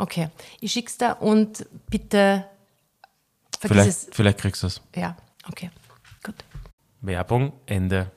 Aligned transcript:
Okay, 0.00 0.28
ich 0.60 0.70
schick's 0.72 0.96
da 0.96 1.12
und 1.12 1.66
bitte 1.90 2.44
vergiss 3.58 3.74
Vielleicht, 3.74 3.88
es. 3.88 4.08
vielleicht 4.12 4.38
kriegst 4.38 4.62
du 4.62 4.68
es. 4.68 4.80
Ja, 4.94 5.16
okay, 5.48 5.70
gut. 6.22 6.36
Werbung, 7.00 7.52
Ende. 7.66 8.08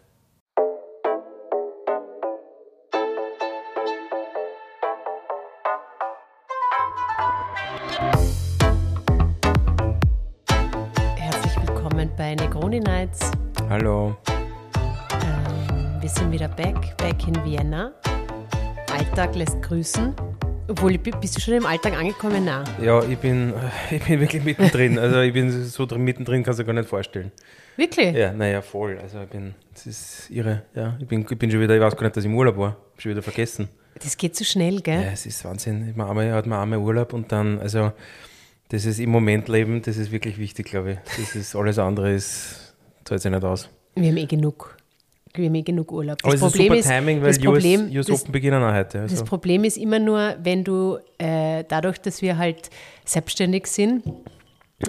Herzlich 11.17 11.55
willkommen 11.67 12.11
bei 12.15 12.35
Negroni 12.35 12.79
Nights. 12.79 13.31
Hallo. 13.69 14.15
Wir 15.99 16.09
sind 16.09 16.31
wieder 16.31 16.47
back, 16.47 16.95
back 16.97 17.27
in 17.27 17.43
Vienna. 17.43 17.91
Alltag 18.91 19.35
lässt 19.35 19.59
grüßen. 19.63 20.15
Obwohl, 20.71 20.97
bist 20.97 21.35
du 21.35 21.41
schon 21.41 21.55
im 21.55 21.65
Alltag 21.65 21.99
angekommen? 21.99 22.45
Nein. 22.45 22.63
Ja, 22.81 23.03
ich 23.03 23.17
bin, 23.17 23.53
ich 23.91 24.01
bin 24.03 24.21
wirklich 24.21 24.41
mittendrin. 24.41 24.97
Also 24.97 25.19
ich 25.19 25.33
bin 25.33 25.51
so 25.65 25.85
drin, 25.85 26.01
mittendrin, 26.01 26.43
kannst 26.43 26.61
du 26.61 26.63
gar 26.63 26.71
nicht 26.71 26.87
vorstellen. 26.87 27.33
Wirklich? 27.75 28.15
Ja, 28.15 28.31
naja, 28.31 28.61
voll. 28.61 28.97
Also 29.01 29.21
ich 29.21 29.27
bin, 29.27 29.53
das 29.73 29.85
ist 29.85 30.29
irre. 30.29 30.63
Ja, 30.73 30.97
ich 30.97 31.05
bin, 31.05 31.25
ich 31.29 31.37
bin 31.37 31.51
schon 31.51 31.59
wieder, 31.59 31.75
ich 31.75 31.81
weiß 31.81 31.97
gar 31.97 32.03
nicht, 32.03 32.15
dass 32.15 32.23
ich 32.23 32.29
im 32.29 32.37
Urlaub 32.37 32.55
war. 32.55 32.69
Hab 32.69 33.01
schon 33.01 33.11
wieder 33.11 33.21
vergessen. 33.21 33.67
Das 34.01 34.15
geht 34.15 34.37
so 34.37 34.45
schnell, 34.45 34.79
gell? 34.79 35.01
Ja, 35.01 35.11
es 35.11 35.25
ist 35.25 35.43
Wahnsinn. 35.43 35.89
Ich 35.89 35.95
meine, 35.97 36.31
hat 36.31 36.45
man 36.45 36.59
einmal 36.59 36.79
Urlaub 36.79 37.11
und 37.11 37.33
dann, 37.33 37.59
also 37.59 37.91
das 38.69 38.85
ist 38.85 39.01
im 39.01 39.09
Moment 39.09 39.49
leben, 39.49 39.81
das 39.81 39.97
ist 39.97 40.13
wirklich 40.13 40.37
wichtig, 40.37 40.67
glaube 40.67 40.93
ich. 40.93 40.99
Das 41.17 41.35
ist 41.35 41.53
alles 41.53 41.79
andere 41.79 42.13
ist, 42.13 42.75
zahlt 43.03 43.21
sich 43.21 43.29
nicht 43.29 43.43
aus. 43.43 43.69
Wir 43.95 44.07
haben 44.07 44.17
eh 44.17 44.25
genug. 44.25 44.77
Haben 45.37 45.55
eh 45.55 45.61
genug 45.61 45.91
Urlaub. 45.91 46.17
Aber 46.23 46.33
es 46.33 46.41
ist 46.41 46.53
super 46.53 46.81
Timing, 46.81 47.21
weil 47.21 47.29
das 47.29 47.39
Problem, 47.39 47.85
US, 47.85 47.95
US 47.95 48.05
das, 48.07 48.21
Open 48.21 48.31
beginnen 48.31 48.63
auch 48.63 48.73
heute. 48.73 49.01
das 49.01 49.11
Also. 49.11 49.25
Problem 49.25 49.63
ist 49.63 49.77
immer 49.77 49.99
nur, 49.99 50.35
wenn 50.43 50.63
du, 50.63 50.97
äh, 51.17 51.63
dadurch, 51.67 51.99
dass 51.99 52.21
wir 52.21 52.37
halt 52.37 52.69
selbstständig 53.05 53.67
sind, 53.67 54.03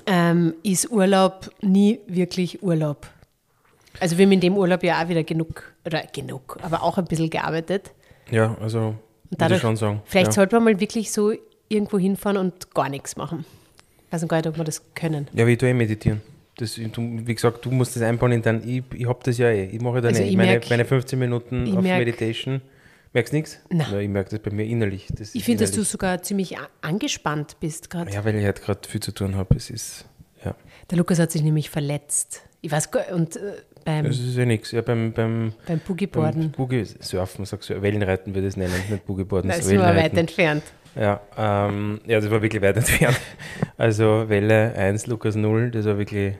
ähm, 0.07 0.55
ist 0.63 0.91
Urlaub 0.91 1.51
nie 1.61 2.01
wirklich 2.07 2.63
Urlaub. 2.63 3.07
Also 4.01 4.19
wir 4.19 4.25
haben 4.25 4.33
in 4.33 4.41
dem 4.41 4.57
Urlaub 4.57 4.83
ja 4.83 5.03
auch 5.03 5.09
wieder 5.09 5.23
genug, 5.23 5.73
oder 5.87 6.03
genug, 6.13 6.59
aber 6.63 6.83
auch 6.83 6.99
ein 6.99 7.05
bisschen 7.05 7.31
gearbeitet. 7.31 7.93
Ja, 8.31 8.57
also 8.61 8.79
würde 8.79 8.97
ich 9.31 9.39
Dadurch, 9.39 9.61
schon 9.61 9.77
sagen. 9.77 10.03
Vielleicht 10.05 10.29
ja. 10.29 10.33
sollte 10.33 10.57
man 10.57 10.65
mal 10.65 10.81
wirklich 10.81 11.13
so 11.13 11.33
irgendwo 11.69 11.99
hinfahren 11.99 12.37
und 12.37 12.75
gar 12.75 12.89
nichts 12.89 13.17
machen. 13.17 13.45
Ich 14.07 14.13
weiß 14.13 14.27
gar 14.29 14.39
nicht, 14.39 14.47
ob 14.47 14.57
wir 14.59 14.65
das 14.65 14.83
können. 14.95 15.29
Ja, 15.33 15.47
wie 15.47 15.53
ich 15.53 15.59
tue 15.59 15.71
eh 15.71 15.75
meditieren. 15.75 16.21
Das, 16.57 16.79
wie 16.79 17.35
gesagt, 17.35 17.65
du 17.65 17.71
musst 17.71 17.97
das 17.97 18.03
einbauen 18.03 18.33
in 18.33 18.43
dein, 18.43 18.67
ich, 18.69 18.83
ich 18.95 19.07
habe 19.09 19.21
das 19.25 19.39
ja 19.39 19.49
eh, 19.49 19.67
ich 19.73 19.81
mache 19.81 20.01
dann 20.03 20.11
Also 20.11 20.23
eh. 20.23 20.29
ich 20.29 20.37
meine, 20.37 20.53
merk- 20.53 20.69
meine 20.71 20.85
15 20.85 21.19
Minuten 21.19 21.77
auf 21.77 21.83
merk- 21.83 21.99
Meditation. 21.99 22.61
Merkst 23.15 23.33
du 23.33 23.37
nichts? 23.37 23.59
Nein. 23.71 23.87
Ja, 23.93 23.99
ich 23.99 24.09
merke 24.09 24.31
das 24.31 24.39
bei 24.39 24.51
mir 24.51 24.65
innerlich. 24.65 25.07
Das 25.15 25.35
Ich 25.35 25.45
finde, 25.45 25.65
dass 25.65 25.73
du 25.73 25.83
sogar 25.85 26.23
ziemlich 26.23 26.57
angespannt 26.81 27.57
bist 27.61 27.91
gerade. 27.91 28.11
Ja, 28.13 28.25
weil 28.25 28.37
ich 28.37 28.45
halt 28.45 28.63
gerade 28.63 28.87
viel 28.89 29.01
zu 29.01 29.13
tun 29.13 29.35
habe. 29.37 29.55
Es 29.57 29.69
ist, 29.71 30.07
ja. 30.45 30.55
Der 30.91 30.99
Lukas 30.99 31.19
hat 31.19 31.31
sich 31.31 31.43
nämlich 31.43 31.69
verletzt. 31.71 32.43
Ich 32.63 32.71
weiß 32.71 32.91
gar 32.91 33.11
und 33.13 33.37
äh, 33.37 33.41
beim, 33.85 34.07
Das 34.07 34.19
ist 34.19 34.37
ja 34.37 34.45
nichts. 34.47 34.71
Ja, 34.73 34.81
beim, 34.83 35.13
beim, 35.13 35.51
beim 35.51 35.55
beim 35.67 35.81
Boogieboarden. 35.81 36.53
Boogie 36.53 36.85
Surfen, 37.01 37.45
sagst 37.45 37.69
du, 37.71 37.83
Wellenreiten 37.83 38.35
würde 38.35 38.47
ich 38.47 38.53
es 38.53 38.57
nennen, 38.57 38.73
nicht 38.89 39.05
Boogieboarden. 39.05 39.51
Da 39.51 39.57
das 39.57 39.67
ist 39.67 39.73
nur 39.73 39.83
weit 39.85 40.17
entfernt. 40.17 40.63
Ja, 40.95 41.21
ähm, 41.39 42.01
ja, 42.07 42.21
das 42.21 42.31
war 42.31 42.43
wirklich 42.43 42.63
weit 42.63 42.77
entfernt. 42.77 43.21
Also 43.79 44.29
Welle 44.29 44.75
1, 44.77 45.07
Lukas 45.07 45.35
0, 45.37 45.71
das 45.71 45.87
war 45.87 45.99
wirklich. 45.99 46.35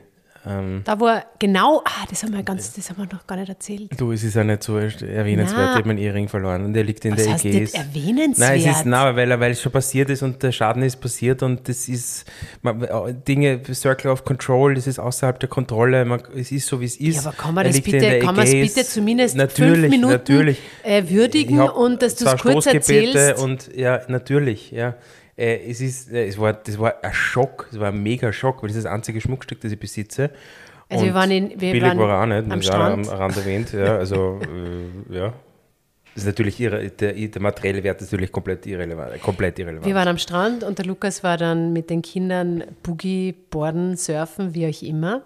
Ähm, 0.45 0.81
Da 0.83 0.99
wo 0.99 1.07
er 1.07 1.25
genau, 1.39 1.81
ah, 1.85 2.05
das 2.09 2.23
haben 2.23 2.33
wir 2.33 2.43
ganz, 2.43 2.73
das 2.73 2.89
haben 2.89 2.97
wir 2.97 3.05
noch 3.13 3.25
gar 3.25 3.37
nicht 3.37 3.49
erzählt. 3.49 3.89
du, 3.97 4.11
es 4.11 4.23
ist 4.23 4.37
auch 4.37 4.43
nicht 4.43 4.61
so 4.63 4.77
erwähnenswert. 4.77 5.57
Na. 5.57 5.71
Ich 5.71 5.77
habe 5.77 5.87
meinen 5.87 5.99
Ehering 5.99 6.27
verloren 6.27 6.65
und 6.65 6.73
der 6.73 6.83
liegt 6.83 7.05
in 7.05 7.15
Was 7.15 7.23
der 7.23 7.33
heißt 7.33 7.45
Ägäis. 7.45 7.73
nicht 7.73 7.75
erwähnenswert? 7.75 8.49
Nein, 8.49 8.59
es 8.59 8.77
ist, 8.77 8.85
nein, 8.85 9.15
weil, 9.15 9.39
weil 9.39 9.51
es 9.51 9.61
schon 9.61 9.71
passiert 9.71 10.09
ist 10.09 10.21
und 10.21 10.43
der 10.43 10.51
Schaden 10.51 10.83
ist 10.83 10.97
passiert 10.97 11.43
und 11.43 11.67
das 11.69 11.87
ist 11.87 12.25
man, 12.61 12.85
Dinge, 13.27 13.61
Circle 13.73 14.11
of 14.11 14.25
Control, 14.25 14.75
das 14.75 14.87
ist 14.87 14.99
außerhalb 14.99 15.39
der 15.39 15.49
Kontrolle, 15.49 16.03
man, 16.05 16.21
es 16.35 16.51
ist 16.51 16.67
so, 16.67 16.81
wie 16.81 16.85
es 16.85 16.97
ist. 16.97 17.23
Ja, 17.23 17.29
aber 17.29 17.37
kann 17.37 17.53
man 17.53 17.65
Er 17.65 17.71
das 17.71 17.81
bitte, 17.81 18.19
kann 18.19 18.35
man 18.35 18.45
es 18.45 18.51
bitte 18.51 18.85
zumindest 18.87 19.35
natürlich, 19.35 19.79
fünf 19.79 19.89
Minuten 19.91 20.11
natürlich. 20.13 20.59
Äh, 20.83 21.03
würdigen 21.09 21.59
und 21.61 22.01
dass 22.01 22.15
du 22.15 22.25
es 22.25 22.41
kurz 22.41 22.65
erzählst? 22.65 23.41
Und 23.41 23.69
ja, 23.75 24.01
natürlich, 24.07 24.71
ja. 24.71 24.95
Äh, 25.35 25.69
es 25.69 25.81
ist, 25.81 26.11
äh, 26.11 26.27
es 26.27 26.37
war, 26.39 26.53
das 26.53 26.77
war 26.79 27.03
ein 27.03 27.13
Schock, 27.13 27.67
es 27.71 27.79
war 27.79 27.87
ein 27.89 28.01
mega 28.03 28.31
Schock, 28.31 28.61
weil 28.61 28.69
das 28.69 28.77
ist 28.77 28.83
das 28.85 28.91
einzige 28.93 29.19
Schmuckstück, 29.19 29.59
das 29.61 29.71
ich 29.71 29.79
besitze. 29.79 30.29
Also 30.89 31.05
wir 31.05 31.11
Und 31.11 31.15
waren 31.17 31.31
in- 31.31 31.49
wir 31.49 31.71
billig 31.71 31.83
waren 31.83 31.97
war 31.97 32.21
auch 32.21 32.25
nicht, 32.27 32.37
am 32.43 32.49
auch 32.49 32.53
am 32.53 32.61
Strand. 32.61 33.11
Rand 33.11 33.37
erwähnt, 33.37 33.73
ja, 33.73 33.97
also, 33.97 34.39
äh, 35.09 35.15
ja. 35.15 35.33
Das 36.13 36.21
ist 36.23 36.27
natürlich 36.27 36.59
irre, 36.59 36.87
der, 36.89 37.13
der 37.13 37.41
materielle 37.41 37.83
Wert 37.83 37.99
ist 38.03 38.11
natürlich 38.11 38.31
komplett 38.31 38.67
irrelevant, 38.67 39.19
komplett 39.23 39.57
irrelevant. 39.57 39.87
Wir 39.87 39.95
waren 39.95 40.09
am 40.09 40.19
Strand 40.19 40.63
und 40.63 40.77
der 40.77 40.85
Lukas 40.85 41.23
war 41.23 41.37
dann 41.37 41.73
mit 41.73 41.89
den 41.89 42.03
Kindern 42.03 42.63
Boogie, 42.83 43.31
Boarden, 43.49 43.97
Surfen, 43.97 44.53
wie 44.53 44.67
auch 44.67 44.81
immer. 44.83 45.23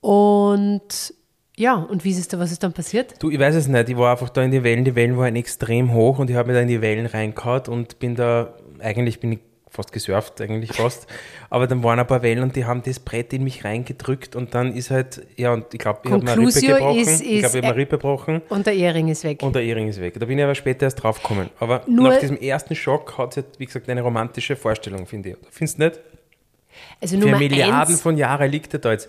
Und 0.00 1.14
ja, 1.56 1.74
und 1.74 2.04
wie 2.04 2.10
ist 2.10 2.18
es 2.18 2.28
da, 2.28 2.38
was 2.38 2.52
ist 2.52 2.62
dann 2.62 2.72
passiert? 2.72 3.14
Du, 3.20 3.30
ich 3.30 3.38
weiß 3.38 3.54
es 3.54 3.66
nicht. 3.68 3.88
Ich 3.88 3.96
war 3.96 4.12
einfach 4.12 4.28
da 4.28 4.42
in 4.42 4.50
die 4.50 4.62
Wellen. 4.62 4.84
Die 4.84 4.94
Wellen 4.94 5.16
waren 5.16 5.34
extrem 5.36 5.92
hoch 5.92 6.18
und 6.18 6.28
ich 6.30 6.36
habe 6.36 6.48
mir 6.48 6.54
da 6.54 6.60
in 6.60 6.68
die 6.68 6.80
Wellen 6.80 7.06
reingehauen 7.06 7.62
und 7.68 7.98
bin 7.98 8.14
da, 8.14 8.54
eigentlich 8.84 9.18
bin 9.20 9.32
ich 9.32 9.38
fast 9.70 9.90
gesurft, 9.92 10.40
eigentlich 10.40 10.72
fast. 10.72 11.08
Aber 11.50 11.66
dann 11.66 11.82
waren 11.82 11.98
ein 11.98 12.06
paar 12.06 12.22
Wellen 12.22 12.44
und 12.44 12.54
die 12.54 12.64
haben 12.64 12.82
das 12.84 13.00
Brett 13.00 13.32
in 13.32 13.42
mich 13.42 13.64
reingedrückt 13.64 14.36
und 14.36 14.54
dann 14.54 14.72
ist 14.72 14.90
halt, 14.92 15.26
ja, 15.36 15.52
und 15.52 15.64
ich 15.74 15.80
glaube, 15.80 15.98
ich 16.04 16.12
habe 16.12 16.24
mir 16.24 16.36
Rippe 16.38 16.60
gebrochen. 16.60 16.98
ist- 17.00 17.20
ich 17.22 17.40
glaube, 17.40 17.46
ich 17.48 17.54
ist- 17.54 17.64
habe 17.64 17.76
Rippe 17.76 17.96
gebrochen 17.96 18.42
Und 18.50 18.66
der 18.68 18.74
Ehering 18.74 19.08
ist 19.08 19.24
weg. 19.24 19.42
und 19.42 19.52
der 19.56 19.62
Ehering 19.64 19.88
ist 19.88 20.00
weg. 20.00 20.14
Da 20.20 20.26
bin 20.26 20.38
ich 20.38 20.44
aber 20.44 20.54
später 20.54 20.84
erst 20.86 21.02
drauf 21.02 21.20
gekommen. 21.20 21.50
Aber 21.58 21.82
Nur- 21.88 22.10
nach 22.10 22.20
diesem 22.20 22.36
ersten 22.36 22.76
Schock 22.76 23.18
hat 23.18 23.32
es, 23.32 23.36
halt, 23.38 23.58
wie 23.58 23.66
gesagt, 23.66 23.88
eine 23.88 24.02
romantische 24.02 24.54
Vorstellung, 24.54 25.06
finde 25.06 25.30
ich. 25.30 25.36
Findest 25.50 25.78
du 25.80 25.84
nicht? 25.86 26.00
Also 27.00 27.16
Für 27.16 27.24
Nummer 27.24 27.38
Milliarden 27.38 27.74
eins, 27.92 28.00
von 28.00 28.16
Jahren 28.16 28.50
liegt 28.50 28.72
er 28.74 28.78
da 28.80 28.92
jetzt. 28.92 29.08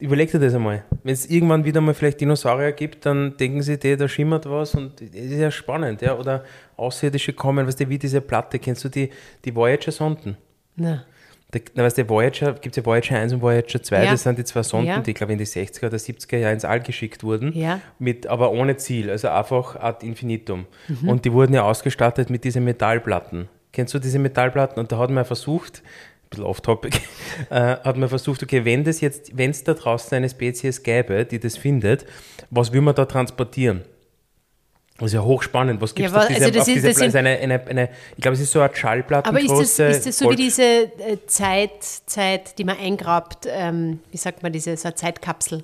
Überleg 0.00 0.30
dir 0.30 0.38
das 0.38 0.54
einmal. 0.54 0.84
Wenn 1.02 1.12
es 1.12 1.28
irgendwann 1.28 1.64
wieder 1.64 1.80
mal 1.80 1.92
vielleicht 1.92 2.20
Dinosaurier 2.20 2.70
gibt, 2.72 3.04
dann 3.04 3.36
denken 3.36 3.62
sie, 3.62 3.78
die, 3.78 3.96
da 3.96 4.06
schimmert 4.06 4.48
was 4.48 4.74
und 4.76 5.00
das 5.00 5.08
ist 5.10 5.38
ja 5.40 5.50
spannend, 5.50 6.02
ja. 6.02 6.16
Oder 6.16 6.44
Außerirdische 6.76 7.32
kommen, 7.32 7.66
weißt 7.66 7.80
du, 7.80 7.88
wie 7.88 7.98
diese 7.98 8.20
Platte, 8.20 8.58
kennst 8.60 8.84
du 8.84 8.88
die, 8.88 9.10
die 9.44 9.54
Voyager-Sonden? 9.54 10.36
Na. 10.76 11.04
Da, 11.50 11.58
na, 11.74 11.82
weißt 11.82 11.98
du, 11.98 12.08
Voyager, 12.08 12.52
gibt 12.52 12.76
es 12.76 12.76
ja 12.76 12.84
Voyager 12.86 13.16
1 13.18 13.32
und 13.32 13.40
Voyager 13.42 13.82
2, 13.82 14.04
Ja. 14.04 14.10
das 14.12 14.22
sind 14.22 14.38
die 14.38 14.44
zwei 14.44 14.62
Sonden, 14.62 14.86
Ja. 14.86 15.00
die, 15.00 15.14
glaube 15.14 15.32
ich, 15.32 15.34
in 15.34 15.38
die 15.38 15.46
60er 15.46 15.86
oder 15.86 15.96
70er 15.98 16.36
Jahre 16.36 16.52
ins 16.52 16.64
All 16.66 16.80
geschickt 16.80 17.24
wurden, 17.24 17.52
Ja. 17.54 17.80
mit, 17.98 18.26
aber 18.26 18.52
ohne 18.52 18.76
Ziel, 18.76 19.10
also 19.10 19.28
einfach 19.28 19.74
ad 19.76 20.06
infinitum. 20.06 20.66
Mhm. 20.88 21.08
Und 21.08 21.24
die 21.24 21.32
wurden 21.32 21.54
ja 21.54 21.62
ausgestattet 21.62 22.28
mit 22.30 22.44
diesen 22.44 22.64
Metallplatten. 22.64 23.48
Kennst 23.72 23.94
du 23.94 23.98
diese 23.98 24.18
Metallplatten? 24.18 24.78
Und 24.78 24.92
da 24.92 24.98
hat 24.98 25.10
man 25.10 25.24
versucht, 25.24 25.82
bisschen 26.30 26.44
off-topic, 26.44 27.00
äh, 27.50 27.54
hat 27.54 27.96
man 27.96 28.08
versucht, 28.08 28.42
okay, 28.42 28.64
wenn 28.64 28.84
das 28.84 29.00
jetzt, 29.00 29.36
wenn 29.36 29.50
es 29.50 29.64
da 29.64 29.74
draußen 29.74 30.16
eine 30.16 30.28
Spezies 30.28 30.82
gäbe, 30.82 31.24
die 31.24 31.38
das 31.38 31.56
findet, 31.56 32.04
was 32.50 32.72
will 32.72 32.80
man 32.80 32.94
da 32.94 33.04
transportieren? 33.04 33.82
Das 34.98 35.06
ist 35.08 35.12
ja 35.14 35.22
hochspannend. 35.22 35.80
Was 35.80 35.94
gibt 35.94 36.08
es 36.08 36.12
Ja, 36.12 36.18
auf 36.18 36.24
aber- 36.24 36.34
diese, 36.34 36.44
also 36.46 36.54
das 36.58 36.62
auf 36.62 36.68
ist- 36.68 36.74
diese 36.74 36.88
das 36.88 36.96
Pla- 36.96 37.06
ist 37.06 37.12
sind- 37.12 37.18
eine, 37.26 37.38
eine, 37.38 37.66
eine, 37.68 37.88
ich 38.16 38.20
glaube, 38.22 38.34
es 38.34 38.40
ist 38.40 38.50
so 38.50 38.60
eine 38.60 38.74
Schallplatten 38.74 39.28
Aber 39.28 39.40
ist 39.40 39.78
das, 39.78 39.96
ist 39.96 40.06
das 40.06 40.18
so 40.18 40.24
wie 40.24 40.28
Gold- 40.30 40.38
diese 40.40 40.62
äh, 40.62 41.18
Zeit, 41.28 41.84
Zeit, 41.84 42.58
die 42.58 42.64
man 42.64 42.76
eingrabt, 42.78 43.46
ähm, 43.48 44.00
wie 44.10 44.16
sagt 44.16 44.42
man, 44.42 44.52
diese 44.52 44.76
so 44.76 44.88
eine 44.88 44.96
Zeitkapsel? 44.96 45.62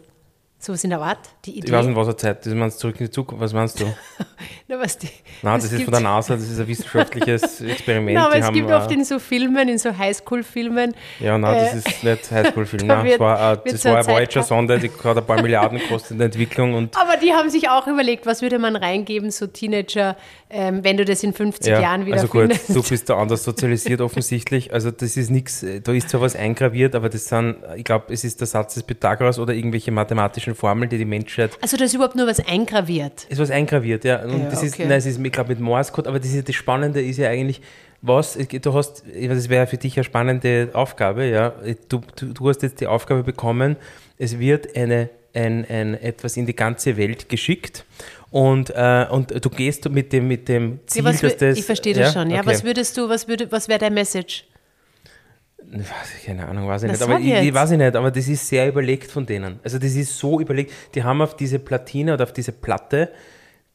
So 0.65 0.73
was 0.73 0.83
in 0.83 0.89
der 0.89 1.03
Art, 1.03 1.19
die 1.45 1.59
Idee. 1.59 1.67
Ich 1.67 1.73
weiß 1.73 1.85
nicht, 1.85 1.95
was 1.95 2.09
er 2.09 2.17
Zeit, 2.17 2.47
das 2.47 2.55
meinst 2.55 2.79
du 2.79 2.81
zurück 2.81 2.99
in 2.99 3.05
die 3.05 3.11
Zukunft, 3.11 3.43
was 3.43 3.53
meinst 3.53 3.79
du? 3.81 3.85
Na, 4.67 4.81
was 4.81 4.97
die, 4.97 5.11
Nein, 5.43 5.61
das 5.61 5.71
ist 5.71 5.83
von 5.83 5.93
der 5.93 6.01
NASA, 6.01 6.37
das 6.37 6.49
ist 6.49 6.59
ein 6.59 6.67
wissenschaftliches 6.67 7.61
Experiment. 7.61 8.15
Nein, 8.15 8.25
aber 8.25 8.33
die 8.33 8.41
es 8.41 8.47
haben, 8.47 8.55
gibt 8.55 8.71
äh, 8.71 8.73
oft 8.73 8.91
in 8.91 9.05
so 9.05 9.19
Filmen, 9.19 9.69
in 9.69 9.77
so 9.77 9.95
Highschool-Filmen, 9.95 10.95
Ja, 11.21 11.37
nein, 11.37 11.55
das 11.55 11.75
äh, 11.75 11.91
ist 11.91 12.03
nicht 12.03 12.31
Highschool-Film. 12.31 12.89
da 12.89 13.03
das 13.03 13.21
war, 13.21 13.53
äh, 13.53 13.59
das 13.63 13.83
so 13.83 13.91
war 13.91 13.97
eine 13.99 14.07
Voyager-Sonde, 14.07 14.79
die 14.79 14.91
hat 14.91 15.19
ein 15.19 15.27
paar 15.27 15.43
Milliarden 15.43 15.79
gekostet 15.79 16.13
in 16.13 16.19
der 16.19 16.27
Entwicklung 16.27 16.73
und 16.73 16.97
aber 16.99 17.19
die 17.19 17.35
haben 17.35 17.51
sich 17.51 17.69
auch 17.69 17.87
überlegt, 17.87 18.25
was 18.25 18.41
würde 18.41 18.59
man 18.59 18.75
reingeben, 18.75 19.31
so 19.31 19.47
Teenager, 19.47 20.17
ähm, 20.49 20.83
wenn 20.83 20.97
du 20.97 21.05
das 21.05 21.23
in 21.23 21.35
50 21.35 21.71
ja, 21.71 21.81
Jahren 21.83 22.07
wieder 22.07 22.17
also 22.17 22.29
gut, 22.29 22.41
findest. 22.41 22.75
du 22.75 22.83
bist 22.83 23.11
da 23.11 23.19
anders 23.19 23.45
sozialisiert 23.45 24.01
offensichtlich. 24.01 24.73
Also 24.73 24.91
das 24.91 25.19
ist 25.19 25.31
nichts, 25.31 25.63
da 25.83 25.93
ist 25.93 26.09
zwar 26.09 26.23
was 26.23 26.37
eingraviert, 26.37 26.95
aber 26.95 27.11
das 27.11 27.29
sind, 27.29 27.57
ich 27.77 27.85
glaube, 27.85 28.15
es 28.15 28.25
ist 28.25 28.41
der 28.41 28.47
Satz 28.47 28.73
des 28.73 28.83
Pythagoras 28.83 29.39
oder 29.39 29.53
irgendwelche 29.53 29.91
mathematischen 29.91 30.54
Formeln, 30.55 30.89
die 30.89 30.99
die 30.99 31.05
Menschheit 31.05 31.51
Also 31.61 31.77
da 31.77 31.85
ist 31.85 31.95
überhaupt 31.95 32.17
nur 32.17 32.27
was 32.27 32.41
eingraviert. 32.41 33.25
ist 33.29 33.39
was 33.39 33.51
eingraviert, 33.51 34.05
ja. 34.05 34.23
Und 34.23 34.39
Ja, 34.45 34.51
das 34.51 34.62
ist, 34.62 34.75
okay. 34.75 34.87
nein, 34.87 34.99
es 34.99 35.06
ist, 35.06 35.19
ich 35.21 35.33
glaube, 35.33 35.51
mit 35.51 35.61
Morse-Code, 35.61 36.09
aber 36.09 36.19
das, 36.19 36.33
ist, 36.33 36.49
das 36.49 36.55
Spannende 36.55 37.01
ist 37.03 37.19
ja 37.19 37.29
eigentlich, 37.29 37.61
was, 38.03 38.37
du 38.37 38.73
hast, 38.75 39.03
das 39.06 39.49
wäre 39.49 39.67
für 39.67 39.79
dich 39.79 39.97
eine 39.97 40.05
spannende 40.05 40.71
Aufgabe, 40.75 41.25
ja. 41.27 41.55
Du, 41.89 42.01
du, 42.17 42.33
du 42.33 42.49
hast 42.49 42.62
jetzt 42.62 42.81
die 42.81 42.87
Aufgabe 42.87 43.23
bekommen, 43.23 43.77
es 44.19 44.39
wird 44.39 44.77
eine, 44.77 45.09
ein, 45.33 45.65
ein, 45.69 45.95
etwas 45.95 46.37
in 46.37 46.45
die 46.47 46.55
ganze 46.55 46.97
Welt 46.97 47.29
geschickt 47.29 47.85
und, 48.31 48.71
äh, 48.71 49.06
und 49.11 49.31
du 49.45 49.49
gehst 49.51 49.89
mit 49.89 50.12
dem, 50.12 50.29
mit 50.29 50.49
dem 50.49 50.81
Ziel, 50.87 51.05
Ja, 51.05 51.12
dass 51.12 51.37
das. 51.39 51.59
ich 51.59 51.65
verstehe 51.65 51.95
das 51.95 52.12
schon, 52.12 52.31
ja. 52.31 52.41
okay. 52.41 52.47
Was 52.51 52.65
würdest 52.65 52.97
du, 52.97 53.09
was, 53.09 53.27
würde, 53.27 53.51
was 53.51 53.69
wäre 53.69 53.79
dein 53.79 53.95
Message? 53.95 54.45
Keine 56.25 56.47
Ahnung, 56.47 56.69
weiß 56.69 56.85
ich 56.85 56.87
Na, 56.89 56.93
nicht. 56.93 57.03
Aber 57.03 57.19
ich, 57.19 57.49
ich 57.49 57.55
weiß 57.55 57.71
ich 57.73 57.79
nicht, 57.79 57.97
aber 57.97 58.11
das 58.11 58.29
ist 58.29 58.47
sehr 58.49 58.69
überlegt 58.69 59.11
von 59.11 59.27
denen. 59.27 59.61
Also 59.63 59.79
das 59.79 59.95
ist 59.95 60.19
so 60.19 60.41
überlegt. 60.41 60.73
Die 60.95 61.03
haben 61.03 61.21
auf 61.21 61.37
diese 61.37 61.59
Platine 61.59 62.15
oder 62.15 62.25
auf 62.25 62.33
diese 62.33 62.53
Platte, 62.53 63.11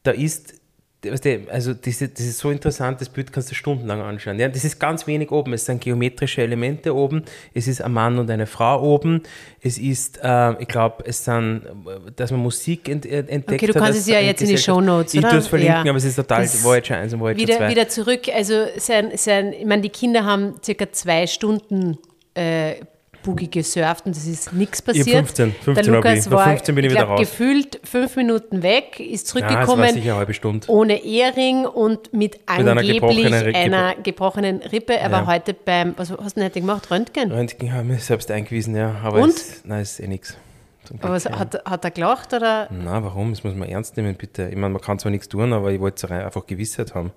da 0.02 0.12
ist, 0.12 0.59
weißt 1.04 1.24
du, 1.24 1.40
also 1.50 1.72
diese, 1.72 2.08
das 2.08 2.20
ist 2.26 2.38
so 2.38 2.50
interessant, 2.50 3.00
das 3.00 3.08
Bild 3.08 3.32
kannst 3.32 3.50
du 3.50 3.54
stundenlang 3.54 4.02
anschauen. 4.02 4.38
Ja, 4.38 4.48
das 4.48 4.64
ist 4.64 4.78
ganz 4.78 5.06
wenig 5.06 5.30
oben. 5.30 5.52
Es 5.54 5.64
sind 5.64 5.80
geometrische 5.80 6.42
Elemente 6.42 6.94
oben. 6.94 7.24
Es 7.54 7.68
ist 7.68 7.80
ein 7.80 7.92
Mann 7.92 8.18
und 8.18 8.30
eine 8.30 8.46
Frau 8.46 8.82
oben. 8.82 9.22
Es 9.62 9.78
ist, 9.78 10.18
äh, 10.22 10.60
ich 10.60 10.68
glaube, 10.68 11.04
es 11.06 11.24
sind, 11.24 11.62
äh, 11.64 12.10
dass 12.16 12.30
man 12.30 12.40
Musik 12.40 12.88
ent, 12.88 13.06
ent- 13.06 13.30
entdeckt 13.30 13.62
Okay, 13.62 13.66
du 13.66 13.74
hat, 13.74 13.82
kannst 13.84 13.98
dass 14.00 14.06
es 14.06 14.12
ja 14.12 14.20
jetzt 14.20 14.42
in 14.42 14.48
die 14.48 14.58
Shownotes, 14.58 15.14
Ich 15.14 15.20
oder? 15.20 15.30
tue 15.30 15.38
es 15.38 15.46
verlinken, 15.46 15.86
Ja. 15.86 15.90
aber 15.90 15.96
es 15.98 16.04
ist 16.04 16.16
total 16.16 16.42
Das- 16.42 16.62
Voyager 16.62 16.96
1 16.98 17.14
und 17.14 17.20
Voyager 17.20 17.38
Wieder, 17.38 17.56
2. 17.56 17.70
wieder 17.70 17.88
zurück, 17.88 18.20
also 18.34 18.66
sein, 18.76 19.10
sein, 19.16 19.52
ich 19.54 19.64
meine, 19.66 19.82
die 19.82 19.88
Kinder 19.90 20.24
haben 20.24 20.54
circa 20.62 20.90
zwei 20.92 21.26
Stunden 21.26 21.96
äh, 22.34 22.74
Boogie 23.22 23.50
gesurft 23.50 24.06
und 24.06 24.16
es 24.16 24.26
ist 24.26 24.52
nichts 24.52 24.80
passiert. 24.82 25.08
15, 25.08 25.52
15 25.52 25.74
Der 25.84 25.94
Lukas 25.94 26.26
ich. 26.26 26.30
War, 26.30 26.44
15 26.44 26.74
bin 26.74 26.84
ich 26.84 26.90
wieder 26.90 27.04
glaub, 27.04 27.18
raus. 27.18 27.20
gefühlt 27.20 27.80
fünf 27.84 28.16
Minuten 28.16 28.62
weg, 28.62 28.98
ist 29.00 29.26
ja, 29.26 29.32
zurückgekommen 29.32 29.82
war 29.82 30.32
Stunde. 30.34 30.68
ohne 30.70 31.02
Ehering 31.02 31.66
und 31.66 32.12
mit 32.12 32.40
einer 32.46 32.70
angeblich 32.72 32.94
gebrochenen 32.94 33.42
Rippe. 33.42 33.58
einer 33.58 33.94
gebrochenen 33.96 34.56
Rippe. 34.62 34.96
Er 34.96 35.10
war 35.12 35.22
Ja. 35.22 35.26
heute 35.26 35.54
beim, 35.54 35.94
was 35.96 36.10
hast 36.10 36.36
du 36.36 36.40
denn 36.40 36.44
heute 36.44 36.60
gemacht? 36.60 36.90
Röntgen? 36.90 37.30
Röntgen 37.30 37.72
haben 37.72 37.88
wir 37.90 37.98
selbst 37.98 38.30
eingewiesen, 38.30 38.74
ja. 38.76 38.94
Aber 39.02 39.20
Und? 39.22 39.30
Es, 39.30 39.62
nein, 39.64 39.82
ist 39.82 40.00
eh 40.00 40.06
nichts. 40.08 40.36
Aber 41.02 41.12
was, 41.12 41.26
hat, 41.26 41.62
hat 41.64 41.84
er 41.84 41.90
gelacht 41.92 42.32
oder? 42.34 42.68
Na, 42.70 43.04
warum? 43.04 43.30
Das 43.30 43.44
muss 43.44 43.54
man 43.54 43.68
ernst 43.68 43.96
nehmen, 43.96 44.14
bitte. 44.16 44.48
Ich 44.48 44.56
meine, 44.56 44.70
man 44.72 44.82
kann 44.82 44.98
zwar 44.98 45.12
nichts 45.12 45.28
tun, 45.28 45.52
aber 45.52 45.70
ich 45.70 45.78
wollte 45.80 46.10
einfach 46.10 46.46
Gewissheit 46.46 46.94
haben. 46.94 47.12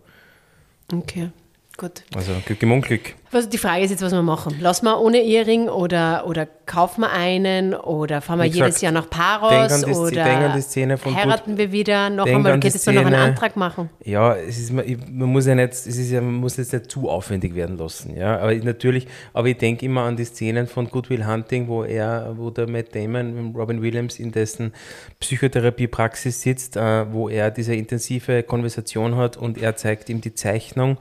Okay, 0.94 1.30
gut. 1.78 2.04
Also 2.16 2.34
Glück 2.46 2.62
im 2.62 2.72
Unglück. 2.72 3.16
Also 3.32 3.50
die 3.50 3.58
Frage 3.58 3.84
ist 3.84 3.90
jetzt, 3.90 4.04
was 4.04 4.12
wir 4.12 4.22
machen. 4.22 4.60
Lassen 4.60 4.86
wir 4.86 5.02
ohne 5.02 5.20
Ehering 5.20 5.68
oder, 5.68 6.28
oder 6.28 6.46
kaufen 6.46 7.02
wir 7.02 7.12
einen 7.12 7.74
oder 7.74 8.22
fahren 8.22 8.40
wir 8.40 8.46
jedes 8.46 8.80
Jahr 8.82 8.92
nach 8.92 9.10
Paros 9.10 9.82
die- 9.82 9.92
oder 9.92 10.24
heiraten 10.24 11.58
wir 11.58 11.72
wieder 11.72 12.12
noch 12.12 12.26
denk 12.26 12.38
einmal? 12.38 12.60
Geht 12.60 12.76
es 12.76 12.86
noch 12.86 12.96
einen 12.96 13.16
Antrag 13.16 13.56
machen? 13.56 13.90
Ja, 14.04 14.36
es 14.36 14.60
ist, 14.60 14.72
man, 14.72 14.86
muss 15.12 15.48
ja 15.48 15.56
nicht, 15.56 15.74
es 15.74 15.88
ist 15.88 16.12
ja, 16.12 16.22
man 16.22 16.36
muss 16.36 16.58
jetzt 16.58 16.74
nicht 16.74 16.92
zu 16.92 17.10
aufwendig 17.10 17.56
werden 17.56 17.78
lassen, 17.78 18.16
ja. 18.16 18.38
Aber 18.38 18.54
ich, 18.54 18.64
natürlich, 18.64 19.08
aber 19.34 19.48
ich 19.48 19.58
denke 19.58 19.86
immer 19.86 20.04
an 20.04 20.16
die 20.16 20.26
Szenen 20.26 20.68
von 20.68 20.90
Good 20.90 21.10
Will 21.10 21.26
Hunting, 21.26 21.68
wo 21.68 21.84
er, 21.84 22.36
wo 22.38 22.52
der 22.52 22.70
Matt 22.70 22.94
Damon, 22.94 23.48
mit 23.48 23.56
Robin 23.56 23.82
Williams 23.82 24.20
in 24.20 24.32
dessen 24.32 24.74
Psychotherapiepraxis 25.20 26.40
sitzt, 26.42 26.78
äh, 26.78 27.12
wo 27.12 27.30
er 27.30 27.50
diese 27.50 27.74
intensive 27.74 28.44
Konversation 28.44 29.16
hat 29.16 29.38
und 29.38 29.60
er 29.60 29.76
zeigt 29.76 30.10
ihm 30.10 30.22
die 30.22 30.36
Zeichnung 30.36 30.98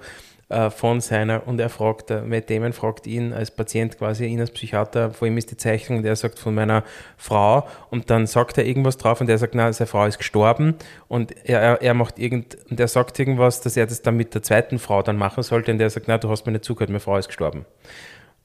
äh, 0.53 0.71
von 0.71 1.01
seiner 1.01 1.47
und 1.47 1.59
er 1.59 1.69
fragt, 1.69 2.11
äh, 2.11 2.21
Matt 2.23 2.51
Damon 2.51 2.73
fragt 2.73 3.07
ihn 3.07 3.33
als 3.33 3.51
Patient 3.51 3.99
quasi, 3.99 4.27
ihn 4.27 4.41
als 4.41 4.51
Psychiater, 4.51 5.11
vor 5.11 5.27
ihm 5.27 5.37
ist 5.39 5.51
die 5.51 5.57
Zeichnung 5.57 5.99
und 5.99 6.05
er 6.05 6.15
sagt 6.17 6.39
von 6.39 6.55
meiner 6.55 6.85
Frau 7.17 7.67
und 7.91 8.11
dann 8.11 8.27
sagt 8.27 8.59
er 8.59 8.67
irgendwas 8.67 8.97
drauf 8.99 9.21
und 9.21 9.29
er 9.29 9.39
sagt, 9.39 9.55
na, 9.55 9.73
seine 9.73 9.89
Frau 9.89 10.05
ist 10.07 10.19
gestorben 10.19 10.75
und 11.09 11.33
er, 11.45 11.81
er, 11.83 11.95
macht 11.95 12.19
irgend, 12.19 12.57
und 12.71 12.79
er 12.79 12.89
sagt 12.89 13.19
irgendwas, 13.19 13.61
dass 13.61 13.77
er 13.77 13.87
das 13.87 14.03
dann 14.03 14.17
mit 14.17 14.35
der 14.35 14.43
zweiten 14.43 14.79
Frau 14.79 15.03
dann 15.03 15.17
machen 15.17 15.43
sollte 15.43 15.73
und 15.73 15.81
er 15.81 15.91
sagt, 15.91 16.07
na, 16.09 16.19
du 16.19 16.29
hast 16.31 16.47
mir 16.47 16.53
nicht 16.53 16.65
zugehört, 16.65 16.91
meine 16.91 17.01
Frau 17.01 17.17
ist 17.17 17.29
gestorben. 17.29 17.65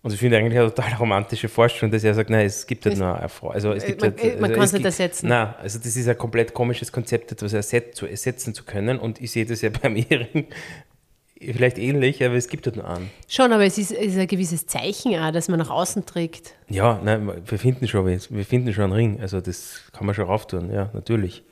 Und 0.04 0.14
ich 0.14 0.20
finde 0.20 0.38
eigentlich 0.38 0.58
eine 0.58 0.74
total 0.74 0.94
romantische 0.94 1.50
Vorstellung, 1.50 1.92
dass 1.92 2.04
er 2.04 2.14
sagt, 2.14 2.30
nein, 2.30 2.46
es 2.46 2.66
gibt 2.68 2.86
halt 2.86 2.98
nur 2.98 3.18
eine 3.18 3.28
Frau. 3.28 3.50
Also 3.50 3.74
es 3.74 3.84
gibt 3.86 4.02
man- 4.02 4.14
halt, 4.16 4.40
man 4.40 4.44
also 4.52 4.54
kann 4.54 4.64
es 4.64 4.70
es 4.70 4.74
nicht 4.74 4.86
ersetzen. 4.86 5.28
Nein, 5.28 5.54
also 5.60 5.80
das 5.80 5.96
ist 5.98 6.08
ein 6.08 6.18
komplett 6.18 6.54
komisches 6.54 6.92
Konzept, 6.92 7.32
etwas 7.32 7.52
erset 7.52 7.96
zu 7.96 8.06
ersetzen 8.06 8.54
zu 8.54 8.64
können. 8.64 9.00
Und 9.00 9.20
ich 9.20 9.32
sehe 9.32 9.46
das 9.46 9.62
ja 9.62 9.70
beim 9.70 9.96
Ehering 9.98 10.48
vielleicht 11.40 11.78
ähnlich, 11.78 12.24
aber 12.24 12.36
es 12.36 12.48
gibt 12.48 12.66
halt 12.66 12.76
nur 12.76 12.88
einen. 12.88 13.10
Schon, 13.28 13.52
aber 13.52 13.66
es 13.66 13.78
ist, 13.78 13.92
ist 13.92 14.18
ein 14.18 14.28
gewisses 14.28 14.66
Zeichen 14.68 15.16
auch, 15.16 15.32
das 15.32 15.48
man 15.50 15.60
nach 15.60 15.70
außen 15.70 16.06
trägt. 16.06 16.56
Ja, 16.70 17.00
nein, 17.04 17.32
wir 17.46 17.60
finden 17.60 17.88
schon, 17.88 18.06
was. 18.06 18.32
wir 18.32 18.46
finden 18.46 18.74
schon 18.74 18.86
einen 18.86 18.94
Ring. 18.94 19.22
Also 19.22 19.42
das 19.42 19.84
kann 19.94 20.06
man 20.06 20.16
schon 20.16 20.26
rauftun, 20.26 20.72
ja, 20.72 20.90
natürlich. 20.94 21.44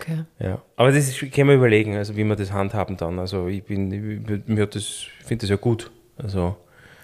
Okay. 0.00 0.24
Ja. 0.38 0.62
Aber 0.76 0.90
das 0.90 1.08
ist, 1.08 1.18
können 1.32 1.48
wir 1.48 1.56
überlegen, 1.56 1.96
also 1.96 2.16
wie 2.16 2.24
wir 2.24 2.36
das 2.36 2.52
handhaben 2.52 2.96
dann. 2.96 3.18
Also 3.18 3.46
ich 3.48 3.62
bin, 3.64 3.92
ich, 3.92 4.46
mir 4.46 4.62
hat 4.62 4.74
das, 4.74 5.04
finde 5.24 5.42
das 5.42 5.50
ja 5.50 5.56
gut. 5.56 5.90
Also 6.16 6.56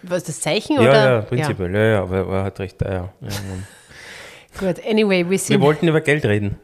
Was 0.03 0.25
das 0.25 0.41
Zeichen 0.41 0.77
ja, 0.77 0.81
oder? 0.81 0.95
ja, 1.13 1.21
prinzipiell, 1.21 1.75
ja, 1.75 1.85
ja, 1.85 2.03
aber 2.03 2.27
er 2.27 2.43
halt 2.45 2.59
recht, 2.61 2.81
ja, 2.83 2.93
ja. 2.93 3.13
ja. 3.21 3.29
Ja. 3.29 4.59
Gut, 4.59 4.85
anyway, 4.87 5.25
wir 5.25 5.31
Wir 5.31 5.39
sind. 5.39 5.61
wollten 5.63 5.89
über 5.89 6.03
Geld 6.03 6.27
reden. 6.27 6.59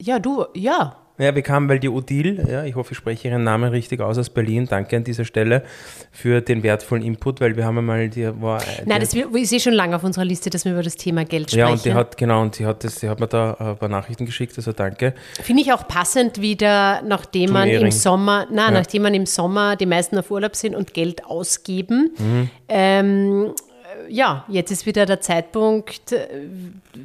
Ja, 0.00 0.18
du, 0.18 0.44
ja. 0.54 0.96
Ja, 1.16 1.32
wir 1.32 1.42
kamen, 1.42 1.68
weil 1.68 1.78
die 1.78 1.88
Odile, 1.88 2.44
ja, 2.50 2.64
ich 2.64 2.74
hoffe, 2.74 2.90
ich 2.92 2.98
spreche 2.98 3.28
ihren 3.28 3.44
Namen 3.44 3.70
richtig 3.70 4.00
aus, 4.00 4.18
aus 4.18 4.30
Berlin, 4.30 4.66
danke 4.68 4.96
an 4.96 5.04
dieser 5.04 5.24
Stelle 5.24 5.62
für 6.10 6.40
den 6.40 6.64
wertvollen 6.64 7.04
Input, 7.04 7.40
weil 7.40 7.56
wir 7.56 7.64
haben 7.64 7.78
einmal, 7.78 8.08
die 8.08 8.26
war... 8.42 8.60
Nein, 8.84 9.00
die, 9.00 9.22
das 9.22 9.42
ist 9.42 9.52
eh 9.52 9.60
schon 9.60 9.74
lange 9.74 9.94
auf 9.94 10.02
unserer 10.02 10.24
Liste, 10.24 10.50
dass 10.50 10.64
wir 10.64 10.72
über 10.72 10.82
das 10.82 10.96
Thema 10.96 11.24
Geld 11.24 11.50
sprechen. 11.52 11.66
ja, 11.68 11.72
und 11.72 11.84
die 11.84 11.94
hat, 11.94 12.16
genau, 12.16 12.42
und 12.42 12.56
sie 12.56 12.66
hat 12.66 12.82
das, 12.82 12.96
sie 12.98 13.08
hat 13.08 13.20
mir 13.20 13.28
da 13.28 13.54
ein 13.60 13.76
paar 13.76 13.88
Nachrichten 13.88 14.26
geschickt, 14.26 14.54
also 14.56 14.72
danke. 14.72 15.14
Finde 15.40 15.62
ich 15.62 15.72
auch 15.72 15.86
passend 15.86 16.40
wieder, 16.40 17.00
nachdem 17.02 17.52
man 17.52 17.68
im. 17.68 17.90
Sommer, 17.92 18.48
na, 18.50 18.64
Ja. 18.66 18.70
nachdem 18.72 19.02
man 19.02 19.14
im 19.14 19.26
Sommer 19.26 19.76
die 19.76 19.86
meisten 19.86 20.18
auf 20.18 20.32
Urlaub 20.32 20.56
sind 20.56 20.74
und 20.74 20.94
Geld 20.94 21.24
ausgeben. 21.26 22.10
Mhm. 22.18 22.50
Ähm, 22.68 23.54
äh, 23.56 23.73
ja, 24.08 24.44
jetzt 24.48 24.70
ist 24.70 24.86
wieder 24.86 25.06
der 25.06 25.20
Zeitpunkt, 25.20 26.12
äh, 26.12 26.26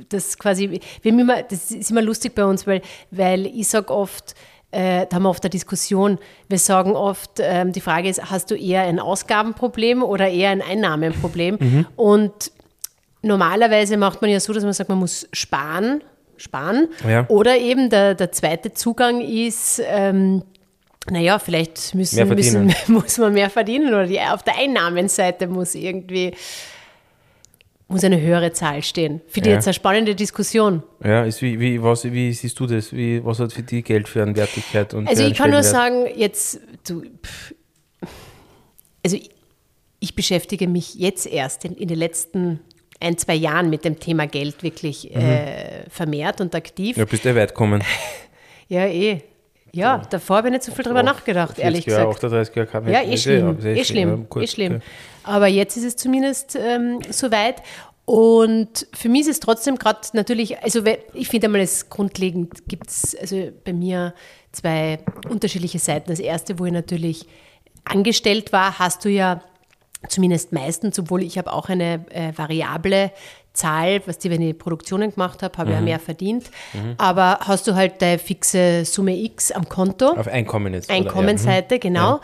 das 0.09 0.37
quasi, 0.37 0.81
wir 1.01 1.11
immer, 1.11 1.43
das 1.43 1.71
ist 1.71 1.91
immer 1.91 2.01
lustig 2.01 2.35
bei 2.35 2.45
uns, 2.45 2.67
weil, 2.67 2.81
weil 3.11 3.45
ich 3.45 3.67
sage 3.67 3.93
oft, 3.93 4.35
äh, 4.71 5.07
da 5.07 5.15
haben 5.15 5.23
wir 5.23 5.29
oft 5.29 5.43
eine 5.43 5.49
Diskussion. 5.49 6.19
Wir 6.47 6.59
sagen 6.59 6.91
oft, 6.91 7.39
ähm, 7.39 7.71
die 7.71 7.81
Frage 7.81 8.07
ist, 8.07 8.29
hast 8.29 8.51
du 8.51 8.55
eher 8.55 8.83
ein 8.83 8.99
Ausgabenproblem 8.99 10.03
oder 10.03 10.29
eher 10.29 10.51
ein 10.51 10.61
Einnahmenproblem? 10.61 11.57
Mhm. 11.59 11.87
Und 11.95 12.51
normalerweise 13.21 13.97
macht 13.97 14.21
man 14.21 14.29
ja 14.29 14.39
so, 14.39 14.53
dass 14.53 14.63
man 14.63 14.73
sagt, 14.73 14.89
man 14.89 14.99
muss 14.99 15.27
sparen, 15.33 16.03
sparen. 16.37 16.89
Ja. 17.07 17.25
Oder 17.29 17.57
eben 17.57 17.89
der, 17.89 18.13
der 18.13 18.31
zweite 18.31 18.73
Zugang 18.73 19.21
ist, 19.21 19.81
ähm, 19.85 20.43
naja, 21.09 21.39
vielleicht 21.39 21.95
müssen, 21.95 22.27
müssen, 22.29 22.73
muss 22.87 23.17
man 23.17 23.33
mehr 23.33 23.49
verdienen 23.49 23.89
oder 23.89 24.05
die, 24.05 24.19
auf 24.19 24.43
der 24.43 24.57
Einnahmenseite 24.57 25.47
muss 25.47 25.75
irgendwie. 25.75 26.33
Muss 27.89 28.03
eine 28.03 28.21
höhere 28.21 28.51
Zahl 28.53 28.81
stehen. 28.83 29.19
Finde 29.27 29.49
ich 29.49 29.51
Ja. 29.51 29.57
jetzt 29.57 29.67
eine 29.67 29.73
spannende 29.73 30.15
Diskussion. 30.15 30.83
Ja, 31.03 31.23
ist 31.25 31.41
wie, 31.41 31.59
wie, 31.59 31.81
was, 31.81 32.05
wie 32.05 32.31
siehst 32.33 32.59
du 32.59 32.65
das? 32.67 32.93
Wie, 32.93 33.23
was 33.25 33.39
hat 33.39 33.51
für 33.51 33.63
dich 33.63 33.83
Geld 33.83 34.07
für 34.07 34.21
eine 34.21 34.35
Wertigkeit? 34.35 34.93
Und 34.93 35.07
Also 35.07 35.23
für 35.23 35.29
ich 35.29 35.37
kann 35.37 35.49
nur 35.51 35.63
sagen, 35.63 36.05
jetzt, 36.15 36.59
du, 36.87 37.01
pff, 37.01 37.53
also 39.03 39.15
ich, 39.17 39.29
ich 39.99 40.15
beschäftige 40.15 40.67
mich 40.67 40.95
jetzt 40.95 41.25
erst 41.27 41.65
in, 41.65 41.75
in 41.75 41.87
den 41.87 41.97
letzten 41.97 42.59
ein, 43.01 43.17
zwei 43.17 43.35
Jahren 43.35 43.69
mit 43.69 43.85
dem 43.85 43.99
Thema 43.99 44.27
Geld 44.27 44.61
wirklich 44.61 45.13
äh, 45.15 45.89
vermehrt 45.89 46.41
und 46.41 46.53
aktiv. 46.53 46.95
Ja, 46.97 47.05
bist 47.05 47.25
du 47.25 47.35
weit 47.35 47.49
gekommen. 47.49 47.83
Ja, 48.71 48.85
eh. 48.85 49.23
Ja, 49.73 50.01
davor 50.09 50.37
habe 50.37 50.47
ich 50.47 50.53
nicht 50.53 50.63
so 50.63 50.71
viel 50.71 50.83
drüber 50.83 51.03
nachgedacht, 51.03 51.55
40 51.55 51.63
ehrlich 51.63 51.85
Jahre, 51.85 52.07
gesagt. 52.07 52.25
38 52.25 52.55
Jahre 52.55 52.81
man 52.81 52.93
Ja, 52.93 53.01
eh 53.03 53.17
schlimm, 53.17 53.57
eh 53.63 53.83
schlimm, 53.83 54.27
eh 54.35 54.47
schlimm. 54.47 54.81
Aber 55.23 55.47
jetzt 55.47 55.77
ist 55.77 55.83
es 55.83 55.95
zumindest 55.95 56.55
ähm, 56.55 56.99
soweit. 57.09 57.61
Und 58.05 58.87
für 58.93 59.07
mich 59.07 59.21
ist 59.21 59.29
es 59.29 59.39
trotzdem 59.39 59.77
gerade 59.77 59.99
natürlich, 60.13 60.63
also 60.63 60.81
ich 61.13 61.27
finde 61.27 61.45
einmal, 61.45 61.61
es 61.61 61.89
grundlegend 61.89 62.67
gibt 62.67 62.89
es 62.89 63.15
also 63.15 63.51
bei 63.63 63.71
mir 63.71 64.15
zwei 64.51 64.99
unterschiedliche 65.29 65.77
Seiten. 65.77 66.09
Das 66.09 66.19
erste, 66.19 66.57
wo 66.57 66.65
ich 66.65 66.71
natürlich 66.71 67.27
angestellt 67.85 68.51
war, 68.51 68.79
hast 68.79 69.05
du 69.05 69.09
ja 69.09 69.43
zumindest 70.07 70.53
meistens, 70.53 70.97
obwohl 70.97 71.21
ich 71.21 71.37
habe 71.37 71.51
auch 71.51 71.69
eine 71.69 72.05
äh, 72.09 72.31
variable 72.35 73.11
Zahl, 73.59 74.01
was 74.05 74.17
die, 74.19 74.29
wenn 74.31 74.41
ich 74.41 74.57
Produktionen 74.57 75.11
gemacht 75.11 75.43
habe, 75.43 75.57
habe 75.57 75.69
ich 75.71 75.75
ja 75.75 75.81
mehr 75.81 75.99
verdient. 75.99 76.45
Aber 76.97 77.39
hast 77.41 77.67
du 77.67 77.75
halt 77.75 78.01
deine 78.01 78.19
fixe 78.19 78.85
Summe 78.85 79.15
X 79.17 79.51
am 79.51 79.67
Konto. 79.67 80.07
Auf 80.17 80.27
Einkommen 80.27 80.73
jetzt. 80.73 80.89
Einkommensseite, 80.89 81.79
genau. 81.79 82.19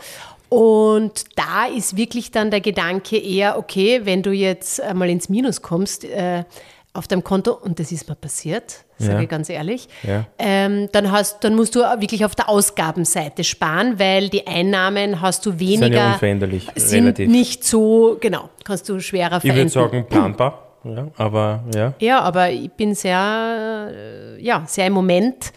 Und 0.48 1.24
da 1.34 1.66
ist 1.66 1.96
wirklich 1.96 2.30
dann 2.30 2.50
der 2.50 2.60
Gedanke 2.60 3.18
eher, 3.18 3.58
okay, 3.58 4.02
wenn 4.04 4.22
du 4.22 4.30
jetzt 4.30 4.80
einmal 4.80 5.10
ins 5.10 5.28
Minus 5.28 5.60
kommst 5.60 6.04
äh, 6.04 6.44
auf 6.92 7.08
deinem 7.08 7.24
Konto, 7.24 7.52
und 7.52 7.78
das 7.78 7.90
ist 7.92 8.08
mir 8.08 8.14
passiert, 8.14 8.84
sage 8.96 9.14
Ja. 9.14 9.20
ich 9.20 9.28
ganz 9.28 9.50
ehrlich, 9.50 9.88
Ja. 10.02 10.24
ähm, 10.38 10.88
dann, 10.92 11.10
hast, 11.12 11.42
dann 11.44 11.54
musst 11.56 11.74
du 11.74 11.80
wirklich 11.80 12.24
auf 12.24 12.34
der 12.34 12.48
Ausgabenseite 12.48 13.44
sparen, 13.44 13.98
weil 13.98 14.28
die 14.30 14.46
Einnahmen 14.46 15.20
hast 15.20 15.44
du 15.44 15.50
Ja. 15.50 15.56
Sind 15.58 15.68
ja 15.68 15.80
weniger, 15.80 16.06
unveränderlich, 16.14 16.68
sind 16.76 17.04
relativ. 17.04 17.28
nicht 17.28 17.64
so, 17.64 18.16
genau, 18.20 18.48
kannst 18.64 18.88
du 18.88 19.00
schwerer 19.00 19.40
ich 19.42 19.52
würde 19.54 19.68
sagen, 19.68 20.06
planbar. 20.08 20.62
Ja, 20.94 21.08
aber 21.16 21.64
ja. 21.74 21.94
Ja, 21.98 22.20
aber 22.20 22.50
ich 22.50 22.70
bin 22.72 22.94
sehr, 22.94 23.90
äh, 23.92 24.42
ja, 24.42 24.64
sehr 24.66 24.86
im 24.86 24.92
Moment. 24.92 25.52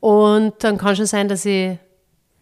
Und 0.00 0.54
dann 0.64 0.78
kann 0.78 0.96
schon 0.96 1.06
sein, 1.06 1.28
dass 1.28 1.44
ich 1.44 1.76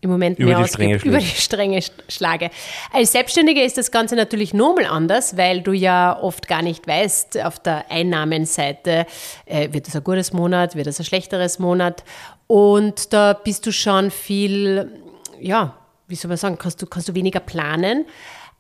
im 0.03 0.09
Moment 0.11 0.39
Über 0.39 0.49
mehr 0.53 0.59
die 0.59 0.65
ausgebe, 0.65 0.99
über 1.05 1.19
die 1.19 1.27
Stränge 1.27 1.79
sch- 1.81 1.91
schlage. 2.09 2.49
Als 2.91 3.13
Selbstständiger 3.13 3.63
ist 3.63 3.77
das 3.77 3.91
Ganze 3.91 4.17
natürlich 4.17 4.55
nochmal 4.55 4.87
anders, 4.87 5.37
weil 5.37 5.61
du 5.61 5.73
ja 5.73 6.19
oft 6.19 6.49
gar 6.49 6.63
nicht 6.63 6.87
weißt, 6.87 7.39
auf 7.45 7.59
der 7.59 7.91
Einnahmenseite, 7.91 9.05
äh, 9.45 9.73
wird 9.73 9.87
das 9.87 9.97
ein 9.97 10.03
gutes 10.05 10.33
Monat, 10.33 10.75
wird 10.75 10.87
das 10.87 10.99
ein 11.01 11.05
schlechteres 11.05 11.59
Monat? 11.59 12.03
Und 12.47 13.13
da 13.13 13.35
bist 13.35 13.67
du 13.67 13.73
schon 13.73 14.11
viel, 14.11 14.91
ja, 15.39 15.77
wie 16.09 16.15
soll 16.15 16.31
man 16.31 16.39
sagen, 16.39 16.57
kannst 16.59 16.81
du, 16.81 16.87
kannst 16.87 17.09
du 17.11 17.15
weniger 17.15 17.41
planen, 17.41 18.07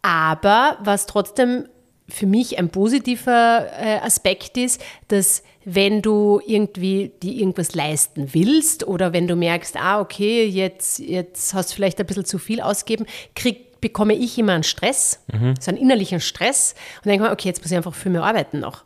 aber 0.02 0.76
was 0.82 1.06
trotzdem 1.06 1.66
für 2.10 2.26
mich 2.26 2.58
ein 2.58 2.68
positiver 2.68 3.66
äh, 3.78 3.98
Aspekt 3.98 4.56
ist, 4.56 4.82
dass 5.08 5.42
wenn 5.64 6.02
du 6.02 6.40
irgendwie 6.46 7.12
dir 7.22 7.32
irgendwas 7.32 7.74
leisten 7.74 8.32
willst 8.32 8.86
oder 8.86 9.12
wenn 9.12 9.28
du 9.28 9.36
merkst, 9.36 9.76
ah, 9.76 10.00
okay, 10.00 10.44
jetzt, 10.46 10.98
jetzt 10.98 11.54
hast 11.54 11.70
du 11.70 11.74
vielleicht 11.74 12.00
ein 12.00 12.06
bisschen 12.06 12.24
zu 12.24 12.38
viel 12.38 12.60
ausgeben, 12.60 13.06
krieg, 13.34 13.80
bekomme 13.80 14.14
ich 14.14 14.38
immer 14.38 14.52
einen 14.52 14.62
Stress, 14.62 15.24
so 15.60 15.70
einen 15.70 15.78
innerlichen 15.78 16.20
Stress 16.20 16.74
und 17.02 17.06
denke 17.06 17.24
mir, 17.24 17.32
okay, 17.32 17.48
jetzt 17.48 17.62
muss 17.62 17.70
ich 17.70 17.76
einfach 17.76 17.94
viel 17.94 18.12
mehr 18.12 18.24
arbeiten 18.24 18.60
noch. 18.60 18.84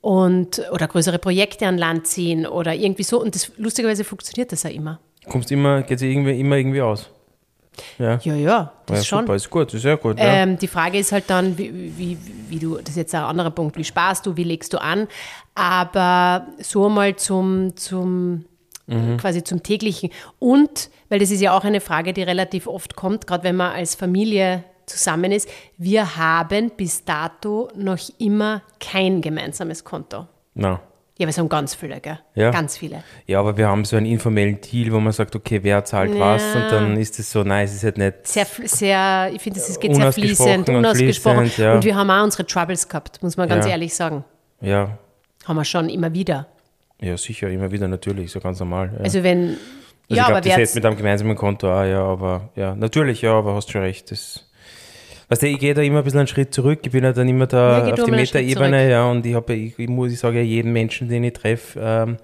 Und, 0.00 0.62
oder 0.70 0.86
größere 0.86 1.18
Projekte 1.18 1.66
an 1.66 1.76
Land 1.78 2.06
ziehen 2.06 2.46
oder 2.46 2.74
irgendwie 2.74 3.02
so. 3.02 3.20
Und 3.20 3.34
das, 3.34 3.52
lustigerweise 3.56 4.04
funktioniert 4.04 4.52
das 4.52 4.62
ja 4.62 4.70
immer. 4.70 5.00
Kommst 5.26 5.50
immer, 5.50 5.82
geht 5.82 5.98
sich 5.98 6.10
irgendwie, 6.10 6.38
immer 6.38 6.56
irgendwie 6.56 6.82
aus. 6.82 7.10
Ja, 7.98 8.18
Ja, 8.22 8.34
ja, 8.34 8.72
das 8.86 8.98
ja 8.98 9.04
schon. 9.04 9.20
super, 9.20 9.34
ist 9.34 9.50
gut, 9.50 9.74
ist 9.74 9.82
sehr 9.82 9.96
gut. 9.96 10.18
Ja. 10.18 10.24
Ähm, 10.24 10.58
die 10.58 10.68
Frage 10.68 10.98
ist 10.98 11.12
halt 11.12 11.24
dann, 11.28 11.56
wie, 11.58 11.92
wie, 11.96 12.18
wie 12.48 12.58
du, 12.58 12.76
das 12.76 12.90
ist 12.90 12.96
jetzt 12.96 13.14
ein 13.14 13.22
anderer 13.22 13.50
Punkt, 13.50 13.76
wie 13.76 13.84
sparst 13.84 14.26
du, 14.26 14.36
wie 14.36 14.44
legst 14.44 14.72
du 14.72 14.80
an, 14.80 15.08
aber 15.54 16.46
so 16.60 16.88
mal 16.88 17.16
zum, 17.16 17.76
zum 17.76 18.44
quasi 19.18 19.44
zum 19.44 19.62
täglichen 19.62 20.08
und, 20.38 20.88
weil 21.10 21.18
das 21.18 21.30
ist 21.30 21.42
ja 21.42 21.54
auch 21.54 21.64
eine 21.64 21.82
Frage, 21.82 22.14
die 22.14 22.22
relativ 22.22 22.66
oft 22.66 22.96
kommt, 22.96 23.26
gerade 23.26 23.44
wenn 23.44 23.54
man 23.56 23.72
als 23.72 23.94
Familie 23.94 24.64
zusammen 24.86 25.30
ist, 25.30 25.46
wir 25.76 26.16
haben 26.16 26.70
bis 26.74 27.04
dato 27.04 27.68
noch 27.76 27.98
immer 28.18 28.62
kein 28.80 29.20
gemeinsames 29.20 29.84
Konto. 29.84 30.26
Na. 30.54 30.80
Ja, 31.20 31.26
wir 31.26 31.34
haben 31.34 31.48
ganz 31.48 31.74
viele, 31.74 32.00
gell? 32.00 32.18
Ja. 32.36 32.50
Ganz 32.52 32.76
viele. 32.78 33.02
ja, 33.26 33.40
aber 33.40 33.56
wir 33.56 33.66
haben 33.68 33.84
so 33.84 33.96
einen 33.96 34.06
informellen 34.06 34.60
Deal, 34.60 34.92
wo 34.92 35.00
man 35.00 35.12
sagt, 35.12 35.34
okay, 35.34 35.58
wer 35.64 35.84
zahlt 35.84 36.16
was 36.18 36.42
Ja. 36.54 36.62
und 36.64 36.72
dann 36.72 36.96
ist 36.96 37.18
es 37.18 37.30
so, 37.32 37.42
nein, 37.42 37.64
es 37.64 37.74
ist 37.74 37.82
halt 37.84 37.98
nicht. 37.98 38.14
Sehr, 38.26 38.46
sehr, 38.64 39.30
ich 39.34 39.42
finde, 39.42 39.58
es 39.58 39.80
geht 39.80 39.94
sehr 39.96 40.12
fließend, 40.12 40.68
und 40.68 40.76
unausgesprochen. 40.76 41.38
fließend, 41.46 41.58
ja. 41.58 41.74
Und 41.74 41.84
wir 41.84 41.96
haben 41.96 42.10
auch 42.10 42.22
unsere 42.22 42.46
Troubles 42.46 42.88
gehabt, 42.88 43.20
muss 43.22 43.36
man 43.36 43.48
ganz 43.48 43.66
Ja. 43.66 43.72
ehrlich 43.72 43.94
sagen. 43.94 44.24
Ja, 44.60 44.96
Haben 45.44 45.56
wir 45.56 45.64
schon 45.64 45.88
immer 45.88 46.12
wieder. 46.14 46.46
ja, 47.00 47.16
sicher, 47.16 47.48
immer 47.48 47.70
wieder 47.72 47.88
natürlich, 47.88 48.30
so 48.30 48.38
ganz 48.40 48.60
normal. 48.60 48.90
Also 49.02 49.22
wenn, 49.24 49.40
Also 49.48 49.54
ja, 49.54 49.56
ich 50.08 50.14
glaube, 50.16 50.24
aber 50.32 50.40
das 50.40 50.46
wer 50.52 50.58
jetzt 50.60 50.74
mit 50.76 50.86
einem 50.86 50.96
gemeinsamen 50.96 51.34
Konto 51.36 51.68
auch, 51.68 51.84
ja, 51.84 52.02
aber 52.02 52.50
ja, 52.54 52.74
natürlich, 52.76 53.22
ja, 53.22 53.32
aber 53.32 53.54
hast 53.54 53.70
schon 53.72 53.82
recht. 53.82 54.10
Das, 54.12 54.47
weißt 55.28 55.42
du, 55.42 55.46
ich 55.46 55.58
gehe 55.58 55.74
da 55.74 55.82
immer 55.82 55.98
ein 55.98 56.04
bisschen 56.04 56.20
einen 56.20 56.28
Schritt 56.28 56.52
zurück, 56.54 56.80
ich 56.82 56.90
bin 56.90 57.04
ja 57.04 57.12
dann 57.12 57.28
immer 57.28 57.46
Ja, 57.50 57.80
da 57.80 57.86
geh 57.86 57.92
auf 57.92 58.04
die 58.04 58.10
Metaebene, 58.10 58.90
ja, 58.90 59.10
und 59.10 59.24
ich 59.26 59.34
habe, 59.34 59.54
ich, 59.54 59.78
ich 59.78 59.88
muss, 59.88 60.12
ich 60.12 60.18
sage 60.18 60.38
ja 60.38 60.44
jedem 60.44 60.72
Menschen, 60.72 61.08
den 61.08 61.24
ich 61.24 61.34
treffe, 61.34 61.78
ähm, 61.82 62.16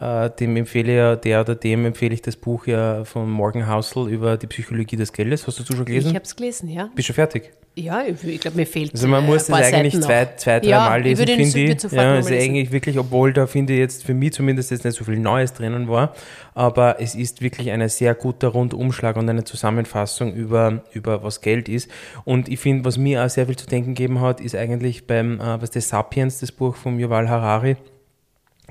äh, 0.00 0.30
dem 0.30 0.56
empfehle 0.56 0.96
ja, 0.96 1.16
der 1.16 1.40
oder 1.40 1.54
dem 1.54 1.84
empfehle 1.84 2.14
ich 2.14 2.22
das 2.22 2.36
Buch 2.36 2.66
ja 2.66 3.04
von 3.04 3.28
Morgan 3.30 3.68
Housel 3.68 4.08
über 4.08 4.36
die 4.36 4.46
Psychologie 4.46 4.96
des 4.96 5.12
Geldes. 5.12 5.46
Hast 5.46 5.58
du 5.58 5.62
das 5.64 5.68
schon 5.68 5.80
ich 5.80 5.86
gelesen? 5.86 6.14
habe 6.14 6.24
es 6.24 6.36
gelesen, 6.36 6.68
ja. 6.68 6.88
Bist 6.94 7.08
du 7.08 7.12
fertig? 7.12 7.52
Ja, 7.74 8.02
ich, 8.02 8.24
ich 8.24 8.40
glaube, 8.40 8.56
mir 8.56 8.66
fehlt 8.66 8.92
Also 8.92 9.06
man 9.06 9.22
äh, 9.22 9.26
muss 9.26 9.46
paar 9.46 9.60
das 9.60 9.72
eigentlich 9.72 10.00
zwei, 10.00 10.28
zwei 10.36 10.58
drei 10.58 10.68
Ja, 10.68 10.80
Mal 10.88 11.00
ich 11.00 11.18
lesen, 11.18 11.26
finde 11.26 11.42
ich. 11.42 11.54
würde 11.68 11.80
sofort 11.80 12.02
Ja, 12.02 12.14
also 12.14 12.34
eigentlich 12.34 12.72
wirklich, 12.72 12.98
obwohl 12.98 13.32
da 13.32 13.46
finde 13.46 13.72
ich 13.74 13.78
jetzt 13.78 14.04
für 14.04 14.14
mich 14.14 14.32
zumindest 14.32 14.72
jetzt 14.72 14.84
nicht 14.84 14.96
so 14.96 15.04
viel 15.04 15.18
Neues 15.18 15.52
drinnen 15.52 15.88
war, 15.88 16.12
aber 16.54 17.00
es 17.00 17.14
ist 17.14 17.40
wirklich 17.40 17.70
ein 17.70 17.88
sehr 17.88 18.14
guter 18.16 18.48
Rundumschlag 18.48 19.16
und 19.16 19.28
eine 19.28 19.44
Zusammenfassung 19.44 20.32
über, 20.34 20.82
über 20.92 21.22
was 21.22 21.40
Geld 21.40 21.68
ist. 21.68 21.88
Und 22.24 22.48
ich 22.48 22.58
finde, 22.58 22.84
was 22.84 22.98
mir 22.98 23.24
auch 23.24 23.30
sehr 23.30 23.46
viel 23.46 23.56
zu 23.56 23.66
denken 23.66 23.94
gegeben 23.94 24.20
hat, 24.20 24.40
ist 24.40 24.56
eigentlich 24.56 25.06
beim, 25.06 25.40
äh, 25.40 25.60
was 25.62 25.70
das 25.70 25.88
Sapiens, 25.88 26.40
das 26.40 26.50
Buch 26.50 26.74
von 26.74 26.98
Yuval 26.98 27.28
Harari. 27.28 27.76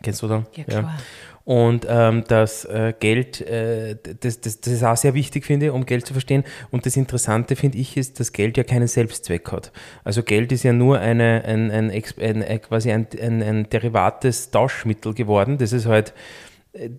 Kennst 0.02 0.22
du 0.22 0.28
da? 0.28 0.46
Ja, 0.56 0.64
klar. 0.64 0.98
Und 1.48 1.88
ähm, 1.90 2.26
das 2.28 2.66
äh, 2.66 2.94
Geld, 3.00 3.40
äh, 3.40 3.96
das, 4.20 4.42
das, 4.42 4.60
das 4.60 4.74
ist 4.74 4.84
auch 4.84 4.98
sehr 4.98 5.14
wichtig, 5.14 5.46
finde 5.46 5.68
ich, 5.68 5.72
um 5.72 5.86
Geld 5.86 6.06
zu 6.06 6.12
verstehen. 6.12 6.44
Und 6.72 6.86
das 6.86 6.98
Interessante, 6.98 7.56
finde 7.56 7.78
ich, 7.78 7.96
ist, 7.96 8.20
dass 8.20 8.34
Geld 8.34 8.58
ja 8.58 8.66
keinen 8.66 8.90
Selbstzweck 8.90 9.50
hat. 9.54 9.72
Also 10.04 10.24
Geld 10.24 10.52
ist 10.52 10.64
ja 10.64 10.74
nur 10.74 11.00
eine, 11.00 11.46
ein, 11.46 11.72
ein, 11.72 11.90
ein, 11.90 12.44
ein, 12.44 12.62
quasi 12.62 12.92
ein, 12.92 13.08
ein, 13.22 13.42
ein 13.42 13.70
derivates 13.70 14.52
Tauschmittel 14.52 15.14
geworden. 15.14 15.58
Das 15.58 15.72
ist 15.72 15.86
halt, 15.86 16.14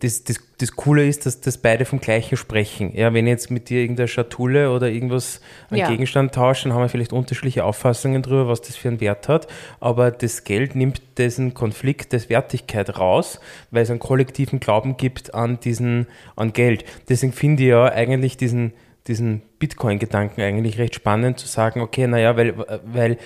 das, 0.00 0.25
das, 0.25 0.38
das 0.58 0.73
Coole 0.73 1.06
ist, 1.06 1.26
dass, 1.26 1.40
dass 1.40 1.58
beide 1.58 1.85
vom 1.85 2.00
Gleichen 2.00 2.37
sprechen. 2.37 2.92
Ja, 2.94 3.12
wenn 3.14 3.26
ich 3.26 3.30
jetzt 3.30 3.50
mit 3.50 3.68
dir 3.68 3.80
irgendeine 3.80 4.08
Schatulle 4.08 4.73
oder 4.73 4.88
irgendwas, 4.88 5.40
einen 5.70 5.80
Ja. 5.80 5.88
Gegenstand 5.88 6.35
tausche, 6.35 6.64
dann 6.64 6.75
haben 6.75 6.82
wir 6.82 6.88
vielleicht 6.88 7.12
unterschiedliche 7.12 7.64
Auffassungen 7.64 8.23
darüber, 8.23 8.49
was 8.49 8.61
das 8.61 8.76
für 8.76 8.88
einen 8.88 9.00
Wert 9.00 9.28
hat. 9.28 9.47
Aber 9.80 10.11
das 10.11 10.44
Geld 10.44 10.75
nimmt 10.75 11.00
diesen 11.18 11.54
Konflikt 11.54 12.12
des 12.12 12.28
Wertigkeit 12.28 12.99
raus, 12.99 13.40
weil 13.70 13.82
es 13.82 13.90
einen 13.90 14.00
kollektiven 14.00 14.61
Glauben 14.61 14.97
gibt 14.97 15.35
an 15.35 15.61
diesen, 15.61 16.06
an 16.35 16.52
Geld. 16.52 16.85
Deswegen 17.08 17.32
finde 17.32 17.62
ich 17.62 17.68
ja 17.68 17.85
eigentlich 17.85 18.37
diesen, 18.37 18.73
diesen 19.06 19.42
Bitcoin-Gedanken 19.58 20.40
eigentlich 20.40 20.78
recht 20.78 20.94
spannend 20.94 21.38
zu 21.38 21.47
sagen, 21.47 21.80
okay, 21.80 22.06
naja, 22.06 22.37
weil, 22.37 22.54
weil 22.85 23.18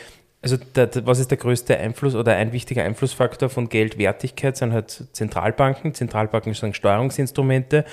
also 0.42 0.56
der, 0.75 0.90
was 1.06 1.20
ist 1.20 1.30
der 1.30 1.38
größte 1.38 1.78
Einfluss 1.78 2.16
oder 2.16 2.34
ein 2.34 2.52
wichtiger 2.52 2.82
Einflussfaktor 2.82 3.49
von 3.49 3.68
Geldwertigkeit 3.68 4.56
sind 4.56 4.72
halt 4.72 5.04
Zentralbanken. 5.12 5.94
Zentralbanken 5.94 6.52
sind 6.54 6.75
Steuerungsinstrumente, 6.75 7.84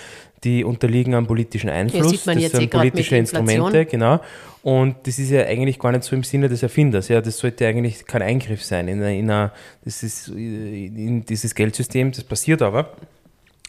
die 0.43 0.63
unterliegen 0.63 1.13
am 1.13 1.27
politischen 1.27 1.69
Einfluss. 1.69 2.09
sieht 2.09 2.25
man 2.25 2.35
das 2.35 2.43
jetzt 2.43 2.55
sind 2.55 2.63
eh 2.63 2.67
politische. 2.67 3.15
Instrumente, 3.17 3.85
genau. 3.85 4.19
Und 4.63 4.95
das 5.03 5.19
ist 5.19 5.29
ja 5.29 5.43
eigentlich 5.45 5.77
gar 5.77 5.91
nicht 5.91 6.03
so 6.03 6.15
im 6.15 6.23
Sinne 6.23 6.49
des 6.49 6.63
Erfinders. 6.63 7.07
Ja, 7.07 7.21
das 7.21 7.37
sollte 7.37 7.67
eigentlich 7.67 8.05
kein 8.07 8.23
Eingriff 8.23 8.63
sein 8.63 8.87
in, 8.87 9.01
einer- 9.03 9.11
in, 9.13 9.51
das 9.85 10.01
ist 10.03 10.29
in 10.29 11.23
dieses 11.25 11.53
Geldsystem. 11.53 12.11
Das 12.11 12.23
passiert 12.23 12.61
aber. 12.63 12.93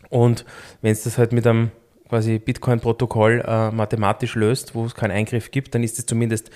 Und 0.09 0.45
wenn 0.81 0.93
es 0.93 1.03
das 1.05 1.19
halt 1.19 1.33
mit 1.33 1.47
einem 1.47 1.71
quasi 2.09 2.39
Bitcoin-Protokoll 2.41 3.45
äh, 3.47 3.71
mathematisch 3.71 4.35
löst, 4.35 4.75
wo 4.75 4.85
es 4.85 4.97
keinen 4.97 5.13
Eingriff 5.13 5.53
gibt, 5.53 5.75
dann 5.77 5.85
ist 5.85 5.97
es 5.99 6.07
zumindest 6.07 6.51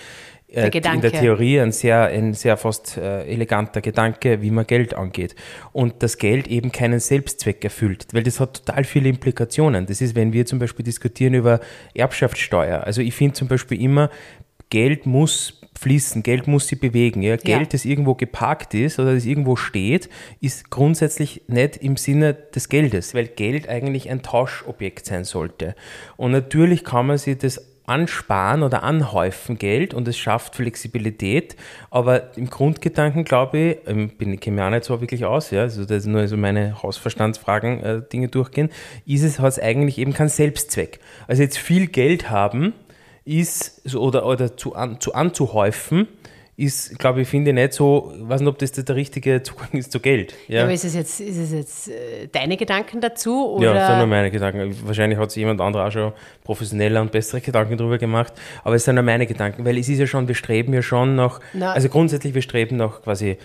Der 0.49 0.65
äh, 0.65 0.67
in 0.67 0.71
Gedanke. 0.71 1.11
der 1.11 1.21
Theorie 1.21 1.61
ein 1.61 1.73
sehr, 1.73 2.05
ein 2.05 2.35
sehr 2.35 2.57
fast 2.57 2.97
äh, 2.97 3.25
eleganter 3.25 3.81
Gedanke, 3.81 4.43
wie 4.43 4.51
man 4.51 4.67
Geld 4.67 4.95
angeht. 4.95 5.35
Und 5.73 6.03
das 6.03 6.19
Geld 6.19 6.49
eben 6.49 6.73
keinen 6.73 7.01
Selbstzweck 7.01 7.65
erfüllt, 7.65 8.07
weil 8.13 8.23
das 8.23 8.41
hat 8.41 8.65
total 8.65 8.85
viele 8.85 9.09
Implikationen. 9.09 9.87
Das 9.87 10.01
ist, 10.01 10.15
wenn 10.15 10.33
wir 10.33 10.47
zum 10.47 10.59
Beispiel 10.59 10.85
diskutieren 10.85 11.35
über 11.35 11.61
Erbschaftssteuer. 11.95 12.85
Also 12.85 13.01
ich 13.01 13.15
finde 13.15 13.35
zum 13.35 13.49
Beispiel 13.49 13.81
immer, 13.81 14.11
Geld 14.71 15.07
muss 15.07 15.61
fließen, 15.79 16.23
Geld 16.23 16.47
muss 16.47 16.69
sich 16.69 16.81
bewegen. 16.81 17.23
Ja? 17.23 17.37
Geld, 17.37 17.75
das 17.75 17.85
irgendwo 17.85 18.15
geparkt 18.15 18.75
ist 18.75 18.99
oder 18.99 19.15
das 19.15 19.25
irgendwo 19.25 19.57
steht, 19.57 20.09
ist 20.41 20.71
grundsätzlich 20.71 21.43
nicht 21.47 21.77
im 21.79 21.97
Sinne 21.97 22.35
des 22.35 22.69
Geldes, 22.69 23.15
weil 23.15 23.27
Geld 23.27 23.69
eigentlich 23.69 24.11
ein 24.11 24.23
Tauschobjekt 24.23 25.07
sein 25.07 25.25
sollte. 25.25 25.75
Und 26.17 26.33
natürlich 26.33 26.85
kann 26.85 27.07
man 27.07 27.19
sich 27.19 27.39
das 27.39 27.74
ansparen 27.87 28.62
oder 28.62 28.83
anhäufen 28.83 29.59
Geld 29.59 29.95
und 29.95 30.09
es 30.09 30.17
schafft 30.17 30.57
Flexibilität. 30.57 31.57
Aber 31.91 32.37
im 32.37 32.49
Grundgedanken 32.49 33.25
glaube 33.25 33.59
ich, 33.59 33.76
ähm, 33.87 34.09
bin, 34.09 34.33
ich 34.33 34.41
kenne 34.41 34.57
mich 34.57 34.64
auch 34.64 34.71
nicht 34.71 34.85
so 34.85 35.00
wirklich 35.00 35.25
aus, 35.25 35.50
ja, 35.50 35.62
also 35.62 35.85
das 35.85 36.07
nur 36.07 36.26
so 36.29 36.37
meine 36.37 36.83
Hausverstandsfragen, 36.83 37.83
äh, 37.83 38.03
Dinge 38.03 38.29
durchgehen, 38.29 38.71
ist 39.07 39.23
es, 39.23 39.38
hat 39.38 39.62
eigentlich 39.62 39.99
eben 39.99 40.12
keinen 40.12 40.29
Selbstzweck. 40.29 41.00
Also 41.26 41.43
jetzt 41.43 41.59
viel 41.59 41.87
Geld 41.87 42.31
haben 42.31 42.73
ist, 43.25 43.95
oder, 43.95 44.26
oder 44.26 44.57
zu, 44.57 44.75
an, 44.75 45.00
zu 45.00 45.14
anzuhäufen, 45.14 46.09
ist, 46.56 46.99
glaube 46.99 47.23
ich, 47.23 47.28
finde 47.28 47.50
ich 47.50 47.54
nicht 47.54 47.73
so, 47.73 48.12
ich 48.16 48.28
weiß 48.28 48.40
nicht, 48.40 48.49
ob 48.49 48.58
das 48.58 48.73
der 48.73 48.94
richtige 48.94 49.42
Zugang 49.42 49.70
ist 49.73 49.90
zu 49.90 49.99
Geld. 49.99 50.34
Ja, 50.46 50.62
aber 50.62 50.73
ist 50.73 50.84
es 50.84 50.94
jetzt, 50.94 51.20
ist 51.20 51.37
es 51.37 51.52
jetzt 51.52 51.88
äh, 51.88 52.28
deine 52.30 52.56
Gedanken 52.56 53.00
dazu? 53.00 53.54
Oder? 53.54 53.66
Ja, 53.66 53.75
das 53.75 53.88
sind 53.88 53.99
nur 53.99 54.06
meine 54.06 54.30
Gedanken. 54.30 54.76
Wahrscheinlich 54.84 55.18
hat 55.18 55.32
sich 55.32 55.40
jemand 55.40 55.61
anderer 55.61 55.88
auch 55.88 55.90
schon 55.90 56.12
professioneller 56.44 57.00
und 57.00 57.11
bessere 57.11 57.40
Gedanken 57.40 57.76
darüber 57.76 57.99
gemacht, 57.99 58.34
aber 58.62 58.76
es 58.76 58.84
sind 58.84 58.94
nur 58.94 59.04
meine 59.04 59.26
Gedanken, 59.26 59.64
weil 59.64 59.78
es 59.78 59.88
ist 59.88 59.99
ja 59.99 60.06
schon, 60.06 60.28
wir 60.28 60.34
streben 60.37 60.73
ja 60.73 60.82
schon 60.82 61.16
nach, 61.16 61.40
Na, 61.52 61.73
also 61.73 61.88
grundsätzlich, 61.88 62.34
wir 62.34 62.42
streben 62.42 62.76
nach 62.76 63.02
quasi, 63.02 63.37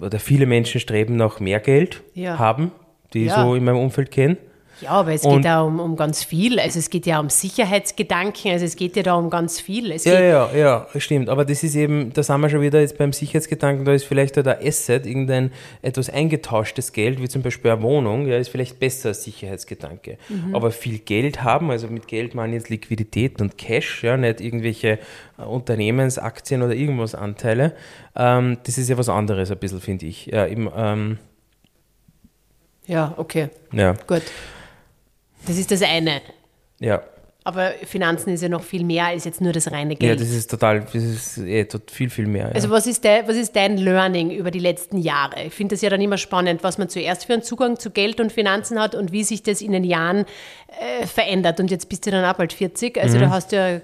oder 0.00 0.18
viele 0.18 0.46
Menschen 0.46 0.80
streben 0.80 1.16
nach 1.16 1.40
mehr 1.40 1.60
Geld 1.60 2.02
ja. 2.14 2.38
haben, 2.38 2.72
die 3.12 3.24
ich 3.24 3.28
ja. 3.28 3.44
so 3.44 3.54
in 3.54 3.64
meinem 3.64 3.78
Umfeld 3.78 4.10
kenne. 4.10 4.38
Ja, 4.80 4.90
aber 4.90 5.12
es 5.14 5.24
und 5.24 5.36
geht 5.36 5.44
ja 5.46 5.62
um, 5.62 5.80
um 5.80 5.96
ganz 5.96 6.22
viel. 6.22 6.60
Also 6.60 6.78
es 6.78 6.90
geht 6.90 7.06
ja 7.06 7.18
um 7.18 7.30
Sicherheitsgedanken, 7.30 8.52
also 8.52 8.64
es 8.66 8.76
geht 8.76 8.94
ja 8.96 9.02
da 9.02 9.14
um 9.14 9.30
ganz 9.30 9.58
viel. 9.58 9.90
Es 9.90 10.04
ja, 10.04 10.20
ja, 10.20 10.50
ja, 10.54 10.86
stimmt. 10.98 11.30
Aber 11.30 11.44
das 11.44 11.62
ist 11.62 11.74
eben, 11.76 12.12
da 12.12 12.22
sind 12.22 12.40
wir 12.40 12.50
schon 12.50 12.60
wieder 12.60 12.80
jetzt 12.80 12.98
beim 12.98 13.12
Sicherheitsgedanken, 13.12 13.84
da 13.84 13.92
ist 13.92 14.04
vielleicht 14.04 14.36
da 14.36 14.42
ein 14.42 14.66
Asset, 14.66 15.06
irgendein 15.06 15.50
etwas 15.80 16.10
eingetauschtes 16.10 16.92
Geld, 16.92 17.22
wie 17.22 17.28
zum 17.28 17.42
Beispiel 17.42 17.70
eine 17.70 17.82
Wohnung, 17.82 18.26
ja, 18.26 18.36
ist 18.36 18.48
vielleicht 18.48 18.78
besser 18.78 19.10
als 19.10 19.24
Sicherheitsgedanke. 19.24 20.18
Mhm. 20.28 20.54
Aber 20.54 20.70
viel 20.70 20.98
Geld 20.98 21.42
haben, 21.42 21.70
also 21.70 21.88
mit 21.88 22.06
Geld 22.06 22.34
meine 22.34 22.54
ich 22.54 22.62
jetzt 22.62 22.68
Liquidität 22.68 23.40
und 23.40 23.56
Cash, 23.56 24.04
ja, 24.04 24.16
nicht 24.16 24.42
irgendwelche 24.42 24.98
äh, 25.38 25.42
Unternehmensaktien 25.42 26.62
oder 26.62 26.74
irgendwas 26.74 27.14
Anteile, 27.14 27.72
ähm, 28.14 28.58
das 28.64 28.76
ist 28.76 28.90
ja 28.90 28.98
was 28.98 29.08
anderes 29.08 29.50
ein 29.50 29.58
bisschen, 29.58 29.80
finde 29.80 30.06
ich. 30.06 30.26
Ja, 30.26 30.46
eben, 30.46 30.68
ähm, 30.76 31.18
ja, 32.86 33.14
okay. 33.16 33.48
Ja. 33.72 33.94
Gut. 34.06 34.22
Das 35.46 35.56
ist 35.56 35.70
das 35.70 35.82
eine. 35.82 36.20
Ja. 36.80 37.02
Aber 37.44 37.74
Finanzen 37.84 38.30
ist 38.30 38.42
ja 38.42 38.48
noch 38.48 38.64
viel 38.64 38.82
mehr 38.82 39.04
als 39.04 39.24
jetzt 39.24 39.40
nur 39.40 39.52
das 39.52 39.70
reine 39.70 39.94
Geld. 39.94 40.18
Ja, 40.18 40.24
das 40.26 40.34
ist 40.34 40.50
total, 40.50 40.80
das 40.80 40.94
ist 40.96 41.38
eh, 41.38 41.64
viel, 41.86 42.10
viel 42.10 42.26
mehr. 42.26 42.48
Ja. 42.48 42.54
Also 42.54 42.70
was 42.70 42.88
ist, 42.88 43.04
de, 43.04 43.22
was 43.24 43.36
ist 43.36 43.54
dein 43.54 43.76
Learning 43.76 44.32
über 44.32 44.50
die 44.50 44.58
letzten 44.58 44.98
Jahre? 44.98 45.44
Ich 45.44 45.54
finde 45.54 45.76
das 45.76 45.80
ja 45.80 45.88
dann 45.88 46.00
immer 46.00 46.18
spannend, 46.18 46.64
was 46.64 46.76
man 46.76 46.88
zuerst 46.88 47.24
für 47.26 47.34
einen 47.34 47.44
Zugang 47.44 47.78
zu 47.78 47.90
Geld 47.90 48.20
und 48.20 48.32
Finanzen 48.32 48.80
hat 48.80 48.96
und 48.96 49.12
wie 49.12 49.22
sich 49.22 49.44
das 49.44 49.62
in 49.62 49.70
den 49.70 49.84
Jahren 49.84 50.24
äh, 50.80 51.06
verändert. 51.06 51.60
Und 51.60 51.70
jetzt 51.70 51.88
bist 51.88 52.04
du 52.04 52.10
dann 52.10 52.24
auch 52.24 52.36
bald 52.36 52.52
40, 52.52 53.00
also 53.00 53.16
mhm. 53.16 53.20
da 53.20 53.30
hast 53.30 53.52
du 53.52 53.56
ja 53.56 53.80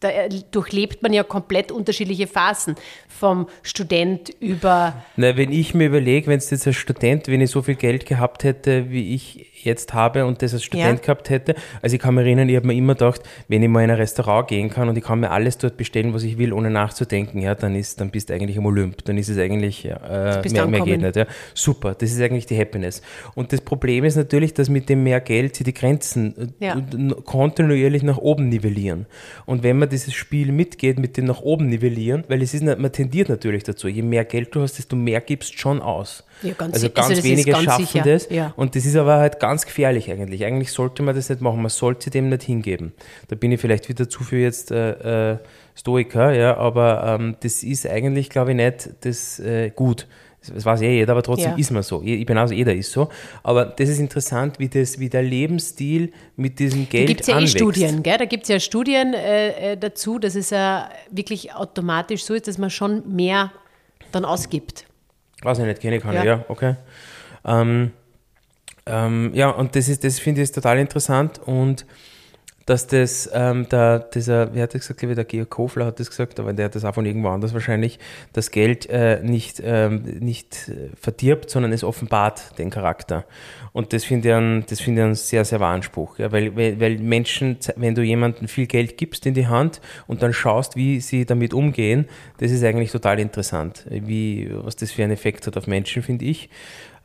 da 0.00 0.10
durchlebt 0.50 1.02
man 1.02 1.12
ja 1.12 1.22
komplett 1.22 1.72
unterschiedliche 1.72 2.26
Phasen. 2.26 2.74
Vom 3.08 3.46
Student 3.62 4.30
über. 4.40 5.04
Na, 5.16 5.36
wenn 5.36 5.52
ich 5.52 5.74
mir 5.74 5.86
überlege, 5.86 6.26
wenn 6.26 6.38
es 6.38 6.50
jetzt 6.50 6.66
als 6.66 6.74
Student, 6.74 7.28
wenn 7.28 7.40
ich 7.40 7.50
so 7.50 7.62
viel 7.62 7.76
Geld 7.76 8.04
gehabt 8.04 8.42
hätte, 8.42 8.90
wie 8.90 9.14
ich 9.14 9.51
jetzt 9.64 9.94
habe 9.94 10.26
und 10.26 10.42
das 10.42 10.54
als 10.54 10.64
Student 10.64 11.00
ja. 11.00 11.04
gehabt 11.04 11.30
hätte. 11.30 11.54
Also 11.80 11.96
ich 11.96 12.02
kann 12.02 12.14
mich 12.14 12.24
erinnern, 12.24 12.48
ich 12.48 12.56
habe 12.56 12.66
mir 12.66 12.74
immer 12.74 12.94
gedacht, 12.94 13.22
wenn 13.48 13.62
ich 13.62 13.68
mal 13.68 13.82
in 13.84 13.90
ein 13.90 13.96
Restaurant 13.96 14.48
gehen 14.48 14.70
kann 14.70 14.88
und 14.88 14.96
ich 14.96 15.04
kann 15.04 15.20
mir 15.20 15.30
alles 15.30 15.58
dort 15.58 15.76
bestellen, 15.76 16.14
was 16.14 16.22
ich 16.22 16.38
will, 16.38 16.52
ohne 16.52 16.70
nachzudenken, 16.70 17.40
ja, 17.40 17.54
dann 17.54 17.74
ist, 17.74 18.00
dann 18.00 18.10
bist 18.10 18.30
du 18.30 18.34
eigentlich 18.34 18.56
im 18.56 18.66
Olymp. 18.66 19.04
Dann 19.04 19.18
ist 19.18 19.28
es 19.28 19.38
eigentlich, 19.38 19.84
äh, 19.84 20.42
mehr, 20.50 20.66
mehr 20.66 20.80
geht 20.80 21.00
nicht. 21.00 21.16
Ja. 21.16 21.26
Super, 21.54 21.94
das 21.94 22.10
ist 22.10 22.20
eigentlich 22.20 22.46
die 22.46 22.58
Happiness. 22.58 23.02
Und 23.34 23.52
das 23.52 23.60
Problem 23.60 24.04
ist 24.04 24.16
natürlich, 24.16 24.54
dass 24.54 24.68
mit 24.68 24.88
dem 24.88 25.02
mehr 25.02 25.20
Geld 25.20 25.56
sie 25.56 25.64
die 25.64 25.74
Grenzen 25.74 26.54
äh, 26.60 26.66
ja. 26.66 26.80
kontinuierlich 27.24 28.02
nach 28.02 28.18
oben 28.18 28.48
nivellieren. 28.48 29.06
Und 29.46 29.62
wenn 29.62 29.78
man 29.78 29.88
dieses 29.88 30.14
Spiel 30.14 30.52
mitgeht, 30.52 30.98
mit 30.98 31.16
dem 31.16 31.26
nach 31.26 31.40
oben 31.40 31.68
nivellieren, 31.68 32.24
weil 32.28 32.42
es 32.42 32.54
ist, 32.54 32.62
man 32.64 32.92
tendiert 32.92 33.28
natürlich 33.28 33.64
dazu, 33.64 33.88
je 33.88 34.02
mehr 34.02 34.24
Geld 34.24 34.54
du 34.54 34.62
hast, 34.62 34.78
desto 34.78 34.96
mehr 34.96 35.20
gibst 35.20 35.58
schon 35.58 35.80
aus. 35.80 36.24
Ja, 36.42 36.54
ganz 36.54 36.74
also 36.74 36.90
ganz 36.90 37.10
also 37.10 37.24
wenige 37.24 37.52
ganz 37.52 37.64
schaffen 37.64 37.86
sicher. 37.86 38.04
das. 38.04 38.28
Ja. 38.30 38.52
Und 38.56 38.74
das 38.76 38.84
ist 38.84 38.96
aber 38.96 39.18
halt 39.18 39.40
ganz 39.40 39.64
gefährlich 39.64 40.10
eigentlich. 40.10 40.44
Eigentlich 40.44 40.72
sollte 40.72 41.02
man 41.02 41.14
das 41.14 41.28
nicht 41.28 41.40
machen. 41.40 41.60
Man 41.60 41.70
sollte 41.70 42.10
dem 42.10 42.28
nicht 42.28 42.42
hingeben. 42.42 42.92
Da 43.28 43.36
bin 43.36 43.52
ich 43.52 43.60
vielleicht 43.60 43.88
wieder 43.88 44.08
zu 44.08 44.24
viel 44.24 44.40
jetzt 44.40 44.70
äh, 44.70 45.32
äh, 45.32 45.38
Stoiker, 45.74 46.32
ja, 46.32 46.56
aber 46.56 47.18
ähm, 47.18 47.36
das 47.40 47.62
ist 47.62 47.86
eigentlich, 47.86 48.28
glaube 48.28 48.50
ich, 48.50 48.56
nicht 48.56 48.90
das 49.00 49.38
äh, 49.40 49.70
gut. 49.70 50.06
Das 50.46 50.64
weiß 50.64 50.80
eh 50.82 50.96
jeder, 50.96 51.12
aber 51.12 51.22
trotzdem 51.22 51.52
ja. 51.52 51.56
ist 51.56 51.70
man 51.70 51.84
so. 51.84 52.02
Ich 52.02 52.26
bin 52.26 52.36
also 52.36 52.52
jeder 52.52 52.74
ist 52.74 52.90
so. 52.90 53.08
Aber 53.44 53.64
das 53.64 53.88
ist 53.88 54.00
interessant, 54.00 54.58
wie, 54.58 54.68
das, 54.68 54.98
wie 54.98 55.08
der 55.08 55.22
Lebensstil 55.22 56.12
mit 56.34 56.58
diesem 56.58 56.88
Geld 56.88 57.08
Da 57.08 57.12
gibt 57.12 57.20
es 57.20 57.26
ja 57.28 57.38
eh 57.38 57.46
Studien, 57.46 58.02
gell? 58.02 58.18
da 58.18 58.24
gibt 58.24 58.42
es 58.42 58.48
ja 58.48 58.58
Studien 58.58 59.14
äh, 59.14 59.76
dazu, 59.76 60.18
dass 60.18 60.34
es 60.34 60.50
ja 60.50 60.90
wirklich 61.10 61.54
automatisch 61.54 62.24
so 62.24 62.34
ist, 62.34 62.48
dass 62.48 62.58
man 62.58 62.70
schon 62.70 63.14
mehr 63.14 63.52
dann 64.10 64.24
ausgibt. 64.24 64.84
Was 65.42 65.58
ich 65.58 65.64
nicht, 65.64 65.80
kenne 65.80 66.00
kann 66.00 66.14
ja. 66.14 66.24
ja, 66.24 66.44
okay. 66.48 66.76
Ähm, 67.44 67.92
ähm, 68.86 69.30
ja, 69.34 69.50
und 69.50 69.76
das 69.76 69.88
ist, 69.88 70.04
das 70.04 70.18
finde 70.18 70.42
ich 70.42 70.52
total 70.52 70.78
interessant 70.78 71.40
und 71.44 71.86
dass 72.66 72.86
das, 72.86 73.30
ähm, 73.32 73.68
der, 73.68 73.98
dieser, 74.00 74.54
wie 74.54 74.62
hat 74.62 74.74
er 74.74 74.80
gesagt, 74.80 75.00
glaube 75.00 75.12
ich, 75.12 75.16
der 75.16 75.24
Georg 75.24 75.50
Kofler 75.50 75.86
hat 75.86 76.00
das 76.00 76.10
gesagt, 76.10 76.38
aber 76.40 76.52
der 76.52 76.66
hat 76.66 76.74
das 76.74 76.84
auch 76.84 76.94
von 76.94 77.06
irgendwo 77.06 77.28
anders 77.28 77.54
wahrscheinlich, 77.54 77.98
das 78.32 78.50
Geld 78.50 78.88
äh, 78.88 79.20
nicht, 79.22 79.60
ähm, 79.64 80.02
nicht 80.20 80.70
verdirbt, 81.00 81.50
sondern 81.50 81.72
es 81.72 81.84
offenbart 81.84 82.58
den 82.58 82.70
Charakter. 82.70 83.24
Und 83.72 83.92
das 83.92 84.04
finde 84.04 84.28
ich, 84.28 84.34
einen, 84.34 84.66
das 84.66 84.80
finde 84.80 85.00
ich 85.00 85.04
einen 85.04 85.14
sehr, 85.14 85.44
sehr 85.44 85.60
wahren 85.60 85.82
Spruch. 85.82 86.18
Ja, 86.18 86.30
weil, 86.30 86.54
weil, 86.56 86.78
weil 86.78 86.98
Menschen, 86.98 87.56
wenn 87.76 87.94
du 87.94 88.02
jemandem 88.02 88.48
viel 88.48 88.66
Geld 88.66 88.98
gibst 88.98 89.26
in 89.26 89.34
die 89.34 89.46
Hand 89.46 89.80
und 90.06 90.22
dann 90.22 90.32
schaust, 90.32 90.76
wie 90.76 91.00
sie 91.00 91.24
damit 91.24 91.54
umgehen, 91.54 92.06
das 92.38 92.50
ist 92.50 92.62
eigentlich 92.64 92.92
total 92.92 93.18
interessant, 93.18 93.86
wie, 93.88 94.50
was 94.52 94.76
das 94.76 94.92
für 94.92 95.02
einen 95.02 95.12
Effekt 95.12 95.46
hat 95.46 95.56
auf 95.56 95.66
Menschen, 95.66 96.02
finde 96.02 96.26
ich. 96.26 96.50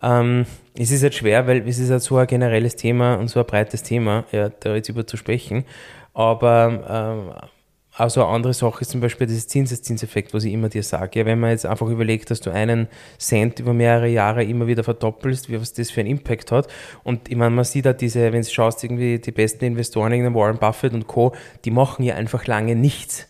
Ähm, 0.01 0.45
es 0.77 0.91
ist 0.91 1.03
halt 1.03 1.15
schwer, 1.15 1.47
weil 1.47 1.67
es 1.67 1.79
ist 1.79 1.89
halt 1.89 2.03
so 2.03 2.17
ein 2.17 2.27
generelles 2.27 2.75
Thema 2.75 3.15
und 3.15 3.29
so 3.29 3.39
ein 3.39 3.45
breites 3.45 3.83
Thema, 3.83 4.25
ja, 4.31 4.49
da 4.49 4.75
jetzt 4.75 4.89
über 4.89 5.07
zu 5.07 5.17
sprechen. 5.17 5.65
Aber 6.13 6.83
ähm, 6.89 7.49
also 7.97 8.23
eine 8.23 8.31
andere 8.31 8.53
Sache 8.53 8.81
ist 8.81 8.91
zum 8.91 9.01
Beispiel 9.01 9.25
das 9.25 9.47
Zinseszinseffekt, 9.47 10.31
was 10.31 10.43
ich 10.43 10.53
immer 10.53 10.69
dir 10.69 10.83
sage. 10.83 11.19
Ja, 11.19 11.25
wenn 11.25 11.39
man 11.39 11.49
jetzt 11.49 11.65
einfach 11.65 11.87
überlegt, 11.87 12.29
dass 12.29 12.41
du 12.41 12.51
einen 12.51 12.87
Cent 13.17 13.59
über 13.59 13.73
mehrere 13.73 14.07
Jahre 14.07 14.43
immer 14.43 14.67
wieder 14.67 14.83
verdoppelst, 14.83 15.49
wie 15.49 15.59
was 15.59 15.73
das 15.73 15.89
für 15.89 16.01
einen 16.01 16.11
Impact 16.11 16.51
hat. 16.51 16.67
Und 17.03 17.27
ich 17.27 17.35
meine, 17.35 17.55
man 17.55 17.65
sieht 17.65 17.87
da 17.87 17.93
diese, 17.93 18.31
wenn 18.31 18.43
du 18.43 18.49
schaust, 18.49 18.83
irgendwie 18.83 19.17
die 19.17 19.31
besten 19.31 19.65
Investoren, 19.65 20.35
Warren 20.35 20.59
Buffett 20.59 20.93
und 20.93 21.07
Co., 21.07 21.33
die 21.65 21.71
machen 21.71 22.03
ja 22.03 22.13
einfach 22.13 22.45
lange 22.45 22.75
nichts. 22.75 23.27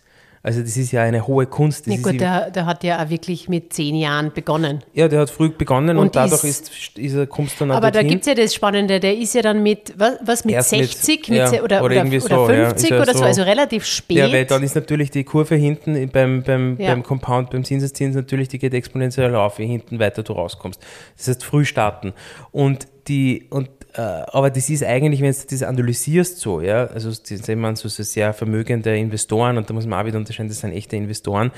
Also 0.47 0.61
das 0.61 0.77
ist 0.77 0.93
ja 0.93 1.01
eine 1.03 1.27
hohe 1.27 1.45
Kunst. 1.45 1.87
Das 1.87 1.95
ja, 1.95 2.01
gut, 2.01 2.21
der, 2.21 2.51
der, 2.51 2.65
hat 2.65 2.81
ja 2.85 3.03
auch 3.03 3.09
wirklich 3.09 3.49
mit 3.49 3.73
zehn 3.73 3.95
Jahren 3.95 4.31
begonnen. 4.31 4.81
Ja, 4.93 5.09
der 5.09 5.19
hat 5.19 5.29
früh 5.29 5.49
begonnen 5.49 5.97
und, 5.97 6.05
und 6.05 6.15
dadurch 6.15 6.45
ist, 6.45 6.71
ist, 6.95 7.15
er, 7.15 7.27
kommst 7.27 7.59
du 7.59 7.65
dann 7.65 7.75
Aber 7.75 7.91
da 7.91 8.01
gibt 8.01 8.21
es 8.21 8.27
ja 8.27 8.33
das 8.33 8.55
Spannende, 8.55 9.01
der 9.01 9.17
ist 9.17 9.35
ja 9.35 9.41
dann 9.41 9.61
mit, 9.61 9.93
was, 9.97 10.13
was 10.23 10.45
mit 10.45 10.55
Erst 10.55 10.69
60 10.69 11.27
mit, 11.27 11.37
ja, 11.37 11.49
oder, 11.61 11.83
oder, 11.83 12.01
oder, 12.01 12.05
oder, 12.05 12.21
so, 12.21 12.45
50 12.45 12.89
ja, 12.89 13.01
oder 13.01 13.13
so, 13.13 13.25
also 13.25 13.41
relativ 13.41 13.83
spät. 13.83 14.17
Ja, 14.19 14.31
weil 14.31 14.45
dann 14.45 14.63
ist 14.63 14.75
natürlich 14.75 15.11
die 15.11 15.25
Kurve 15.25 15.55
hinten 15.55 16.07
beim, 16.11 16.43
beim, 16.43 16.77
beim 16.77 17.03
Compound, 17.03 17.49
beim 17.49 17.65
Zinseszins 17.65 18.15
natürlich, 18.15 18.47
die 18.47 18.59
geht 18.59 18.73
exponentiell 18.73 19.35
auf, 19.35 19.59
je 19.59 19.65
hinten 19.65 19.99
weiter 19.99 20.23
du 20.23 20.31
rauskommst. 20.31 20.81
Das 21.17 21.27
heißt, 21.27 21.43
früh 21.43 21.65
starten. 21.65 22.13
Und 22.53 22.87
die, 23.07 23.47
und 23.49 23.69
äh, 23.93 24.01
aber 24.01 24.49
das 24.49 24.69
ist 24.69 24.83
eigentlich, 24.83 25.21
wenn 25.21 25.31
du 25.31 25.37
das 25.49 25.63
analysierst 25.63 26.39
so, 26.39 26.61
ja, 26.61 26.85
also 26.85 27.11
sind 27.11 27.47
man 27.59 27.75
so, 27.75 27.87
so 27.87 28.03
sehr 28.03 28.33
vermögende 28.33 28.95
Investoren 28.95 29.57
und 29.57 29.69
da 29.69 29.73
muss 29.73 29.87
man 29.87 29.99
auch 29.99 30.05
wieder 30.05 30.17
unterscheiden, 30.17 30.49
das 30.49 30.59
sind 30.59 30.71
echte 30.71 30.95
Investoren, 30.95 31.51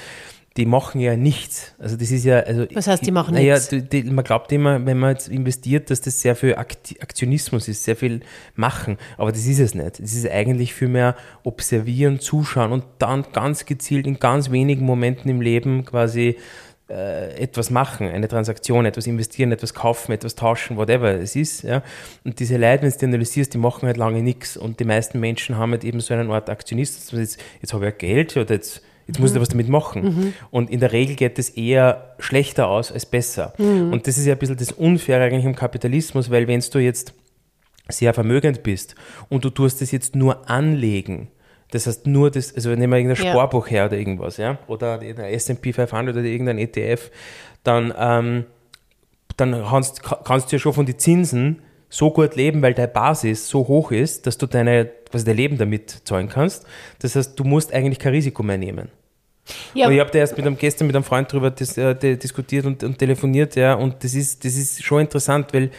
die 0.57 0.65
machen 0.65 0.99
ja 0.99 1.15
nichts. 1.15 1.73
Also 1.79 1.95
das 1.95 2.11
ist 2.11 2.25
ja, 2.25 2.39
also 2.39 2.65
was 2.73 2.87
heißt, 2.87 3.05
die 3.05 3.11
machen 3.11 3.35
naja, 3.35 3.55
nichts? 3.55 3.89
Die, 3.91 4.03
man 4.03 4.25
glaubt 4.25 4.51
immer, 4.51 4.85
wenn 4.85 4.97
man 4.97 5.11
jetzt 5.11 5.27
investiert, 5.29 5.89
dass 5.89 6.01
das 6.01 6.21
sehr 6.21 6.35
viel 6.35 6.55
Aktionismus 6.55 7.67
ist, 7.67 7.83
sehr 7.83 7.95
viel 7.95 8.21
machen, 8.55 8.97
aber 9.17 9.31
das 9.31 9.45
ist 9.45 9.59
es 9.59 9.75
nicht. 9.75 9.99
Es 9.99 10.13
ist 10.13 10.29
eigentlich 10.29 10.73
viel 10.73 10.87
mehr 10.87 11.15
observieren, 11.43 12.19
zuschauen 12.19 12.71
und 12.71 12.83
dann 12.97 13.25
ganz 13.31 13.65
gezielt 13.65 14.07
in 14.07 14.19
ganz 14.19 14.49
wenigen 14.49 14.85
Momenten 14.85 15.29
im 15.29 15.41
Leben 15.41 15.85
quasi 15.85 16.37
etwas 16.89 17.69
machen, 17.69 18.07
eine 18.07 18.27
Transaktion, 18.27 18.85
etwas 18.85 19.05
investieren, 19.05 19.51
etwas 19.51 19.75
kaufen, 19.75 20.11
etwas 20.11 20.33
tauschen, 20.35 20.75
whatever 20.75 21.13
es 21.13 21.35
ist. 21.35 21.61
Ja. 21.61 21.83
Und 22.23 22.39
diese 22.39 22.57
Leute, 22.57 22.83
wenn 22.83 22.91
du 22.91 22.97
die 22.97 23.05
analysierst, 23.05 23.53
die 23.53 23.59
machen 23.59 23.85
halt 23.85 23.97
lange 23.97 24.23
nichts. 24.23 24.57
Und 24.57 24.79
die 24.79 24.85
meisten 24.85 25.19
Menschen 25.19 25.57
haben 25.57 25.71
halt 25.71 25.83
eben 25.83 25.99
so 25.99 26.13
eine 26.15 26.27
Art 26.33 26.49
Aktionist, 26.49 27.13
jetzt, 27.13 27.37
jetzt 27.61 27.73
habe 27.73 27.85
ich 27.85 27.91
ja 27.91 27.97
Geld 27.97 28.35
oder 28.37 28.55
jetzt, 28.55 28.81
jetzt 29.05 29.19
muss 29.19 29.31
ich 29.31 29.37
mhm. 29.37 29.41
was 29.41 29.49
damit 29.49 29.69
machen. 29.69 30.03
Mhm. 30.03 30.33
Und 30.49 30.71
in 30.71 30.79
der 30.79 30.91
Regel 30.91 31.15
geht 31.15 31.37
es 31.37 31.49
eher 31.49 32.15
schlechter 32.17 32.67
aus 32.67 32.91
als 32.91 33.05
besser. 33.05 33.53
Mhm. 33.59 33.93
Und 33.93 34.07
das 34.07 34.17
ist 34.17 34.25
ja 34.25 34.33
ein 34.33 34.39
bisschen 34.39 34.57
das 34.57 34.71
Unfaire 34.71 35.23
eigentlich 35.23 35.45
im 35.45 35.55
Kapitalismus, 35.55 36.31
weil 36.31 36.47
wenn 36.47 36.59
du 36.59 36.79
jetzt 36.79 37.13
sehr 37.87 38.15
vermögend 38.15 38.63
bist 38.63 38.95
und 39.29 39.45
du 39.45 39.51
tust 39.51 39.81
es 39.83 39.91
jetzt 39.91 40.15
nur 40.15 40.49
anlegen, 40.49 41.29
Das 41.71 41.85
heißt 41.85 42.07
nur 42.07 42.31
das, 42.31 42.53
also 42.55 42.69
nehmen 42.71 42.91
wir 42.91 42.97
irgendein 42.97 43.23
Ja. 43.23 43.31
Sparbuch 43.31 43.69
her 43.69 43.85
oder 43.85 43.97
irgendwas, 43.97 44.37
ja, 44.37 44.57
oder 44.67 45.01
S&P 45.03 45.71
500 45.73 46.15
oder 46.15 46.25
irgendein 46.25 46.57
ETF, 46.57 47.11
dann, 47.63 47.93
ähm, 47.97 48.45
dann 49.37 49.51
kannst, 49.69 50.01
kannst 50.03 50.51
du 50.51 50.55
ja 50.55 50.59
schon 50.59 50.73
von 50.73 50.85
den 50.85 50.97
Zinsen 50.97 51.61
so 51.89 52.11
gut 52.11 52.35
leben, 52.35 52.61
weil 52.61 52.73
deine 52.73 52.87
Basis 52.87 53.47
so 53.49 53.67
hoch 53.67 53.91
ist, 53.91 54.25
dass 54.27 54.37
du 54.37 54.45
deine, 54.47 54.89
was 55.11 55.23
dein 55.25 55.35
Leben 55.37 55.57
damit 55.57 55.89
zahlen 56.05 56.29
kannst. 56.29 56.65
Das 56.99 57.15
heißt, 57.15 57.39
du 57.39 57.43
musst 57.43 57.73
eigentlich 57.73 57.99
kein 57.99 58.13
Risiko 58.13 58.43
mehr 58.43 58.57
nehmen. 58.57 58.89
Ja, 59.73 59.87
Und 59.87 59.93
ich 59.93 59.99
habe 59.99 60.11
da 60.11 60.19
erst 60.19 60.37
mit 60.37 60.45
einem, 60.45 60.57
gestern 60.57 60.85
mit 60.87 60.95
einem 60.95 61.03
Freund 61.03 61.31
darüber 61.31 61.49
dis, 61.49 61.75
äh, 61.77 61.95
di- 61.95 62.17
diskutiert 62.17 62.65
und, 62.65 62.83
und 62.83 62.97
telefoniert, 62.99 63.55
ja, 63.55 63.73
und 63.73 64.03
das 64.03 64.13
ist, 64.13 64.45
das 64.45 64.55
ist 64.55 64.83
schon 64.83 65.01
interessant, 65.01 65.53
weil 65.53 65.71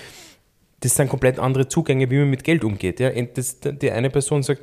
das 0.81 0.95
sind 0.97 1.09
komplett 1.09 1.39
andere 1.39 1.69
Zugänge, 1.69 2.11
wie 2.11 2.19
man 2.19 2.31
mit 2.31 2.43
Geld 2.43 2.65
umgeht. 2.65 2.99
Ja. 2.99 3.11
Das, 3.11 3.59
die 3.61 3.91
eine 3.93 4.11
Person 4.11 4.43
sagt, 4.43 4.63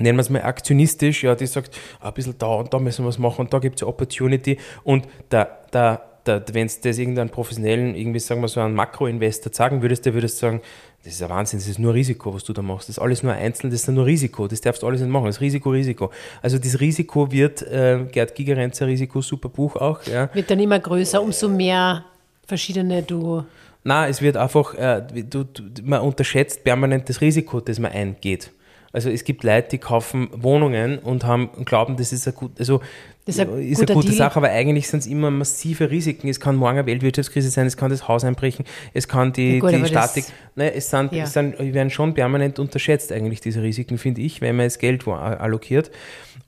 nennen 0.00 0.18
wir 0.18 0.22
es 0.22 0.30
mal 0.30 0.42
aktionistisch, 0.42 1.22
ja, 1.24 1.34
die 1.34 1.46
sagt, 1.46 1.76
ah, 2.00 2.08
ein 2.08 2.14
bisschen 2.14 2.36
da 2.38 2.46
und 2.46 2.72
da 2.72 2.78
müssen 2.78 3.04
wir 3.04 3.08
was 3.08 3.18
machen 3.18 3.42
und 3.42 3.52
da 3.52 3.58
gibt 3.58 3.76
es 3.76 3.86
Opportunity 3.86 4.58
und 4.84 5.06
da, 5.28 5.48
da, 5.70 6.02
da, 6.24 6.42
wenn 6.52 6.66
du 6.66 6.74
das 6.82 6.98
irgendeinen 6.98 7.30
professionellen, 7.30 7.94
irgendwie 7.94 8.18
sagen 8.18 8.40
wir 8.40 8.48
so 8.48 8.60
einen 8.60 8.74
Makroinvestor 8.74 9.52
sagen 9.52 9.82
würdest, 9.82 10.06
der 10.06 10.14
würdest 10.14 10.38
sagen, 10.38 10.60
das 11.02 11.14
ist 11.14 11.22
ein 11.22 11.30
Wahnsinn, 11.30 11.58
das 11.58 11.68
ist 11.68 11.78
nur 11.78 11.94
Risiko, 11.94 12.34
was 12.34 12.44
du 12.44 12.52
da 12.52 12.60
machst. 12.60 12.88
Das 12.88 12.98
ist 12.98 13.02
alles 13.02 13.22
nur 13.22 13.32
einzeln, 13.32 13.70
das 13.70 13.80
ist 13.80 13.88
nur 13.88 14.04
Risiko, 14.04 14.46
das 14.46 14.60
darfst 14.60 14.82
du 14.82 14.86
alles 14.86 15.00
nicht 15.00 15.10
machen, 15.10 15.26
das 15.26 15.36
ist 15.36 15.40
Risiko, 15.40 15.70
Risiko. 15.70 16.10
Also 16.42 16.58
das 16.58 16.78
Risiko 16.78 17.32
wird, 17.32 17.62
äh, 17.62 18.04
Gerd 18.12 18.34
Gigerenzer 18.34 18.86
Risiko, 18.86 19.22
super 19.22 19.48
Buch 19.48 19.76
auch, 19.76 20.02
ja. 20.04 20.28
wird 20.34 20.50
dann 20.50 20.60
immer 20.60 20.78
größer, 20.78 21.22
umso 21.22 21.48
mehr 21.48 22.04
verschiedene 22.46 23.02
du. 23.02 23.44
Na, 23.82 24.08
es 24.08 24.20
wird 24.20 24.36
einfach, 24.36 24.74
äh, 24.74 25.02
du, 25.22 25.44
du, 25.44 25.62
man 25.84 26.02
unterschätzt 26.02 26.64
permanent 26.64 27.08
das 27.08 27.22
Risiko, 27.22 27.60
das 27.60 27.78
man 27.78 27.92
eingeht. 27.92 28.50
Also 28.92 29.08
es 29.08 29.22
gibt 29.24 29.44
Leute, 29.44 29.68
die 29.70 29.78
kaufen 29.78 30.28
Wohnungen 30.32 30.98
und 30.98 31.24
haben 31.24 31.48
und 31.48 31.64
glauben, 31.64 31.96
das 31.96 32.12
ist 32.12 32.26
eine, 32.26 32.36
gut, 32.36 32.52
also, 32.58 32.80
Das 33.24 33.36
ist 33.36 33.40
ein 33.40 33.58
ist 33.62 33.78
guter 33.78 33.92
eine 33.92 33.94
gute 33.94 34.08
Deal. 34.08 34.18
Sache, 34.18 34.36
aber 34.36 34.50
eigentlich 34.50 34.88
sind 34.88 35.00
es 35.00 35.06
immer 35.06 35.30
massive 35.30 35.90
Risiken. 35.90 36.26
Es 36.28 36.40
kann 36.40 36.56
morgen 36.56 36.78
eine 36.78 36.86
Weltwirtschaftskrise 36.86 37.50
sein, 37.50 37.66
es 37.66 37.76
kann 37.76 37.90
das 37.90 38.08
Haus 38.08 38.24
einbrechen, 38.24 38.64
es 38.92 39.06
kann 39.06 39.32
die, 39.32 39.54
Ja 39.54 39.60
gut, 39.60 39.72
die 39.72 39.86
Statik. 39.86 40.24
Nein, 40.56 40.72
es, 40.74 40.90
sind, 40.90 41.12
Ja. 41.12 41.22
es 41.24 41.32
sind, 41.34 41.56
werden 41.58 41.90
schon 41.90 42.14
permanent 42.14 42.58
unterschätzt, 42.58 43.12
eigentlich, 43.12 43.40
diese 43.40 43.62
Risiken, 43.62 43.96
finde 43.96 44.22
ich, 44.22 44.40
wenn 44.40 44.56
man 44.56 44.66
das 44.66 44.78
Geld 44.78 45.06
wo 45.06 45.12
allokiert. 45.12 45.92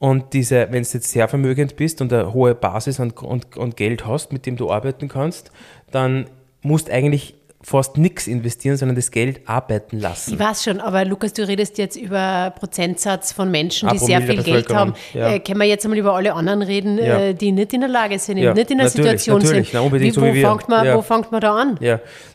Und 0.01 0.33
diese, 0.33 0.67
wenn 0.73 0.83
du 0.83 0.89
jetzt 0.89 1.13
sehr 1.13 1.29
vermögend 1.29 1.77
bist 1.77 2.01
und 2.01 2.13
eine 2.13 2.33
hohe 2.35 2.57
Basis 2.57 2.99
und, 2.99 3.23
und, 3.23 3.57
und 3.57 3.77
Geld 3.77 4.05
hast, 4.05 4.33
mit 4.33 4.47
dem 4.47 4.57
du 4.57 4.69
arbeiten 4.69 5.07
kannst, 5.07 5.53
dann 5.93 6.27
musst 6.63 6.91
eigentlich 6.91 7.35
fast 7.65 7.97
nichts 7.97 8.27
investieren, 8.27 8.77
sondern 8.77 8.97
das 8.97 9.11
Geld 9.11 9.41
arbeiten 9.49 9.99
lassen. 10.01 10.35
Ich 10.35 10.39
weiß 10.39 10.65
schon, 10.65 10.81
aber 10.81 11.05
Lukas, 11.05 11.33
du 11.33 11.47
redest 11.47 11.79
jetzt 11.79 11.97
über 11.97 12.53
Prozentsatz 12.59 13.33
von 13.33 13.51
Menschen, 13.51 13.89
Ah, 13.89 13.93
die 13.93 13.99
sehr 13.99 14.19
Promille 14.19 14.43
viel 14.43 14.53
Geld 14.53 14.75
haben. 14.75 14.95
Ja. 15.15 15.35
Äh, 15.35 15.39
können 15.39 15.61
wir 15.61 15.67
jetzt 15.67 15.85
einmal 15.85 15.99
über 15.99 16.13
alle 16.15 16.35
anderen 16.35 16.63
reden, 16.63 16.99
Ja. 16.99 17.19
äh, 17.21 17.35
die 17.35 17.53
nicht 17.53 17.73
in 17.73 17.81
der 17.83 17.89
Lage 17.89 18.19
sind, 18.19 18.39
Ja, 18.39 18.53
nicht 18.53 18.71
in 18.71 18.79
der 18.79 18.87
natürlich, 18.89 19.05
Situation 19.21 19.39
natürlich, 19.43 19.67
sind? 19.71 19.75
na, 19.75 19.81
unbedingt 19.81 20.11
wie, 20.11 20.15
so 20.15 20.23
wo, 20.23 20.27
wie 20.27 20.35
wir. 20.35 20.49
fängt 20.49 20.69
man, 20.69 20.95
wo 20.97 21.03
fängt 21.03 21.31
man 21.31 21.41
da 21.41 21.55
an? 21.55 21.79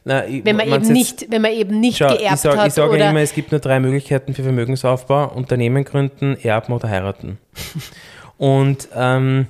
Na, 0.06 0.26
ich- 0.26 0.46
Wenn 0.46 0.56
man, 0.56 0.66
eben 0.68 0.76
jetzt- 0.76 0.90
nicht, 0.92 1.26
wenn 1.32 1.42
man 1.42 1.52
eben 1.52 1.80
nicht 1.80 1.98
Schau, 1.98 2.08
geerbt 2.08 2.36
ich 2.36 2.40
sage 2.42 2.58
hat 2.62 2.72
sag 2.72 2.86
ja 2.86 2.92
oder 2.92 3.10
immer, 3.10 3.20
es 3.22 3.34
gibt 3.34 3.52
nur 3.52 3.60
drei 3.60 3.80
Möglichkeiten 3.82 4.34
für 4.34 4.44
Vermögensaufbau: 4.44 5.34
Unternehmen 5.36 5.84
gründen, 5.84 6.38
erben 6.42 6.72
oder 6.72 6.88
heiraten. 6.90 7.38
Und 8.38 8.88
ähm, 8.96 9.48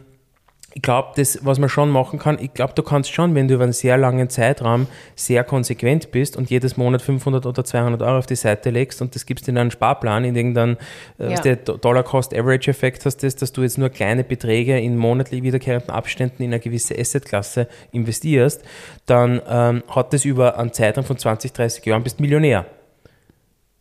ich 0.77 0.83
glaube, 0.83 1.13
das, 1.15 1.39
was 1.41 1.57
man 1.57 1.69
schon 1.69 1.89
machen 1.89 2.19
kann, 2.19 2.37
ich 2.39 2.53
glaube, 2.53 2.73
du 2.75 2.83
kannst 2.83 3.11
schon, 3.11 3.33
wenn 3.33 3.47
du 3.47 3.55
über 3.55 3.63
einen 3.63 3.73
sehr 3.73 3.97
langen 3.97 4.29
Zeitraum 4.29 4.85
sehr 5.15 5.43
konsequent 5.43 6.11
bist 6.11 6.37
und 6.37 6.51
jedes 6.51 6.77
Monat 6.77 7.01
500 7.01 7.47
oder 7.47 7.65
200 7.65 7.99
Euro 8.03 8.19
auf 8.19 8.27
die 8.27 8.35
Seite 8.35 8.69
legst 8.69 9.01
und 9.01 9.15
das 9.15 9.25
gibst 9.25 9.47
in 9.47 9.57
einen 9.57 9.71
Sparplan, 9.71 10.23
in 10.23 10.35
irgendeinen 10.35 10.77
äh, 11.19 11.31
Ja. 11.31 11.41
der 11.41 11.55
Dollar-Cost-Average-Effekt 11.55 13.05
hast, 13.05 13.23
das, 13.23 13.35
dass 13.35 13.51
du 13.53 13.63
jetzt 13.63 13.79
nur 13.79 13.89
kleine 13.89 14.23
Beträge 14.23 14.79
in 14.79 14.97
monatlich 14.97 15.41
wiederkehrenden 15.41 15.89
Abständen 15.89 16.43
in 16.43 16.51
eine 16.51 16.59
gewisse 16.59 16.95
Assetklasse 16.95 17.67
investierst, 17.91 18.61
dann 19.07 19.41
ähm, 19.49 19.81
hat 19.87 20.13
das 20.13 20.25
über 20.25 20.59
einen 20.59 20.73
Zeitraum 20.73 21.05
von 21.05 21.17
20, 21.17 21.53
30 21.53 21.83
Jahren 21.87 22.03
bist 22.03 22.19
Millionär. 22.19 22.67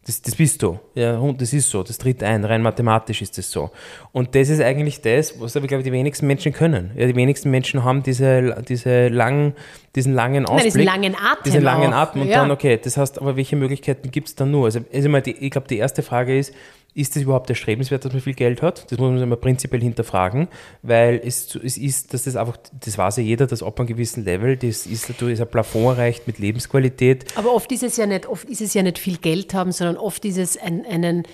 Das, 0.06 0.22
das 0.22 0.36
bist 0.36 0.62
du. 0.62 0.78
Ja, 0.94 1.18
und 1.18 1.40
das 1.40 1.52
ist 1.52 1.68
so. 1.68 1.82
Das 1.82 1.98
tritt 1.98 2.22
ein. 2.22 2.44
Rein 2.44 2.62
mathematisch 2.62 3.22
ist 3.22 3.38
das 3.38 3.50
so. 3.50 3.70
Und 4.12 4.36
das 4.36 4.48
ist 4.50 4.60
eigentlich 4.60 5.00
das, 5.00 5.40
was 5.40 5.56
aber, 5.56 5.66
glaube 5.66 5.80
ich, 5.80 5.84
die 5.84 5.90
wenigsten 5.92 6.28
Menschen 6.28 6.52
können. 6.52 6.92
Ja, 6.96 7.06
die 7.08 7.16
wenigsten 7.16 7.50
Menschen 7.50 7.82
haben 7.82 8.04
diese, 8.04 8.62
diese 8.68 9.08
langen, 9.08 9.54
diesen 9.96 10.14
langen 10.14 10.46
Ausblick. 10.46 10.74
diesen 10.74 10.84
langen 10.84 11.14
Atem 11.16 11.42
Diesen 11.44 11.62
langen. 11.62 11.92
Atem. 11.92 12.22
Und 12.22 12.28
Ja. 12.28 12.42
dann, 12.42 12.52
okay, 12.52 12.78
das 12.80 12.96
heißt, 12.96 13.20
aber 13.20 13.34
welche 13.36 13.56
Möglichkeiten 13.56 14.12
gibt 14.12 14.28
es 14.28 14.36
dann 14.36 14.52
nur? 14.52 14.66
Also, 14.66 14.78
also 14.94 15.08
mal 15.08 15.22
die, 15.22 15.32
ich 15.32 15.50
glaube, 15.50 15.66
die 15.66 15.78
erste 15.78 16.04
Frage 16.04 16.38
ist, 16.38 16.54
ist 16.96 17.14
es 17.14 17.22
überhaupt 17.22 17.50
erstrebenswert, 17.50 18.06
dass 18.06 18.12
man 18.12 18.22
viel 18.22 18.32
Geld 18.32 18.62
hat? 18.62 18.90
Das 18.90 18.98
muss 18.98 19.20
man 19.20 19.28
mal 19.28 19.36
prinzipiell 19.36 19.82
hinterfragen, 19.82 20.48
weil 20.80 21.20
es, 21.22 21.54
es 21.54 21.76
ist, 21.76 22.14
dass 22.14 22.24
das 22.24 22.36
einfach, 22.36 22.56
das 22.72 22.96
weiß 22.96 23.18
ja 23.18 23.22
jeder, 23.22 23.46
dass 23.46 23.62
ab 23.62 23.78
einem 23.78 23.86
gewissen 23.86 24.24
Level, 24.24 24.56
das 24.56 24.86
ist, 24.86 25.10
ist 25.10 25.20
ein 25.20 25.48
Plafond 25.48 25.98
erreicht 25.98 26.26
mit 26.26 26.38
Lebensqualität. 26.38 27.26
Aber 27.36 27.52
oft 27.52 27.70
ist 27.70 27.82
es 27.82 27.98
ja 27.98 28.06
nicht, 28.06 28.26
oft 28.26 28.48
ist 28.48 28.62
es 28.62 28.72
ja 28.72 28.82
nicht 28.82 28.98
viel 28.98 29.18
Geld 29.18 29.52
haben, 29.52 29.72
sondern 29.72 29.98
oft 29.98 30.24
ist 30.24 30.38
es 30.38 30.56
ein, 30.56 30.86
einen 30.86 31.24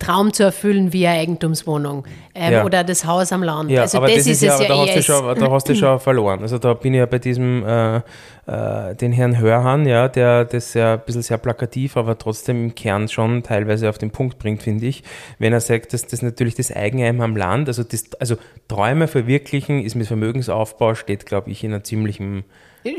Traum 0.00 0.32
zu 0.32 0.42
erfüllen 0.42 0.92
wie 0.92 1.06
eine 1.06 1.20
Eigentumswohnung 1.20 2.04
ähm, 2.34 2.52
Ja. 2.52 2.64
oder 2.64 2.82
das 2.82 3.04
Haus 3.04 3.30
am 3.32 3.44
Land. 3.44 3.70
Ja, 3.70 3.82
also 3.82 3.98
aber 3.98 4.08
das, 4.08 4.26
ist 4.26 4.42
ja, 4.42 4.54
es 4.54 4.60
ja 4.60 4.68
da 4.68 4.76
hast, 4.76 4.96
du 4.96 5.02
schon, 5.02 5.38
da 5.38 5.50
hast 5.50 5.68
du 5.68 5.74
schon 5.76 6.00
verloren. 6.00 6.42
Also 6.42 6.58
da 6.58 6.74
bin 6.74 6.94
ich 6.94 6.98
ja 6.98 7.06
bei 7.06 7.20
diesem, 7.20 7.64
äh, 7.64 7.96
äh, 7.98 8.94
den 8.96 9.12
Herrn 9.12 9.38
Hörhan, 9.38 9.86
ja, 9.86 10.08
der 10.08 10.44
das 10.44 10.74
ja 10.74 10.94
ein 10.94 11.00
bisschen 11.06 11.22
sehr 11.22 11.38
plakativ, 11.38 11.96
aber 11.96 12.18
trotzdem 12.18 12.64
im 12.64 12.74
Kern 12.74 13.06
schon 13.08 13.44
teilweise 13.44 13.88
auf 13.88 13.98
den 13.98 14.10
Punkt 14.10 14.40
bringt, 14.40 14.64
finde 14.64 14.86
ich. 14.86 15.04
Wenn 15.38 15.52
er 15.52 15.60
sagt, 15.60 15.92
dass 15.92 16.06
das 16.06 16.22
natürlich 16.22 16.56
das 16.56 16.72
Eigenheim 16.72 17.20
am 17.20 17.36
Land, 17.36 17.68
also, 17.68 17.84
das, 17.84 18.06
also 18.18 18.34
Träume 18.66 19.06
verwirklichen 19.06 19.80
ist 19.80 19.94
mit 19.94 20.08
Vermögensaufbau, 20.08 20.96
steht, 20.96 21.24
glaube 21.24 21.50
ich, 21.50 21.62
in 21.62 21.72
einem 21.72 21.84
ziemlichen 21.84 22.44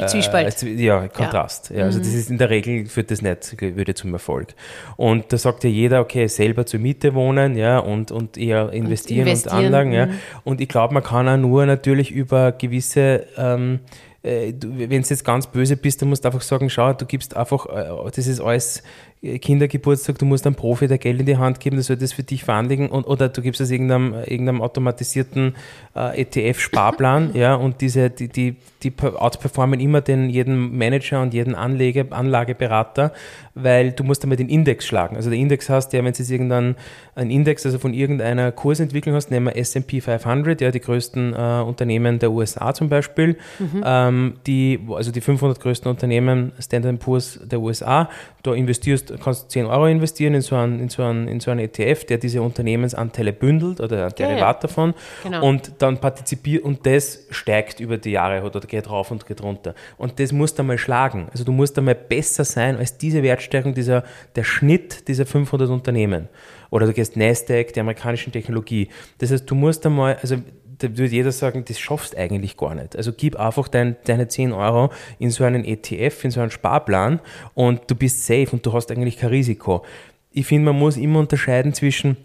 Zwiespalt. 0.08 0.64
äh, 0.64 0.70
ja, 0.74 1.08
Kontrast. 1.08 1.72
Ja. 1.72 1.86
also 1.86 2.00
das 2.00 2.10
ist 2.10 2.30
in 2.30 2.38
der 2.38 2.50
Regel 2.50 2.86
führt 2.86 3.12
das 3.12 3.22
nicht, 3.22 3.62
würde 3.62 3.94
zum 3.94 4.14
Erfolg. 4.14 4.56
Und 4.98 5.32
da 5.32 5.38
sagt 5.38 5.64
ja 5.64 5.70
jeder, 5.70 6.02
okay, 6.02 6.28
selber 6.28 6.66
zur 6.66 6.80
Miete 6.80 7.14
wohnen, 7.14 7.56
ja, 7.56 7.80
und, 7.80 8.12
und 8.12 8.38
eher 8.38 8.72
investieren 8.72 9.22
und, 9.22 9.28
investieren, 9.28 9.66
Anlagen, 9.66 9.92
ja. 9.92 10.06
mhm. 10.08 10.20
Und 10.44 10.62
ich 10.62 10.70
glaube, 10.70 10.94
man 10.94 11.04
kann 11.04 11.28
auch 11.28 11.38
nur 11.38 11.66
natürlich 11.66 12.12
über 12.12 12.52
gewisse 12.52 13.26
ähm, 13.38 13.80
äh, 14.22 14.54
wenn 14.62 15.02
du 15.02 15.08
jetzt 15.08 15.24
ganz 15.24 15.48
böse 15.48 15.78
bist, 15.78 16.02
dann 16.02 16.10
musst 16.10 16.26
du 16.26 16.28
einfach 16.28 16.42
sagen, 16.42 16.70
schau, 16.70 16.92
du 16.94 17.06
gibst 17.06 17.38
einfach, 17.38 17.66
äh, 17.68 18.12
das 18.14 18.28
ist 18.28 18.42
alles 18.42 18.80
äh, 18.80 18.82
Kindergeburtstag, 19.22 20.18
du 20.18 20.26
musst 20.26 20.46
einem 20.46 20.56
Profi 20.56 20.88
der 20.88 20.98
Geld 20.98 21.20
in 21.20 21.26
die 21.26 21.36
Hand 21.36 21.60
geben, 21.60 21.76
der 21.76 21.84
soll 21.84 21.98
das 21.98 22.14
für 22.14 22.24
dich 22.24 22.46
veranlegen 22.46 22.88
und, 22.88 23.04
oder 23.04 23.28
du 23.28 23.42
gibst 23.42 23.60
es 23.60 23.70
irgendeinem, 23.70 24.14
irgendeinem 24.14 24.62
automatisierten 24.62 25.56
äh, 25.94 26.22
ETF-Sparplan, 26.22 27.32
ja, 27.34 27.56
und 27.56 27.82
diese, 27.82 28.10
die, 28.10 28.30
die, 28.30 28.56
die 28.82 28.92
per- 28.92 29.22
outperformen 29.22 29.82
immer 29.82 30.00
den, 30.00 30.30
jeden 30.30 30.78
Manager 30.78 31.22
und 31.22 31.34
jeden 31.34 31.54
Anlege, 31.54 32.08
Anlageberater, 32.12 33.12
weil 33.56 33.92
du 33.92 34.06
musst 34.06 34.24
einmal 34.24 34.38
den 34.38 34.48
Index 34.48 34.86
schlagen. 34.88 35.18
Also 35.18 35.30
der 35.30 35.38
Index 35.38 35.70
hast, 35.70 35.92
ja, 35.92 36.00
wenn 36.00 36.14
du 36.14 36.20
jetzt 36.20 36.32
irgendeinen 36.32 36.76
einen 37.16 37.30
Index, 37.30 37.66
also 37.66 37.78
von 37.78 37.94
irgendeiner 37.94 38.54
Kursentwicklung 38.54 39.16
hast, 39.16 39.32
nehmen 39.32 39.48
wir 39.48 39.58
S&P 39.58 40.00
500, 40.00 40.62
ja, 40.62 40.72
die 40.72 40.80
größten 40.80 41.34
äh, 41.34 41.62
Unternehmen 41.62 42.20
der 42.20 42.32
USA 42.32 42.74
zum 42.74 42.88
Beispiel, 42.88 43.36
ähm, 43.84 44.36
die, 44.48 44.80
also 44.90 45.12
die 45.12 45.20
500 45.20 45.60
größten 45.60 45.92
Unternehmen, 45.92 46.54
Standard 46.60 47.00
Poor's 47.00 47.38
der 47.44 47.60
USA, 47.60 48.10
da 48.44 48.54
investierst, 48.54 49.09
kannst 49.24 49.44
du 49.44 49.48
10 49.50 49.66
Euro 49.66 49.88
investieren 49.88 50.34
in 50.34 50.42
so 50.42 50.56
einen, 50.56 50.80
in 50.80 50.90
so 50.90 51.04
einen, 51.04 51.28
in 51.28 51.40
so 51.40 51.52
einen 51.52 51.60
ETF, 51.62 52.06
der 52.06 52.18
diese 52.18 52.42
Unternehmensanteile 52.42 53.34
bündelt 53.34 53.80
oder 53.82 54.06
ein. 54.06 54.12
Derivat 54.16 54.64
davon 54.64 54.94
Genau. 55.24 55.46
und 55.48 55.74
dann 55.80 56.00
partizipiert 56.00 56.64
und 56.64 56.86
das 56.86 57.26
steigt 57.30 57.80
über 57.80 57.98
die 57.98 58.12
Jahre 58.12 58.44
oder 58.44 58.60
geht 58.62 58.90
rauf 58.90 59.12
und 59.12 59.26
geht 59.26 59.42
runter. 59.42 59.74
Und 59.98 60.20
das 60.20 60.32
musst 60.32 60.58
du 60.58 60.64
einmal 60.64 60.78
schlagen. 60.78 61.28
Also 61.32 61.44
du 61.44 61.52
musst 61.52 61.78
einmal 61.78 61.96
besser 61.96 62.44
sein 62.44 62.78
als 62.78 62.98
diese 62.98 63.24
Wertstärkung, 63.24 63.74
dieser, 63.74 64.04
der 64.36 64.44
Schnitt 64.44 65.08
dieser 65.08 65.26
500 65.26 65.70
Unternehmen. 65.70 66.28
Oder 66.70 66.86
du 66.86 66.94
gehst 66.94 67.18
Nasdaq, 67.18 67.74
der 67.74 67.82
amerikanischen 67.82 68.32
Technologie. 68.32 68.90
Das 69.18 69.32
heißt, 69.32 69.50
du 69.50 69.56
musst 69.56 69.86
einmal, 69.86 70.18
also 70.22 70.38
da 70.80 70.90
würde 70.98 71.14
jeder 71.14 71.32
sagen, 71.32 71.66
das 71.68 71.80
schaffst 71.80 72.18
eigentlich 72.18 72.58
gar 72.58 72.76
nicht. 72.76 72.96
Also 72.96 73.12
gib 73.16 73.36
einfach 73.38 73.68
dein, 73.68 73.96
deine 74.06 74.28
10 74.28 74.52
Euro 74.54 74.90
in 75.20 75.30
so 75.30 75.44
einen 75.44 75.64
ETF, 75.66 76.24
in 76.26 76.32
so 76.32 76.42
einen 76.42 76.52
Sparplan 76.52 77.20
und 77.54 77.82
du 77.88 77.96
bist 77.96 78.26
safe 78.26 78.48
und 78.52 78.66
du 78.66 78.74
hast 78.74 78.92
eigentlich 78.92 79.18
kein 79.18 79.30
Risiko. 79.30 79.84
Ich 80.32 80.48
finde, 80.48 80.72
man 80.72 80.80
muss 80.80 80.98
immer 80.98 81.20
unterscheiden 81.20 81.74
zwischen 81.74 82.18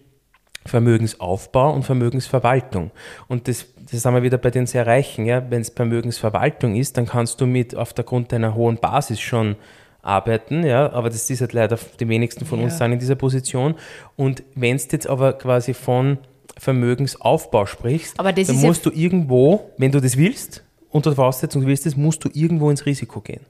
Vermögensaufbau 0.66 1.72
und 1.72 1.82
Vermögensverwaltung. 1.84 2.90
Und 3.28 3.48
das, 3.48 3.66
das 3.90 4.02
sind 4.02 4.14
wir 4.14 4.22
wieder 4.22 4.38
bei 4.38 4.50
den 4.50 4.66
sehr 4.66 4.86
Reichen. 4.86 5.26
Ja? 5.26 5.44
Wenn 5.50 5.60
es 5.60 5.68
Vermögensverwaltung 5.68 6.74
ist, 6.74 6.96
dann 6.96 7.06
kannst 7.06 7.40
du 7.40 7.46
mit 7.46 7.76
auf 7.76 7.92
der 7.92 8.04
Grund 8.04 8.32
deiner 8.32 8.54
hohen 8.54 8.78
Basis 8.78 9.20
schon 9.20 9.56
arbeiten, 10.04 10.64
ja, 10.64 10.92
aber 10.92 11.08
das 11.08 11.30
ist 11.30 11.40
halt 11.40 11.54
leider 11.54 11.78
die 11.98 12.06
wenigsten 12.08 12.44
von 12.44 12.60
uns 12.60 12.74
Ja. 12.74 12.80
sind 12.80 12.92
in 12.92 12.98
dieser 12.98 13.14
Position. 13.14 13.74
Und 14.16 14.42
wenn 14.54 14.76
du 14.76 14.82
jetzt 14.92 15.06
aber 15.06 15.32
quasi 15.32 15.72
von 15.72 16.18
Vermögensaufbau 16.58 17.66
sprichst, 17.66 18.18
Aber 18.18 18.32
das 18.32 18.46
dann 18.46 18.56
ist 18.56 18.62
ja- 18.62 18.68
musst 18.68 18.86
du 18.86 18.90
irgendwo, 18.90 19.70
wenn 19.78 19.92
du 19.92 20.00
das 20.00 20.16
willst, 20.16 20.62
unter 20.90 21.14
Voraussetzung 21.14 21.62
du 21.62 21.68
willst 21.68 21.86
das, 21.86 21.96
musst 21.96 22.24
du 22.24 22.30
irgendwo 22.32 22.70
ins 22.70 22.86
Risiko 22.86 23.20
gehen. 23.20 23.40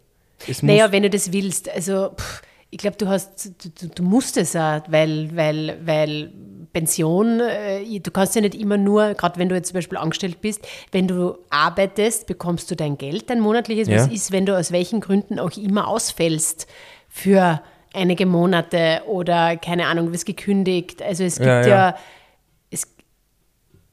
Es 0.49 0.63
Naja, 0.63 0.91
wenn 0.93 1.03
du 1.03 1.11
das 1.11 1.33
willst. 1.33 1.69
Also 1.71 2.11
pff, 2.17 2.43
ich 2.71 2.79
glaube, 2.79 2.97
du 2.97 3.07
hast, 3.09 3.53
du, 3.81 3.89
du 3.89 4.03
musst 4.03 4.37
es 4.37 4.57
auch, 4.57 4.81
weil, 4.89 5.31
weil, 5.37 5.79
weil 5.85 6.33
Pension, 6.73 7.41
äh, 7.41 8.01
du 8.01 8.11
kannst 8.11 8.35
ja 8.35 8.41
nicht 8.41 8.55
immer 8.55 8.77
nur, 8.77 9.15
gerade 9.15 9.39
wenn 9.39 9.49
du 9.49 9.55
jetzt 9.55 9.69
zum 9.69 9.75
Beispiel 9.75 9.97
angestellt 9.99 10.41
bist, 10.41 10.67
wenn 10.91 11.07
du 11.07 11.39
arbeitest, 11.51 12.27
bekommst 12.27 12.71
du 12.71 12.75
dein 12.75 12.99
Geld, 12.99 13.31
dein 13.31 13.41
monatliches. 13.41 13.87
Ja. 13.89 13.99
Was 13.99 14.09
ist, 14.09 14.33
wenn 14.33 14.45
du 14.45 14.59
aus 14.59 14.73
welchen 14.73 15.01
Gründen 15.01 15.39
auch 15.39 15.57
immer 15.57 15.87
ausfällst 15.87 16.67
für 17.09 17.61
einige 17.93 18.27
Monate 18.27 19.03
oder 19.07 19.57
keine 19.57 19.87
Ahnung, 19.87 20.13
wirst 20.13 20.27
gekündigt. 20.27 21.01
Also 21.01 21.23
es 21.23 21.37
gibt 21.37 21.47
Ja, 21.47 21.61
ja, 21.61 21.69
ja. 21.69 21.97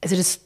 Also 0.02 0.16
das, 0.16 0.40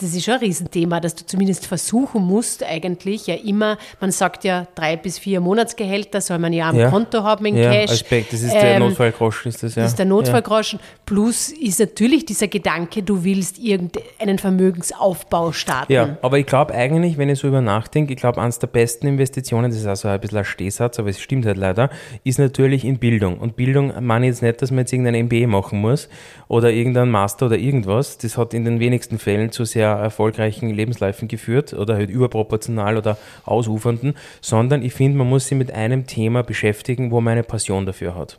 das 0.00 0.14
ist 0.14 0.24
schon 0.24 0.34
ein 0.34 0.40
Riesenthema, 0.40 1.00
dass 1.00 1.14
du 1.14 1.26
zumindest 1.26 1.66
versuchen 1.66 2.22
musst, 2.22 2.64
eigentlich 2.64 3.26
ja 3.26 3.34
immer, 3.34 3.76
man 4.00 4.10
sagt 4.10 4.44
ja, 4.44 4.66
drei 4.74 4.96
bis 4.96 5.18
vier 5.18 5.40
Monatsgehälter 5.40 6.20
soll 6.20 6.38
man 6.38 6.52
ja 6.52 6.70
am 6.70 6.76
Ja. 6.76 6.90
Konto 6.90 7.22
haben 7.22 7.44
in 7.46 7.56
ja, 7.56 7.70
Cash. 7.70 7.90
Aspekt, 7.90 8.32
das 8.32 8.42
ist 8.42 8.52
der 8.54 8.76
Ähm, 8.76 8.80
Notfallgroschen, 8.80 9.50
ist 9.50 9.62
das 9.62 9.74
ja. 9.74 9.82
das 9.82 9.92
ist 9.92 9.98
der 9.98 10.06
Notfallgroschen. 10.06 10.80
Plus 11.06 11.50
ist 11.50 11.80
natürlich 11.80 12.24
dieser 12.24 12.48
Gedanke, 12.48 13.02
du 13.02 13.24
willst 13.24 13.58
irgendeinen 13.58 14.38
Vermögensaufbau 14.38 15.52
starten. 15.52 15.92
Ja, 15.92 16.16
aber 16.22 16.38
ich 16.38 16.46
glaube 16.46 16.74
eigentlich, 16.74 17.18
wenn 17.18 17.28
ich 17.28 17.38
so 17.38 17.48
über 17.48 17.60
nachdenke, 17.60 18.12
ich 18.14 18.18
glaube, 18.18 18.40
eines 18.40 18.58
der 18.58 18.68
besten 18.68 19.06
Investitionen, 19.06 19.70
das 19.70 19.80
ist 19.80 19.86
also 19.86 20.08
ein 20.08 20.20
bisschen 20.20 20.38
ein 20.38 20.44
Stehsatz, 20.44 20.98
aber 20.98 21.10
es 21.10 21.20
stimmt 21.20 21.46
halt 21.46 21.58
leider, 21.58 21.90
ist 22.24 22.38
natürlich 22.38 22.84
in 22.84 22.98
Bildung. 22.98 23.38
Und 23.38 23.56
Bildung 23.56 23.92
meine 24.00 24.26
ich 24.26 24.30
jetzt 24.30 24.42
nicht, 24.42 24.62
dass 24.62 24.70
man 24.70 24.80
jetzt 24.80 24.92
irgendein 24.92 25.26
MBA 25.26 25.46
machen 25.46 25.80
muss 25.80 26.08
oder 26.48 26.70
irgendein 26.70 27.10
Master 27.10 27.46
oder 27.46 27.58
irgendwas. 27.58 28.18
Das 28.18 28.38
hat 28.38 28.54
in 28.54 28.64
den 28.64 28.80
wenigsten 28.80 29.18
Fällen 29.18 29.52
zu 29.52 29.64
sehr 29.74 29.88
erfolgreichen 29.88 30.70
Lebensläufen 30.70 31.28
geführt 31.28 31.74
oder 31.74 31.94
halt 31.94 32.08
überproportional 32.08 32.96
oder 32.96 33.18
ausufernden, 33.44 34.14
sondern 34.40 34.82
ich 34.82 34.94
finde, 34.94 35.18
man 35.18 35.28
muss 35.28 35.48
sich 35.48 35.58
mit 35.58 35.72
einem 35.72 36.06
Thema 36.06 36.42
beschäftigen, 36.42 37.10
wo 37.10 37.20
man 37.20 37.32
eine 37.32 37.42
Passion 37.42 37.84
dafür 37.84 38.14
hat. 38.14 38.38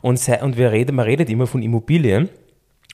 Und, 0.00 0.26
und 0.42 0.56
wir 0.56 0.72
reden, 0.72 0.96
man 0.96 1.04
redet 1.04 1.28
immer 1.28 1.46
von 1.46 1.62
Immobilien. 1.62 2.28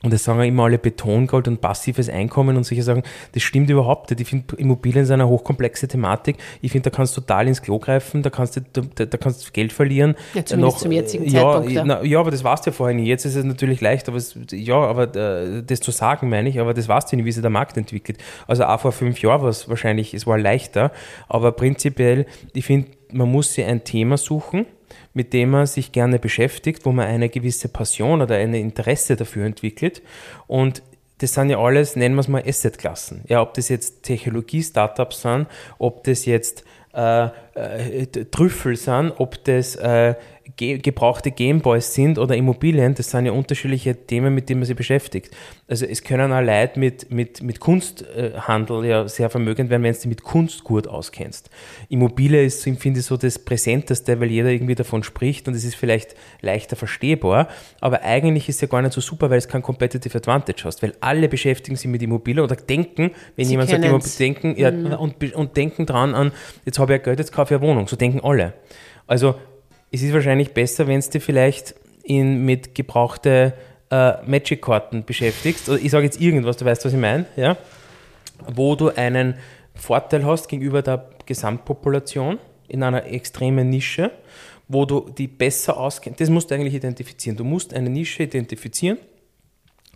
Und 0.05 0.13
das 0.13 0.23
sagen 0.23 0.39
ja 0.41 0.45
immer 0.45 0.65
alle 0.65 0.79
Betongold 0.79 1.49
und 1.49 1.63
passives 1.63 2.11
Einkommen 2.11 2.59
und 2.59 2.65
solche 2.65 2.83
Sachen. 2.83 3.03
Das 3.33 3.43
stimmt 3.43 3.71
überhaupt 3.71 4.11
nicht. 4.11 4.21
Ich 4.21 4.29
finde, 4.29 4.55
Immobilien 4.57 5.07
sind 5.07 5.15
eine 5.15 5.29
hochkomplexe 5.29 5.89
Thematik. 5.89 6.37
Ich 6.61 6.73
finde, 6.73 6.91
da 6.91 6.97
kannst 6.97 7.17
du 7.17 7.23
total 7.23 7.49
ins 7.49 7.63
Klo 7.63 7.79
greifen, 7.79 8.23
da 8.23 8.29
kannst 8.29 8.57
du, 8.57 8.61
da, 8.61 9.07
da 9.07 9.17
kannst 9.17 9.49
du 9.49 9.53
Geld 9.53 9.73
verlieren. 9.73 10.15
Ja, 10.35 10.45
zumindest 10.45 10.81
zum 10.81 10.93
jetzigen 10.93 11.25
ja, 11.25 11.41
Zeitpunkt, 11.41 11.73
ja. 11.73 11.85
Na, 11.87 12.05
ja, 12.05 12.21
aber 12.21 12.31
das 12.31 12.45
warst 12.45 12.67
du 12.67 12.71
ja 12.71 12.77
vorher 12.77 12.95
nie. 12.95 13.07
Jetzt 13.07 13.25
ist 13.25 13.35
es 13.35 13.45
natürlich 13.45 13.81
leicht, 13.81 14.07
aber 14.09 14.19
es, 14.19 14.37
ja, 14.53 14.77
aber 14.77 15.15
äh, 15.17 15.63
das 15.63 15.81
zu 15.81 15.91
sagen 15.91 16.29
meine 16.29 16.51
ich, 16.51 16.61
aber 16.61 16.75
das 16.75 16.87
warst 16.87 17.11
du 17.11 17.17
nicht, 17.17 17.25
wie 17.25 17.33
sich 17.33 17.41
der 17.41 17.51
Markt 17.51 17.79
entwickelt. 17.79 18.19
Also 18.47 18.65
auch 18.65 18.81
vor 18.81 18.93
fünf 18.93 19.23
Jahren 19.23 19.41
war 19.41 19.49
es 19.49 19.71
wahrscheinlich, 19.71 20.13
es 20.13 20.27
war 20.27 20.39
leichter, 20.39 20.93
aber 21.29 21.53
prinzipiell, 21.53 22.27
ich 22.53 22.67
finde, 22.67 22.91
man 23.11 23.31
muss 23.31 23.55
sich 23.55 23.65
ein 23.65 23.85
Thema 23.85 24.19
suchen, 24.19 24.67
mit 25.15 25.33
dem 25.33 25.51
man 25.51 25.67
sich 25.67 25.93
gerne 25.93 26.19
beschäftigt, 26.19 26.85
wo 26.85 26.93
man 26.93 27.07
eine 27.07 27.29
gewisse 27.29 27.69
Passion 27.69 28.21
oder 28.21 28.37
ein 28.37 28.53
Interesse 28.53 29.17
dafür 29.17 29.47
entwickelt. 29.47 30.03
Und 30.47 30.83
das 31.19 31.35
sind 31.35 31.51
ja 31.51 31.59
alles, 31.59 31.97
nennen 31.97 32.17
wir 32.17 32.21
es 32.21 32.29
mal 32.29 32.43
Assetklassen. 32.47 33.23
Ja, 33.29 33.41
ob 33.41 33.55
das 33.55 33.69
jetzt 33.69 34.03
Technologie-Startups 34.03 35.23
sind, 35.23 35.47
ob 35.79 36.03
das 36.05 36.27
jetzt 36.27 36.65
äh, 36.93 37.29
äh, 37.55 38.07
Trüffel 38.31 38.77
sind, 38.77 39.13
ob 39.19 39.43
das 39.45 39.77
äh, 39.77 40.15
ge 40.57 40.79
gebrauchte 40.79 41.31
Gameboys 41.31 41.95
sind 41.95 42.19
oder 42.19 42.37
Immobilien, 42.37 42.95
das 42.95 43.11
sind 43.11 43.27
ja 43.27 43.33
unterschiedliche 43.33 43.95
Themen, 44.07 44.35
mit 44.35 44.49
denen 44.49 44.61
man 44.61 44.67
sich 44.67 44.77
beschäftigt. 44.77 45.35
Also 45.69 45.87
es 45.87 46.03
können 46.03 46.33
auch 46.33 46.41
Leute 46.41 46.79
mit, 46.79 47.11
mit, 47.11 47.43
mit 47.43 47.61
Kunsthandel 47.61 48.85
ja 48.85 49.09
sehr 49.09 49.31
vermögend 49.31 49.71
werden, 49.71 49.83
wenn 49.83 49.93
du 49.93 49.99
dich 49.99 50.07
mit 50.07 50.23
Kunst 50.23 50.65
gut 50.65 50.87
auskennst. 50.87 51.51
Immobilie 51.89 52.45
ist, 52.45 52.63
finde 52.63 53.01
ich, 53.01 53.07
so 53.07 53.17
das 53.17 53.39
Präsenteste, 53.39 54.21
weil 54.21 54.31
jeder 54.31 54.51
irgendwie 54.51 54.75
davon 54.75 55.03
spricht 55.03 55.49
und 55.49 55.55
es 55.55 55.65
ist 55.65 55.77
vielleicht 55.77 56.15
leichter 56.41 56.77
verstehbar, 56.77 57.49
aber 57.81 58.03
eigentlich 58.03 58.49
ist 58.49 58.57
es 58.57 58.61
ja 58.63 58.69
gar 58.69 58.83
nicht 58.83 58.93
so 58.93 59.01
super, 59.01 59.31
weil 59.31 59.39
es 59.39 59.49
kein 59.49 59.63
Competitive 59.63 60.17
Advantage 60.17 60.65
hast, 60.65 60.83
weil 60.83 60.95
alle 61.01 61.29
beschäftigen 61.29 61.77
sich 61.77 61.91
mit 61.91 62.03
Immobilien 62.03 62.45
oder 62.45 62.57
denken, 62.57 63.11
wenn 63.37 63.45
Sie 63.45 63.53
jemand 63.53 63.71
sagt, 63.71 63.83
können's. 63.83 64.19
Immobilien, 64.21 64.55
denken, 64.55 64.61
ja, 64.91 64.97
und, 64.97 65.19
be- 65.19 65.35
und 65.35 65.57
denken 65.57 65.87
dran 65.87 66.15
an, 66.15 66.33
jetzt 66.65 66.79
habe 66.79 66.95
ich 66.95 66.99
ja 66.99 67.05
Geld, 67.05 67.19
jetzt 67.19 67.33
kaufe 67.33 67.55
ich 67.55 67.61
eine 67.61 67.69
Wohnung. 67.69 67.89
So 67.89 67.97
denken 67.97 68.21
alle. 68.23 68.55
Also 69.07 69.35
es 69.95 70.03
ist 70.03 70.13
wahrscheinlich 70.13 70.53
besser, 70.53 70.89
wenn 70.89 71.01
du 71.01 71.09
dich 71.09 71.23
vielleicht 71.23 71.77
in, 72.03 72.45
mit 72.45 72.75
gebrauchte 72.75 73.55
äh, 73.93 74.15
Magic-Karten 74.27 75.05
beschäftigst. 75.05 75.69
Oder 75.69 75.79
ich 75.79 75.93
sage 75.93 76.05
jetzt 76.05 76.21
irgendwas, 76.21 76.57
du 76.57 76.65
weißt, 76.65 76.85
was 76.85 76.93
ich 76.93 76.99
meine, 76.99 77.27
ja? 77.37 77.57
wo 78.53 78.75
du 78.75 78.89
einen 78.89 79.37
Vorteil 79.77 80.27
hast 80.27 80.49
gegenüber 80.49 80.83
der 80.83 81.09
Gesamtpopulation 81.27 82.41
in 82.67 82.83
einer 82.83 83.07
extremen 83.07 83.71
Nische, 83.71 84.11
wo 84.67 84.85
du 84.85 85.11
die 85.17 85.29
besser 85.29 85.79
auskennst. 85.79 86.21
Das 86.21 86.29
musst 86.29 86.51
du 86.51 86.57
eigentlich 86.57 86.75
identifizieren. 86.75 87.37
Du 87.37 87.45
musst 87.45 87.73
eine 87.73 87.89
Nische 87.89 88.25
identifizieren, 88.25 88.99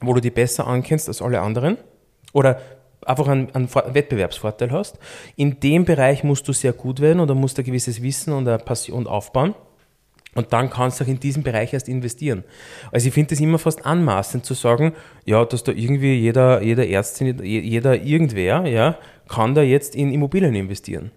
wo 0.00 0.14
du 0.14 0.20
die 0.20 0.30
besser 0.30 0.68
ankennst 0.68 1.08
als 1.08 1.20
alle 1.20 1.40
anderen 1.40 1.76
oder 2.32 2.60
einfach 3.04 3.26
einen, 3.26 3.52
einen 3.52 3.66
Vor- 3.66 3.92
Wettbewerbsvorteil 3.94 4.70
hast. 4.70 4.96
In 5.34 5.58
dem 5.58 5.84
Bereich 5.84 6.22
musst 6.22 6.46
du 6.46 6.52
sehr 6.52 6.72
gut 6.72 7.00
werden 7.00 7.18
oder 7.18 7.34
musst 7.34 7.58
ein 7.58 7.64
gewisses 7.64 8.00
Wissen 8.00 8.32
und 8.32 8.46
eine 8.46 8.58
Passion 8.58 9.08
aufbauen. 9.08 9.56
Und 10.34 10.52
dann 10.52 10.70
kannst 10.70 11.00
du 11.00 11.04
auch 11.04 11.08
in 11.08 11.18
diesem 11.20 11.42
Bereich 11.42 11.72
erst 11.72 11.88
investieren. 11.88 12.44
Also 12.92 13.08
ich 13.08 13.14
finde 13.14 13.30
das 13.30 13.40
immer 13.40 13.58
fast 13.58 13.84
anmaßend 13.86 14.44
zu 14.44 14.54
sagen, 14.54 14.92
ja, 15.24 15.44
dass 15.44 15.64
da 15.64 15.72
irgendwie 15.72 16.14
jeder, 16.14 16.62
jeder 16.62 16.86
Ärztin, 16.86 17.42
jeder 17.42 17.96
irgendwer, 18.00 18.66
ja, 18.66 18.98
kann 19.28 19.54
da 19.54 19.62
jetzt 19.62 19.96
in 19.96 20.12
Immobilien 20.12 20.54
investieren. 20.54 21.10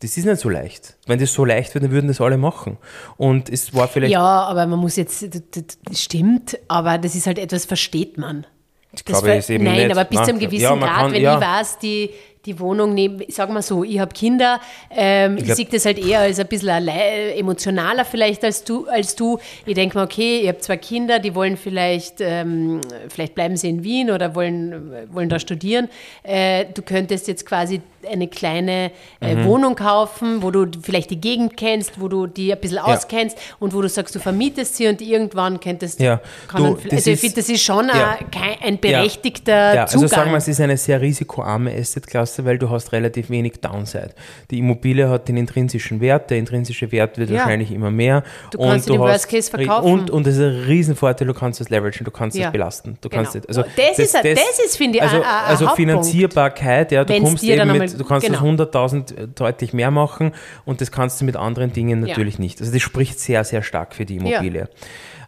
Das 0.00 0.16
ist 0.16 0.24
nicht 0.26 0.40
so 0.40 0.48
leicht. 0.48 0.96
Wenn 1.06 1.18
das 1.20 1.32
so 1.32 1.44
leicht 1.44 1.74
wäre, 1.74 1.84
dann 1.84 1.92
würden 1.92 2.08
das 2.08 2.20
alle 2.20 2.36
machen. 2.36 2.76
Und 3.16 3.48
es 3.48 3.72
war 3.72 3.86
vielleicht, 3.88 4.12
Ja, 4.12 4.20
aber 4.44 4.66
man 4.66 4.78
muss 4.80 4.96
jetzt, 4.96 5.22
das, 5.22 6.00
stimmt, 6.02 6.58
aber 6.68 6.98
das 6.98 7.14
ist 7.14 7.26
halt 7.26 7.38
etwas, 7.38 7.64
versteht 7.66 8.18
man. 8.18 8.44
ich 8.92 9.04
Das 9.04 9.20
glaube, 9.22 9.34
es 9.34 9.48
eben 9.48 9.64
Nein, 9.64 9.76
nicht. 9.86 9.90
aber 9.92 10.04
bis 10.04 10.18
zu 10.22 10.30
einem 10.30 10.40
gewissen 10.40 10.62
ja, 10.64 10.74
Grad, 10.74 10.96
kann- 10.96 11.12
wenn 11.12 11.22
ja. 11.22 11.34
ich 11.36 11.40
weiß, 11.40 11.78
die, 11.78 12.10
die 12.44 12.58
Wohnung 12.58 12.94
neben, 12.94 13.22
sag 13.28 13.50
mal 13.50 13.62
so, 13.62 13.84
ich 13.84 13.98
habe 13.98 14.12
Kinder, 14.12 14.60
ähm, 14.90 15.36
ich, 15.36 15.44
glaub- 15.44 15.56
sehe 15.56 15.66
das 15.66 15.84
halt 15.84 15.98
eher 15.98 16.20
als 16.20 16.38
ein 16.40 16.46
bisschen 16.48 16.88
emotionaler 16.88 18.04
vielleicht 18.04 18.44
als 18.44 18.64
du. 18.64 18.86
Als 18.88 19.14
du. 19.14 19.38
Ich 19.64 19.74
denke 19.74 19.96
mir, 19.98 20.04
okay, 20.04 20.40
ich 20.40 20.48
habe 20.48 20.58
zwei 20.58 20.76
Kinder, 20.76 21.18
die 21.18 21.34
wollen 21.34 21.56
vielleicht, 21.56 22.16
ähm, 22.20 22.80
vielleicht 23.08 23.34
bleiben 23.34 23.56
sie 23.56 23.68
in 23.68 23.84
Wien 23.84 24.10
oder 24.10 24.34
wollen, 24.34 24.92
wollen 25.12 25.28
da 25.28 25.38
studieren. 25.38 25.88
Äh, 26.22 26.66
du 26.74 26.82
könntest 26.82 27.28
jetzt 27.28 27.46
quasi 27.46 27.80
eine 28.10 28.28
kleine 28.28 28.90
äh, 29.20 29.34
Mhm. 29.34 29.44
Wohnung 29.44 29.74
kaufen, 29.76 30.42
wo 30.42 30.50
du 30.50 30.66
vielleicht 30.82 31.10
die 31.10 31.20
Gegend 31.20 31.56
kennst, 31.56 32.00
wo 32.00 32.08
du 32.08 32.26
die 32.26 32.52
ein 32.52 32.60
bisschen 32.60 32.78
auskennst 32.78 33.36
und 33.58 33.74
wo 33.74 33.80
du 33.82 33.88
sagst, 33.88 34.14
du 34.14 34.18
vermietest 34.18 34.76
sie 34.76 34.88
und 34.88 35.00
irgendwann 35.00 35.60
könntest 35.60 36.00
Ja, 36.00 36.20
kann 36.48 36.62
du, 36.62 36.70
man, 36.70 36.74
das 36.84 36.92
also 36.92 37.10
ich 37.10 37.14
ist- 37.14 37.20
finde, 37.20 37.36
das 37.36 37.48
ist 37.48 37.62
schon 37.62 37.88
ja. 37.88 38.18
ein, 38.20 38.56
ein 38.74 38.78
berechtigter 38.78 39.74
ja, 39.74 39.86
Zugang. 39.86 40.02
Also 40.04 40.14
sagen 40.16 40.30
wir, 40.30 40.36
es 40.38 40.48
ist 40.48 40.60
eine 40.60 40.76
sehr 40.76 41.00
risikoarme 41.00 41.72
Assetklasse, 41.74 42.44
weil 42.44 42.58
du 42.58 42.70
hast 42.70 42.92
relativ 42.92 43.30
wenig 43.30 43.60
Downside. 43.60 44.10
Die 44.50 44.58
Immobilie 44.58 45.08
hat 45.08 45.28
den 45.28 45.36
intrinsischen 45.36 46.00
Wert, 46.00 46.30
der 46.30 46.38
intrinsische 46.38 46.90
Wert 46.92 47.18
wird 47.18 47.30
Ja. 47.30 47.38
wahrscheinlich 47.40 47.70
immer 47.72 47.90
mehr. 47.90 48.22
Du 48.50 48.58
kannst 48.58 48.88
ihn 48.88 48.94
im 48.94 49.02
hast- 49.02 49.10
Worst 49.10 49.28
Case 49.28 49.50
verkaufen. 49.50 49.90
Und, 49.92 50.10
und 50.10 50.26
das 50.26 50.34
ist 50.36 50.40
ein 50.40 50.64
Riesenvorteil, 50.66 51.26
du 51.26 51.34
kannst 51.34 51.60
es 51.60 51.68
leveragen, 51.70 52.04
du 52.04 52.10
kannst 52.10 52.36
Ja. 52.36 52.46
es 52.46 52.52
belasten. 52.52 52.98
Du 53.00 53.08
Genau. 53.08 53.22
kannst 53.22 53.36
es, 53.36 53.46
also 53.46 53.62
Das 53.62 53.98
ist 53.98 54.16
ein- 54.16 54.22
das 54.34 54.58
ist, 54.64 54.76
finde 54.76 54.98
ich, 54.98 55.02
also, 55.02 55.16
ein- 55.16 55.22
ein- 55.22 55.28
also 55.46 55.66
Hauptpunkt. 55.68 55.76
Finanzierbarkeit, 55.76 56.92
ja, 56.92 57.04
du 57.04 57.12
Wenn's 57.12 57.28
kommst 57.28 57.44
eben 57.44 57.60
einmal- 57.60 57.88
mit, 57.92 58.00
du 58.00 58.04
kannst 58.04 58.26
genau. 58.26 58.56
das 58.56 58.68
100.000 58.72 59.34
deutlich 59.34 59.72
mehr 59.72 59.90
machen 59.90 60.32
und 60.64 60.80
das 60.80 60.90
kannst 60.90 61.20
du 61.20 61.24
mit 61.24 61.36
anderen 61.36 61.72
Dingen 61.72 62.02
Ja. 62.02 62.08
natürlich 62.08 62.38
nicht. 62.38 62.60
Also 62.60 62.72
das 62.72 62.82
spricht 62.82 63.20
sehr, 63.20 63.44
sehr 63.44 63.62
stark 63.62 63.94
für 63.94 64.04
die 64.04 64.16
Immobilie. 64.16 64.68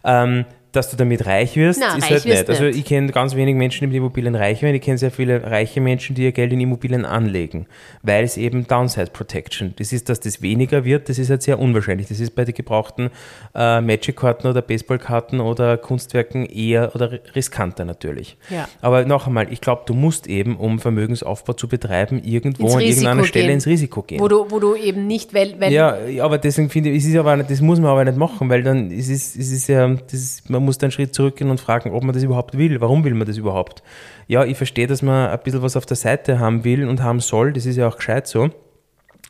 Ähm, 0.03 0.45
dass 0.75 0.89
du 0.89 0.97
damit 0.97 1.25
reich 1.25 1.55
wirst, 1.55 1.79
Na, 1.79 1.95
ist 1.95 2.03
reich 2.03 2.11
halt 2.11 2.25
nicht. 2.25 2.49
Also 2.49 2.65
ich 2.65 2.85
kenne 2.85 3.11
ganz 3.11 3.35
wenig 3.35 3.55
Menschen, 3.55 3.81
die 3.81 3.87
mit 3.87 3.95
Immobilien 3.97 4.35
reich 4.35 4.61
werden. 4.61 4.75
Ich 4.75 4.81
kenne 4.81 4.97
sehr 4.97 5.11
viele 5.11 5.43
reiche 5.43 5.81
Menschen, 5.81 6.15
die 6.15 6.23
ihr 6.23 6.31
Geld 6.31 6.51
in 6.51 6.59
Immobilien 6.59 7.05
anlegen, 7.05 7.67
weil 8.01 8.23
es 8.23 8.37
eben 8.37 8.67
Downside 8.67 9.11
Protection. 9.11 9.73
Das 9.77 9.93
ist, 9.93 10.09
dass 10.09 10.19
das 10.19 10.41
weniger 10.41 10.85
wird, 10.85 11.09
das 11.09 11.19
ist 11.19 11.29
halt 11.29 11.43
sehr 11.43 11.59
unwahrscheinlich. 11.59 12.07
Das 12.07 12.19
ist 12.19 12.35
bei 12.35 12.45
den 12.45 12.53
gebrauchten 12.53 13.09
äh, 13.53 13.81
Magic-Karten 13.81 14.47
oder 14.47 14.61
Baseballkarten 14.61 15.39
oder 15.39 15.77
Kunstwerken 15.77 16.45
eher 16.45 16.95
oder 16.95 17.19
riskanter 17.35 17.85
natürlich. 17.85 18.37
Ja. 18.49 18.67
Aber 18.81 19.05
noch 19.05 19.27
einmal, 19.27 19.51
ich 19.51 19.61
glaube, 19.61 19.83
du 19.85 19.93
musst 19.93 20.27
eben, 20.27 20.57
um 20.57 20.79
Vermögensaufbau 20.79 21.53
zu 21.53 21.67
betreiben, 21.67 22.21
irgendwo 22.23 22.67
an 22.67 22.81
irgendeiner 22.81 23.23
Stelle 23.23 23.45
gehen. 23.45 23.53
ins 23.55 23.67
Risiko 23.67 24.01
gehen. 24.01 24.19
wo, 24.19 24.27
du, 24.27 24.45
wo 24.49 24.59
du 24.59 24.75
eben 24.75 25.07
nicht, 25.07 25.33
weil, 25.33 25.59
weil 25.59 25.71
Ja, 25.71 25.97
aber 26.21 26.37
deswegen 26.37 26.69
finde 26.69 26.89
ich, 26.89 27.03
es 27.03 27.09
ist 27.09 27.15
aber 27.15 27.37
das 27.37 27.61
muss 27.61 27.79
man 27.79 27.91
aber 27.91 28.05
nicht 28.05 28.17
machen, 28.17 28.49
weil 28.49 28.63
dann 28.63 28.91
ist 28.91 29.09
es, 29.09 29.35
es 29.35 29.51
ist 29.51 29.67
ja, 29.67 29.87
das 29.87 30.13
ist, 30.13 30.49
man 30.49 30.63
muss 30.65 30.77
dann 30.77 30.87
einen 30.87 30.91
Schritt 30.91 31.15
zurückgehen 31.15 31.49
und 31.49 31.59
fragen, 31.59 31.91
ob 31.91 32.03
man 32.03 32.13
das 32.13 32.23
überhaupt 32.23 32.57
will. 32.57 32.81
Warum 32.81 33.03
will 33.03 33.13
man 33.13 33.27
das 33.27 33.37
überhaupt? 33.37 33.83
Ja, 34.27 34.43
ich 34.43 34.57
verstehe, 34.57 34.87
dass 34.87 35.01
man 35.01 35.29
ein 35.29 35.39
bisschen 35.43 35.61
was 35.61 35.77
auf 35.77 35.85
der 35.85 35.97
Seite 35.97 36.39
haben 36.39 36.63
will 36.63 36.87
und 36.87 37.01
haben 37.01 37.19
soll, 37.19 37.53
das 37.53 37.65
ist 37.65 37.77
ja 37.77 37.87
auch 37.87 37.97
gescheit 37.97 38.27
so. 38.27 38.49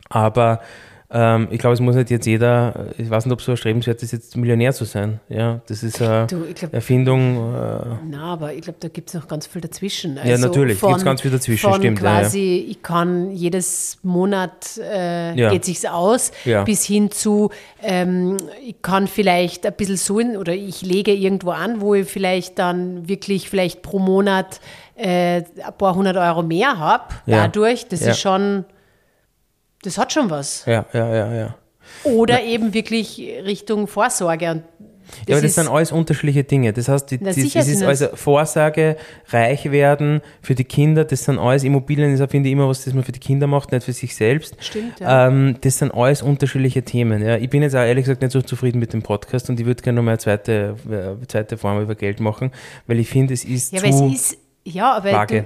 Aber 0.09 0.61
Ähm, 1.11 1.47
ich 1.51 1.59
glaube, 1.59 1.75
es 1.75 1.79
muss 1.79 1.95
nicht 1.95 2.09
jetzt 2.09 2.25
jeder, 2.25 2.87
ich 2.97 3.07
weiß 3.09 3.25
nicht, 3.25 3.33
ob 3.33 3.39
es 3.39 3.45
so 3.45 3.51
erstrebenswert 3.51 4.01
ist, 4.01 4.11
jetzt 4.11 4.35
Millionär 4.35 4.73
zu 4.73 4.85
sein. 4.85 5.19
Ja, 5.29 5.61
das 5.67 5.83
ist 5.83 6.01
eine 6.01 6.25
Du, 6.25 6.43
ich 6.49 6.55
glaub- 6.55 6.73
Erfindung. 6.73 7.53
Äh, 7.53 7.79
Na, 8.09 8.33
aber 8.33 8.53
ich 8.53 8.61
glaube, 8.61 8.77
da 8.79 8.87
gibt 8.87 9.09
es 9.09 9.13
noch 9.13 9.27
ganz 9.27 9.45
viel 9.45 9.61
dazwischen. 9.61 10.17
Ja, 10.25 10.37
natürlich, 10.39 10.79
von- 10.79 10.89
gibt's 10.89 11.05
ganz 11.05 11.21
viel 11.21 11.29
dazwischen, 11.29 11.69
von 11.69 11.79
stimmt, 11.79 12.01
ja, 12.01 12.05
ja. 12.15 12.19
quasi, 12.21 12.67
ich 12.69 12.81
kann 12.81 13.29
jedes 13.31 13.99
Monat 14.01 14.77
äh, 14.81 15.35
Ja. 15.39 15.51
geht 15.51 15.65
sich's 15.65 15.85
aus, 15.85 16.31
Ja. 16.43 16.63
bis 16.63 16.83
hin 16.83 17.11
zu, 17.11 17.51
ähm, 17.83 18.37
ich 18.65 18.81
kann 18.81 19.07
vielleicht 19.07 19.65
ein 19.67 19.73
bisschen 19.73 19.97
so 19.97 20.19
in, 20.19 20.35
oder 20.35 20.53
ich 20.53 20.81
lege 20.81 21.13
irgendwo 21.13 21.51
an, 21.51 21.81
wo 21.81 21.93
ich 21.93 22.07
vielleicht 22.09 22.57
dann 22.57 23.07
wirklich 23.07 23.47
vielleicht 23.49 23.83
pro 23.83 23.99
Monat 23.99 24.59
äh, 24.97 25.43
ein 25.63 25.73
paar 25.77 25.93
hundert 25.93 26.17
Euro 26.17 26.41
mehr 26.41 26.79
habe. 26.79 27.03
Dadurch, 27.27 27.85
das 27.89 28.01
ist 28.01 28.19
schon, 28.19 28.63
das 29.85 29.97
hat 29.97 30.11
schon 30.13 30.29
was. 30.29 30.65
ja, 30.65 30.85
ja, 30.93 31.15
ja, 31.15 31.33
ja. 31.33 31.55
Oder 32.03 32.43
eben 32.43 32.73
wirklich 32.73 33.21
Richtung 33.43 33.87
Vorsorge. 33.87 34.51
Und 34.51 34.63
Ja, 35.27 35.35
aber 35.35 35.41
das 35.43 35.55
sind 35.55 35.67
alles 35.67 35.91
unterschiedliche 35.91 36.43
Dinge. 36.43 36.73
Das 36.73 36.87
heißt, 36.87 37.11
die, 37.11 37.19
Na, 37.21 37.29
das 37.29 37.37
ist 37.37 37.83
also 37.83 38.07
Vorsorge, 38.15 38.97
reich 39.29 39.71
werden 39.71 40.21
für 40.41 40.55
die 40.55 40.63
Kinder, 40.63 41.05
das 41.05 41.25
sind 41.25 41.37
alles 41.37 41.63
Immobilien, 41.63 42.11
ist, 42.13 42.31
finde 42.31 42.49
ich, 42.49 42.53
immer 42.53 42.67
was, 42.67 42.83
das 42.83 42.93
man 42.93 43.03
für 43.03 43.11
die 43.11 43.19
Kinder 43.19 43.47
macht, 43.47 43.71
nicht 43.71 43.83
für 43.83 43.93
sich 43.93 44.15
selbst. 44.15 44.55
Stimmt, 44.59 44.99
ja. 44.99 45.27
Ähm, 45.27 45.57
das 45.61 45.77
sind 45.77 45.93
alles 45.93 46.21
unterschiedliche 46.21 46.83
Themen. 46.83 47.21
Ja. 47.21 47.37
Ich 47.37 47.49
bin 47.49 47.61
jetzt 47.61 47.75
auch 47.75 47.79
ehrlich 47.85 48.05
gesagt 48.05 48.21
nicht 48.21 48.31
so 48.31 48.41
zufrieden 48.41 48.79
mit 48.79 48.93
dem 48.93 49.03
Podcast 49.03 49.49
und 49.49 49.59
ich 49.59 49.65
würde 49.65 49.81
gerne 49.83 49.97
noch 49.97 50.03
mal 50.03 50.11
eine 50.11 50.19
zweite, 50.19 50.75
äh, 50.89 51.27
zweite 51.27 51.57
Form 51.57 51.81
über 51.81 51.95
Geld 51.95 52.19
machen, 52.19 52.51
weil 52.87 52.99
ich 52.99 53.09
finde, 53.09 53.33
es 53.33 53.43
ist 53.43 53.73
ja, 53.73 53.79
zu 53.81 53.87
aber 53.87 54.07
es 54.07 54.31
ist, 54.31 54.37
ja, 54.63 54.93
aber 54.93 55.11
vage. 55.11 55.45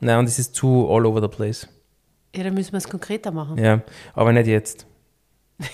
Nein, 0.00 0.18
und 0.18 0.28
es 0.28 0.38
ist 0.38 0.54
zu 0.54 0.88
all 0.90 1.06
over 1.06 1.20
the 1.20 1.28
place. 1.28 1.68
Ja, 2.34 2.44
dann 2.44 2.54
müssen 2.54 2.72
wir 2.72 2.78
es 2.78 2.88
konkreter 2.88 3.30
machen. 3.30 3.58
Ja, 3.58 3.82
aber 4.14 4.32
nicht 4.32 4.46
jetzt. 4.46 4.86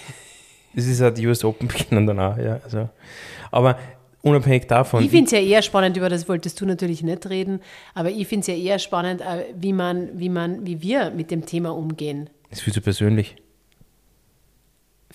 Es 0.77 0.89
ist 0.89 1.01
halt 1.01 1.17
die 1.19 1.27
US 1.29 1.45
Open 1.45 1.69
beginnen 1.69 2.05
danach, 2.05 2.37
ja. 2.37 2.59
Also. 2.65 2.89
Aber 3.53 3.79
unabhängig 4.23 4.67
davon. 4.67 5.05
Ich 5.05 5.11
finde 5.11 5.27
es 5.27 5.31
ja 5.31 5.39
eher 5.39 5.63
spannend, 5.63 5.97
über 5.97 6.09
das 6.09 6.29
wolltest 6.29 6.61
du 6.61 6.67
natürlich 6.67 7.05
nicht 7.05 7.31
reden, 7.31 7.61
aber 7.95 8.11
ich 8.11 8.27
finde 8.27 8.41
es 8.41 8.47
ja 8.49 8.55
eher 8.55 8.81
spannend, 8.81 9.21
äh, 9.21 9.55
wie 9.55 9.73
man, 9.73 10.19
wie 10.19 10.29
man, 10.29 10.67
wie 10.67 10.83
wir 10.83 11.11
mit 11.11 11.31
dem 11.31 11.47
Thema 11.47 11.71
umgehen. 11.77 12.29
ist 12.51 12.63
viel 12.63 12.73
zu 12.73 12.81
persönlich. 12.81 13.37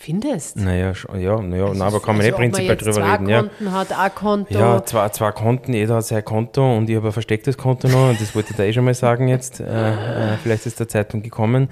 Findest? 0.01 0.55
Naja, 0.55 0.93
ja, 1.17 1.41
naja, 1.41 1.73
nein, 1.73 1.81
aber 1.81 1.99
kann 1.99 2.15
man 2.15 2.25
Also, 2.25 2.37
nicht 2.39 2.53
prinzipiell 2.53 2.77
drüber 2.77 3.11
reden. 3.13 3.27
Ja. 3.27 3.41
Konten 3.41 3.71
hat, 3.73 3.91
ein 3.91 4.15
Konto. 4.15 4.57
Ja, 4.57 4.85
zwei, 4.85 5.09
zwei 5.09 5.31
Konten, 5.33 5.73
jeder 5.73 5.95
hat 5.95 6.05
sein 6.05 6.23
Konto 6.23 6.77
und 6.77 6.89
ich 6.89 6.95
habe 6.95 7.07
ein 7.07 7.11
verstecktes 7.11 7.57
Konto 7.57 7.89
noch 7.89 8.11
und 8.11 8.21
das 8.21 8.33
wollte 8.33 8.51
ich 8.51 8.55
da 8.55 8.63
eh 8.63 8.71
schon 8.71 8.85
mal 8.85 8.93
sagen 8.93 9.27
jetzt. 9.27 9.59
Äh, 9.59 9.65
äh, 9.65 10.37
vielleicht 10.41 10.65
ist 10.65 10.79
der 10.79 10.87
Zeitpunkt 10.87 11.25
gekommen. 11.25 11.67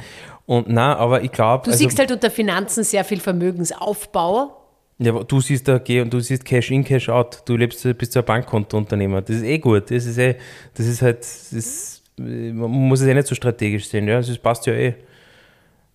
Und 0.46 0.68
na, 0.68 0.98
aber 0.98 1.22
ich 1.22 1.32
glaube. 1.32 1.72
du 1.72 1.78
siehst 1.78 1.98
halt 2.00 2.12
unter 2.12 2.30
Finanzen 2.30 2.84
sehr 2.84 3.06
viel 3.06 3.22
Vermögensaufbau. 3.22 4.58
Ja, 5.00 5.14
aber 5.14 5.24
du 5.24 5.40
siehst 5.40 5.66
da, 5.66 5.78
geh 5.78 6.02
und 6.02 6.14
du 6.14 6.20
siehst 6.20 6.44
Cash 6.44 6.70
in, 6.72 6.84
Cash 6.84 7.08
out. 7.08 7.44
Du 7.46 7.56
lebst, 7.56 7.82
bist 7.98 8.12
so 8.12 8.20
ein 8.20 8.26
Bankkontounternehmer. 8.26 9.22
Das 9.22 9.38
ist 9.38 9.44
eh 9.44 9.58
gut. 9.58 9.90
Das 9.90 10.06
ist 10.06 10.18
eh, 10.18 10.36
das 10.74 10.86
ist 10.86 11.02
halt, 11.02 11.20
das 11.20 11.54
ist, 11.54 12.04
man 12.18 12.70
muss 12.70 13.00
es 13.00 13.08
eh 13.08 13.14
nicht 13.14 13.28
so 13.28 13.36
strategisch 13.36 13.88
sehen, 13.88 14.06
ja. 14.06 14.18
Das 14.18 14.38
passt 14.38 14.66
ja 14.66 14.74
eh. 14.74 14.96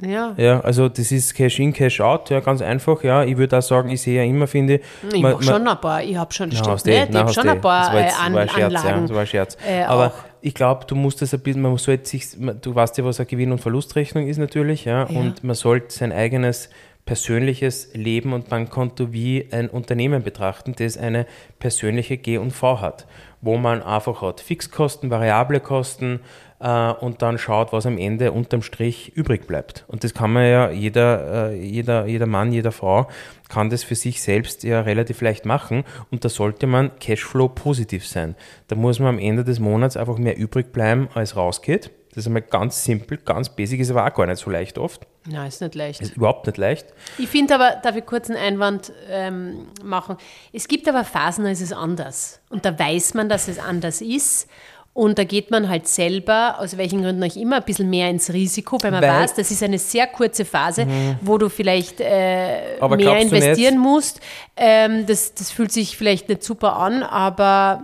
Ja. 0.05 0.35
Ja, 0.37 0.61
also 0.61 0.88
das 0.88 1.12
ist 1.12 1.33
Cash 1.35 1.61
in, 1.61 1.73
Cash 1.73 2.01
out, 2.01 2.29
ja, 2.31 2.41
ganz 2.41 2.61
einfach, 2.61 3.05
ja. 3.05 3.23
Ich 3.25 3.37
würde 3.37 3.57
auch 3.59 3.62
sagen, 3.62 3.88
ich 3.91 4.03
sehe 4.03 4.17
ja 4.17 4.25
immer, 4.29 4.47
finde 4.49 4.81
Ich 5.12 5.23
man- 5.23 5.33
mache 5.33 5.35
man- 5.35 5.43
schon 5.45 5.69
ein 5.69 5.81
paar, 5.81 6.03
ich 6.03 6.17
habe 6.17 6.33
schon, 6.35 6.49
Na, 6.53 6.57
stimmt 6.79 6.87
nicht, 6.87 7.11
ich 7.11 7.17
habe 7.17 7.33
schon 7.33 7.49
ein 7.49 7.61
paar 7.61 7.95
äh, 7.95 8.09
An 8.21 8.35
war 8.35 8.49
Scherz, 8.49 8.59
ja, 8.73 8.79
Anlagen. 8.81 9.03
das 9.03 9.11
war 9.15 9.21
ein 9.21 9.27
Scherz. 9.27 9.57
Äh, 9.67 9.83
Aber 9.85 10.07
auch. 10.09 10.12
ich 10.41 10.55
glaube, 10.55 10.85
du 10.87 10.97
musst 10.97 11.23
das 11.23 11.33
ein 11.33 11.41
bisschen, 11.41 11.62
man 11.62 11.77
sollte 11.79 12.09
sich, 12.09 12.37
man- 12.38 12.61
du 12.61 12.75
weißt 12.75 12.99
ja, 12.99 13.05
was 13.05 13.21
eine 13.21 13.27
Gewinn- 13.27 13.53
und 13.53 13.61
Verlustrechnung 13.61 14.27
ist 14.27 14.38
natürlich, 14.38 14.85
ja, 14.87 15.07
Ja. 15.09 15.19
und 15.21 15.45
man 15.45 15.55
sollte 15.55 15.95
sein 15.95 16.11
eigenes 16.12 16.69
persönliches 17.05 17.91
Leben 17.95 18.33
und 18.33 18.49
Bankkonto 18.49 19.12
wie 19.12 19.49
ein 19.51 19.69
Unternehmen 19.69 20.23
betrachten, 20.23 20.75
das 20.79 20.97
eine 20.97 21.27
persönliche 21.59 22.17
G 22.17 22.38
und 22.38 22.53
V 22.53 22.81
hat, 22.81 23.07
wo 23.41 23.57
man 23.59 23.83
einfach 23.83 24.23
hat 24.23 24.41
Fixkosten, 24.41 25.11
variable 25.11 25.59
Kosten 25.61 26.21
äh, 26.62 26.92
und 26.92 27.22
dann 27.22 27.38
schaut, 27.38 27.72
was 27.72 27.87
am 27.87 27.98
Ende 27.98 28.33
unterm 28.33 28.62
Strich 28.62 29.12
übrig 29.16 29.46
bleibt. 29.46 29.85
Und 29.88 30.05
das 30.05 30.14
kann 30.14 30.33
man 30.33 30.46
ja, 30.46 30.70
jeder, 30.70 31.51
äh, 31.51 31.57
jeder, 31.57 32.07
jeder 32.07 32.27
Mann, 32.27 32.53
jeder 32.53 32.72
Frau 32.72 33.09
kann 33.48 33.68
das 33.68 33.83
für 33.85 33.96
sich 33.96 34.22
selbst 34.22 34.62
ja 34.62 34.81
relativ 34.81 35.20
leicht 35.20 35.44
machen 35.44 35.85
und 36.11 36.25
da 36.25 36.29
sollte 36.29 36.66
man 36.66 36.98
Cashflow 37.01 37.48
positiv 37.48 38.07
sein. 38.07 38.37
Da 38.68 38.77
muss 38.77 38.98
man 38.98 39.09
am 39.09 39.18
Ende 39.18 39.44
des 39.44 39.59
Monats 39.59 39.96
einfach 39.96 40.16
mehr 40.16 40.38
übrig 40.38 40.72
bleiben, 40.72 41.09
als 41.14 41.37
rausgeht. 41.37 41.90
Das 42.14 42.25
ist 42.25 42.27
einmal 42.27 42.42
ganz 42.42 42.85
simpel, 42.85 43.16
ganz 43.16 43.48
basic, 43.48 43.81
ist 43.81 43.90
aber 43.90 44.07
auch 44.07 44.14
gar 44.14 44.27
nicht 44.27 44.38
so 44.38 44.51
leicht 44.51 44.77
oft. 44.77 45.07
Nein, 45.25 45.48
ist 45.48 45.62
nicht 45.62 45.75
leicht. 45.75 46.03
Ist 46.03 46.16
überhaupt 46.16 46.46
nicht 46.46 46.59
leicht. 46.59 46.87
Ich 47.16 47.29
finde 47.29 47.55
aber, 47.55 47.81
darf 47.83 47.96
ich 47.96 48.05
kurz 48.05 48.29
einen 48.29 48.38
Einwand 48.38 48.92
ähm, 49.09 49.68
machen? 49.83 50.18
Es 50.53 50.68
gibt 50.68 50.87
aber 50.88 51.05
Phasen, 51.05 51.44
da 51.44 51.51
ist 51.51 51.62
es 51.62 51.72
anders. 51.72 52.40
Und 52.51 52.66
da 52.66 52.79
weiß 52.79 53.14
man, 53.14 53.31
dass 53.31 53.48
es 53.48 53.59
anders 53.59 54.03
ist. 54.03 54.46
Und 54.94 55.18
da 55.18 55.24
geht 55.24 55.50
man 55.50 55.70
halt 55.70 55.88
selber, 55.88 56.57
aus 56.59 56.76
welchen 56.76 57.02
Gründen 57.02 57.24
auch 57.24 57.35
immer, 57.35 57.57
ein 57.57 57.62
bisschen 57.64 57.88
mehr 57.88 58.11
ins 58.11 58.31
Risiko, 58.31 58.76
weil 58.83 58.90
man 58.90 59.02
Weil- 59.02 59.11
Mhm. 59.11 59.22
weiß, 59.22 59.35
das 59.35 59.50
ist 59.50 59.62
eine 59.62 59.78
sehr 59.78 60.07
kurze 60.07 60.44
Phase, 60.44 60.87
wo 61.22 61.38
du 61.38 61.48
vielleicht 61.48 61.98
äh, 62.00 62.78
mehr 62.96 63.16
investieren 63.18 63.78
musst. 63.78 64.20
Ähm, 64.55 65.07
das, 65.07 65.33
das 65.33 65.50
fühlt 65.50 65.72
sich 65.72 65.96
vielleicht 65.96 66.28
nicht 66.28 66.42
super 66.42 66.76
an, 66.76 67.02
aber 67.02 67.83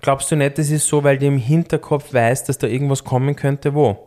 Glaubst 0.00 0.30
du 0.30 0.36
nicht, 0.36 0.56
das 0.56 0.70
ist 0.70 0.86
so, 0.86 1.02
weil 1.02 1.18
du 1.18 1.26
im 1.26 1.38
Hinterkopf 1.38 2.14
weißt, 2.14 2.48
dass 2.48 2.56
da 2.56 2.68
irgendwas 2.68 3.02
kommen 3.02 3.34
könnte, 3.34 3.74
wo? 3.74 3.98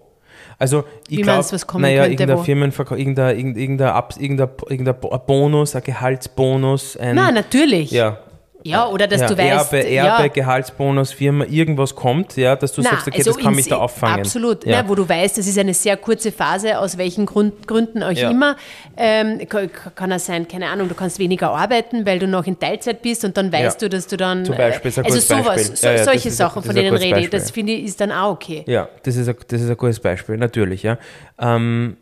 Also, 0.59 0.85
ich 1.09 1.21
glaube, 1.21 1.45
naja, 1.79 2.05
könnte, 2.07 2.23
irgendein? 2.23 2.45
Firmenverkauf, 2.45 2.97
irgendein, 2.97 3.37
irgendein, 3.37 3.93
irgendein, 4.19 4.49
irgendein 4.69 4.95
Bonus, 5.27 5.75
ein 5.75 5.83
Gehaltsbonus, 5.83 6.97
ein. 6.97 7.15
na, 7.15 7.31
natürlich. 7.31 7.91
ja. 7.91 8.19
Ja, 8.63 8.87
oder 8.87 9.07
dass 9.07 9.21
ja, 9.21 9.27
du 9.27 9.37
weißt, 9.37 9.73
Erbe, 9.73 9.89
ja, 9.89 10.17
Erbe 10.17 10.29
Gehaltsbonus, 10.29 11.11
Firma, 11.13 11.45
irgendwas 11.45 11.95
kommt, 11.95 12.35
ja, 12.35 12.55
dass 12.55 12.73
du 12.73 12.81
Na, 12.81 12.89
sagst, 12.89 13.07
okay, 13.07 13.17
also 13.17 13.31
das 13.33 13.39
kann 13.41 13.55
mich 13.55 13.67
da 13.67 13.77
auffangen. 13.77 14.19
Absolut, 14.19 14.65
Ja. 14.65 14.81
ne, 14.81 14.89
wo 14.89 14.95
du 14.95 15.07
weißt, 15.07 15.37
das 15.37 15.47
ist 15.47 15.57
eine 15.57 15.73
sehr 15.73 15.95
kurze 15.95 16.31
Phase, 16.31 16.77
aus 16.79 16.97
welchen 16.97 17.25
Grund, 17.25 17.67
Gründen 17.67 18.03
auch 18.03 18.11
Ja. 18.11 18.29
immer. 18.31 18.57
Ähm, 18.97 19.47
kann, 19.47 19.69
kann 19.95 20.11
es 20.11 20.25
sein, 20.25 20.47
keine 20.47 20.67
Ahnung, 20.69 20.89
du 20.89 20.95
kannst 20.95 21.19
weniger 21.19 21.51
arbeiten, 21.51 22.05
weil 22.05 22.19
du 22.19 22.27
noch 22.27 22.45
in 22.45 22.59
Teilzeit 22.59 23.01
bist 23.01 23.23
und 23.23 23.37
dann 23.37 23.51
weißt 23.53 23.81
Ja. 23.81 23.87
du, 23.87 23.95
dass 23.95 24.07
du 24.07 24.17
dann. 24.17 24.43
Zum 24.43 24.57
Beispiel, 24.57 24.89
ist 24.89 24.97
ein 24.99 25.05
also 25.05 25.17
gutes 25.17 25.27
sowas, 25.45 25.67
so, 25.81 25.87
Ja, 25.87 25.91
ja, 25.93 25.97
das 25.99 26.05
solche 26.05 26.31
Sachen, 26.31 26.61
das 26.61 26.65
von 26.65 26.75
denen 26.75 26.95
rede 26.97 27.19
ich, 27.19 27.29
das 27.29 27.51
finde 27.51 27.73
ich, 27.73 27.85
ist 27.85 28.01
dann 28.01 28.11
auch 28.11 28.31
okay. 28.31 28.63
Ja, 28.67 28.89
das 29.03 29.15
ist, 29.15 29.29
ein, 29.29 29.35
das 29.47 29.61
ist 29.61 29.69
ein 29.69 29.77
gutes 29.77 29.99
Beispiel, 29.99 30.35
natürlich, 30.37 30.83
ja. 30.83 30.97
Ähm, 31.39 31.95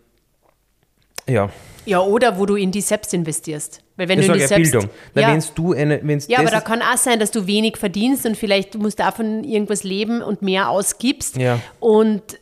ja, 1.28 1.50
Ja, 1.86 2.02
oder 2.02 2.38
wo 2.38 2.46
du 2.46 2.56
in 2.56 2.72
die 2.72 2.82
selbst 2.82 3.14
investierst. 3.14 3.82
Weil 3.96 4.10
wenn 4.10 4.20
ich 4.20 4.28
du 4.28 4.34
in 4.34 4.40
die 4.40 4.46
selbst. 4.46 4.72
Bildung. 4.72 4.90
Na, 5.14 5.22
ja, 5.22 5.32
wenn's 5.32 5.54
du 5.54 5.74
eine, 5.74 6.00
wenn's 6.04 6.28
ja 6.28 6.38
das 6.38 6.48
aber 6.48 6.56
da 6.56 6.62
kann 6.62 6.82
auch 6.82 6.98
sein, 6.98 7.20
dass 7.20 7.32
du 7.32 7.48
wenig 7.48 7.78
verdienst 7.78 8.26
und 8.26 8.36
vielleicht 8.36 8.76
du 8.76 8.80
musst 8.80 9.00
davon 9.00 9.44
irgendwas 9.44 9.84
leben 9.84 10.22
und 10.22 10.42
mehr 10.42 10.70
ausgibst. 10.70 11.38
Ja. 11.38 11.60
Und 11.80 12.34
du 12.34 12.38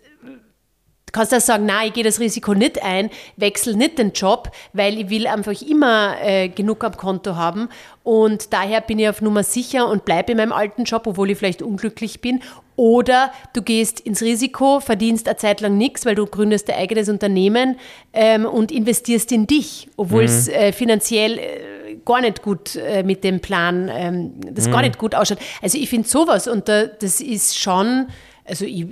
kannst 1.14 1.34
auch 1.34 1.40
sagen, 1.40 1.66
nein, 1.66 1.88
ich 1.88 1.94
gehe 1.94 2.04
das 2.04 2.20
Risiko 2.20 2.54
nicht 2.54 2.84
ein, 2.84 3.10
wechsle 3.38 3.78
nicht 3.78 3.98
den 3.98 4.12
Job, 4.12 4.52
weil 4.74 5.00
ich 5.00 5.10
will 5.10 5.28
einfach 5.28 5.62
immer 5.62 6.16
äh, 6.22 6.50
genug 6.50 6.84
am 6.84 6.98
Konto 6.98 7.38
haben 7.38 7.70
und 8.04 8.52
daher 8.52 8.82
bin 8.82 9.00
ich 9.00 9.08
auf 9.08 9.22
Nummer 9.22 9.44
sicher 9.44 9.88
und 9.88 10.04
bleibe 10.04 10.34
in 10.34 10.38
meinem 10.38 10.52
alten 10.52 10.84
Job, 10.84 11.08
obwohl 11.08 11.32
ich 11.32 11.38
vielleicht 11.38 11.62
unglücklich 11.62 12.20
bin. 12.20 12.42
Oder 12.76 13.32
du 13.54 13.62
gehst 13.62 14.00
ins 14.00 14.22
Risiko, 14.22 14.80
verdienst 14.80 15.28
eine 15.28 15.38
Zeit 15.38 15.62
lang 15.62 15.78
nichts, 15.78 16.06
weil 16.06 16.16
du 16.16 16.26
gründest 16.26 16.68
dein 16.68 16.78
eigenes 16.78 17.08
Unternehmen 17.08 17.78
ähm, 18.12 18.46
und 18.46 18.72
investierst 18.72 19.32
in 19.32 19.48
dich, 19.48 19.90
obwohl 19.96 20.24
es 20.24 20.48
äh, 20.48 20.74
finanziell 20.74 21.38
äh, 21.38 21.96
gar 22.04 22.22
nicht 22.22 22.42
gut 22.42 22.76
äh, 22.76 23.04
mit 23.04 23.24
dem 23.24 23.40
Plan, 23.40 23.90
ähm, 23.94 24.32
das 24.52 24.70
gar 24.70 24.82
nicht 24.82 24.98
gut 24.98 25.16
ausschaut. 25.16 25.38
Also 25.62 25.78
ich 25.78 25.90
finde 25.90 26.10
sowas 26.10 26.48
und 26.48 26.68
da, 26.68 26.88
das 26.88 27.22
ist 27.22 27.58
schon, 27.58 28.08
also 28.46 28.66
ich, 28.66 28.86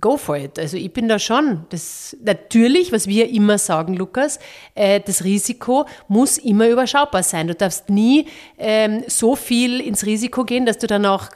go 0.00 0.16
for 0.16 0.36
it. 0.36 0.58
Also 0.58 0.76
ich 0.76 0.92
bin 0.92 1.08
da 1.08 1.18
schon. 1.18 1.66
Das, 1.68 2.16
natürlich, 2.24 2.92
was 2.92 3.06
wir 3.06 3.28
immer 3.30 3.58
sagen, 3.58 3.94
Lukas, 3.94 4.38
äh, 4.74 5.00
das 5.00 5.24
Risiko 5.24 5.86
muss 6.08 6.38
immer 6.38 6.68
überschaubar 6.68 7.22
sein. 7.22 7.48
Du 7.48 7.54
darfst 7.54 7.90
nie 7.90 8.26
ähm, 8.58 9.02
so 9.06 9.36
viel 9.36 9.80
ins 9.80 10.06
Risiko 10.06 10.44
gehen, 10.44 10.64
dass 10.64 10.78
du 10.78 10.86
dann 10.86 11.04
auch 11.04 11.28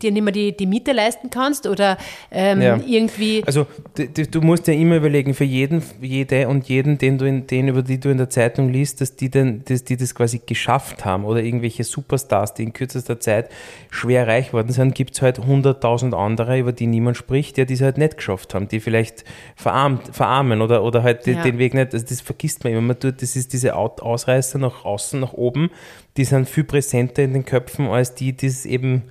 dir 0.00 0.12
nicht 0.12 0.22
mehr 0.22 0.32
die, 0.32 0.56
die 0.56 0.66
Miete 0.66 0.92
leisten 0.92 1.30
kannst 1.30 1.66
oder 1.66 1.96
ähm, 2.30 2.62
Ja. 2.62 2.78
irgendwie. 2.86 3.42
Also 3.46 3.66
du 3.96 4.40
musst 4.40 4.68
ja 4.68 4.74
immer 4.74 4.96
überlegen, 4.96 5.34
für 5.34 5.44
jeden, 5.44 5.82
jede 6.00 6.48
und 6.48 6.68
jeden, 6.68 6.98
den 6.98 7.18
du 7.18 7.24
in, 7.26 7.46
den, 7.46 7.68
über 7.68 7.82
die 7.82 7.98
du 7.98 8.10
in 8.10 8.18
der 8.18 8.30
Zeitung 8.30 8.68
liest, 8.72 9.00
dass 9.00 9.16
die, 9.16 9.28
denn, 9.28 9.62
dass 9.64 9.82
die 9.84 9.96
das 9.96 10.14
quasi 10.14 10.40
geschafft 10.44 11.04
haben 11.04 11.24
oder 11.24 11.42
irgendwelche 11.42 11.82
Superstars, 11.84 12.54
die 12.54 12.62
in 12.62 12.72
kürzester 12.72 13.18
Zeit 13.18 13.50
schwer 13.90 14.26
reich 14.28 14.52
worden 14.52 14.72
sind, 14.72 14.94
gibt 14.94 15.14
es 15.14 15.22
halt 15.22 15.40
100.000 15.40 16.14
andere, 16.14 16.43
über 16.58 16.72
die 16.72 16.86
niemand 16.86 17.16
spricht, 17.16 17.58
ja, 17.58 17.64
die 17.64 17.74
es 17.74 17.80
halt 17.80 17.98
nicht 17.98 18.16
geschafft 18.16 18.54
haben, 18.54 18.68
die 18.68 18.80
vielleicht 18.80 19.24
verarmt, 19.56 20.14
verarmen 20.14 20.60
oder, 20.62 20.82
oder 20.82 21.02
halt 21.02 21.26
den, 21.26 21.36
Ja. 21.36 21.42
den 21.42 21.58
Weg 21.58 21.74
nicht, 21.74 21.92
also 21.94 22.04
das 22.06 22.20
vergisst 22.20 22.64
man 22.64 22.72
immer, 22.72 22.82
man 22.82 22.98
tut, 23.00 23.22
das 23.22 23.36
ist 23.36 23.52
diese 23.52 23.74
Ausreißer 23.76 24.58
nach 24.58 24.84
außen, 24.84 25.20
nach 25.20 25.32
oben, 25.32 25.70
die 26.16 26.24
sind 26.24 26.48
viel 26.48 26.64
präsenter 26.64 27.22
in 27.22 27.32
den 27.32 27.44
Köpfen 27.44 27.86
als 27.88 28.14
die, 28.14 28.32
die 28.32 28.46
es 28.46 28.66
eben 28.66 29.02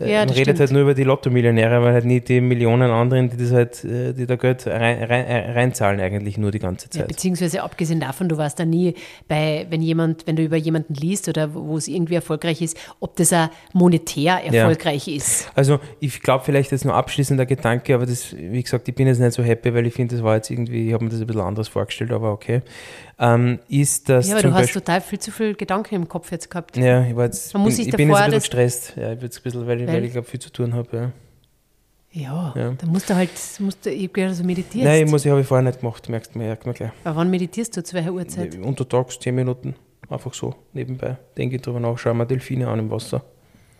Ja, 0.00 0.20
man 0.20 0.30
redet 0.30 0.36
stimmt. 0.42 0.60
halt 0.60 0.70
nur 0.72 0.82
über 0.82 0.94
die 0.94 1.04
Lotto-Millionäre, 1.04 1.76
aber 1.76 1.92
halt 1.92 2.04
nicht 2.06 2.28
die 2.28 2.40
Millionen 2.40 2.90
anderen, 2.90 3.28
die 3.30 3.36
das 3.36 3.52
halt, 3.52 3.84
äh, 3.84 4.12
die 4.14 4.26
da 4.26 4.36
Geld 4.36 4.66
rein, 4.66 5.02
rein, 5.04 5.26
äh, 5.26 5.50
reinzahlen 5.52 6.00
eigentlich 6.00 6.38
nur 6.38 6.50
die 6.50 6.58
ganze 6.58 6.86
Ja, 6.86 7.00
Zeit. 7.00 7.08
beziehungsweise 7.08 7.62
abgesehen 7.62 8.00
davon, 8.00 8.28
du 8.28 8.36
warst 8.38 8.58
da 8.58 8.64
nie 8.64 8.94
bei, 9.28 9.66
wenn 9.68 9.82
jemand, 9.82 10.26
wenn 10.26 10.36
du 10.36 10.42
über 10.42 10.56
jemanden 10.56 10.94
liest 10.94 11.28
oder 11.28 11.54
wo 11.54 11.76
es 11.76 11.86
irgendwie 11.86 12.14
erfolgreich 12.14 12.62
ist, 12.62 12.78
ob 13.00 13.16
das 13.16 13.32
auch 13.32 13.48
monetär 13.74 14.42
erfolgreich 14.44 15.06
ist. 15.08 15.50
Also 15.54 15.80
ich 16.00 16.20
glaube 16.22 16.44
vielleicht 16.44 16.72
jetzt 16.72 16.84
nur 16.84 16.94
abschließender 16.94 17.44
Gedanke, 17.46 17.94
aber 17.94 18.06
das, 18.06 18.34
wie 18.36 18.62
gesagt, 18.62 18.88
ich 18.88 18.94
bin 18.94 19.06
jetzt 19.06 19.20
nicht 19.20 19.32
so 19.32 19.42
happy, 19.42 19.74
weil 19.74 19.86
ich 19.86 19.94
finde, 19.94 20.14
das 20.14 20.24
war 20.24 20.36
jetzt 20.36 20.50
irgendwie, 20.50 20.88
ich 20.88 20.92
habe 20.94 21.04
mir 21.04 21.10
das 21.10 21.20
ein 21.20 21.26
bisschen 21.26 21.42
anders 21.42 21.68
vorgestellt, 21.68 22.12
aber 22.12 22.32
okay. 22.32 22.62
Ähm, 23.22 23.58
ist 23.68 24.08
das 24.08 24.28
Ja, 24.28 24.34
aber 24.38 24.42
du 24.48 24.54
hast 24.54 24.72
total 24.72 25.00
viel 25.02 25.18
zu 25.18 25.30
viel 25.30 25.54
Gedanken 25.54 25.94
im 25.94 26.08
Kopf 26.08 26.32
jetzt 26.32 26.48
gehabt. 26.50 26.76
ja, 26.78 27.04
ich 27.04 27.14
war 27.14 27.26
jetzt, 27.26 27.52
Man 27.52 27.62
muss 27.64 27.76
bin, 27.76 27.84
sich 27.84 27.88
ich 27.88 27.96
bin 27.96 28.08
jetzt 28.08 28.16
ein 28.18 28.24
bisschen 28.30 28.40
gestresst, 28.40 28.94
ja, 28.96 29.12
ich 29.12 29.18
bin 29.18 29.26
jetzt 29.26 29.38
ein 29.38 29.42
bisschen, 29.42 29.66
weil, 29.66 29.80
weil 29.86 29.88
Weil- 29.94 30.04
ich 30.04 30.12
glaube 30.12 30.26
viel 30.26 30.40
zu 30.40 30.50
tun 30.50 30.72
habe, 30.74 30.96
ja. 30.96 31.12
Ja, 32.12 32.54
Ja. 32.56 32.72
dann 32.72 32.88
musst 32.90 33.08
du 33.10 33.14
halt, 33.14 33.30
musst 33.60 33.84
du, 33.86 33.90
ich 33.90 34.12
gehört, 34.12 34.32
dass 34.32 34.38
du 34.38 34.44
meditierst. 34.44 34.84
Nein, 34.84 35.04
ich 35.04 35.10
muss, 35.10 35.24
ich 35.24 35.30
habe 35.30 35.42
ich 35.42 35.46
vorher 35.46 35.64
nicht 35.64 35.80
gemacht, 35.80 36.08
merkst 36.08 36.34
du, 36.34 36.38
merkt 36.38 36.64
man 36.66 36.74
gleich. 36.74 36.90
Aber 37.04 37.16
wann 37.16 37.30
meditierst 37.30 37.76
du? 37.76 37.84
Zu 37.84 37.94
welcher 37.94 38.12
Uhrzeit? 38.12 38.56
Untertags 38.58 39.18
10 39.20 39.34
Minuten, 39.34 39.76
einfach 40.08 40.34
so, 40.34 40.54
nebenbei. 40.72 41.18
Denke 41.36 41.56
ich 41.56 41.62
drüber 41.62 41.78
nach, 41.78 41.96
schau 41.98 42.12
mir 42.14 42.26
Delfine 42.26 42.66
an 42.68 42.78
im 42.80 42.90
Wasser. 42.90 43.22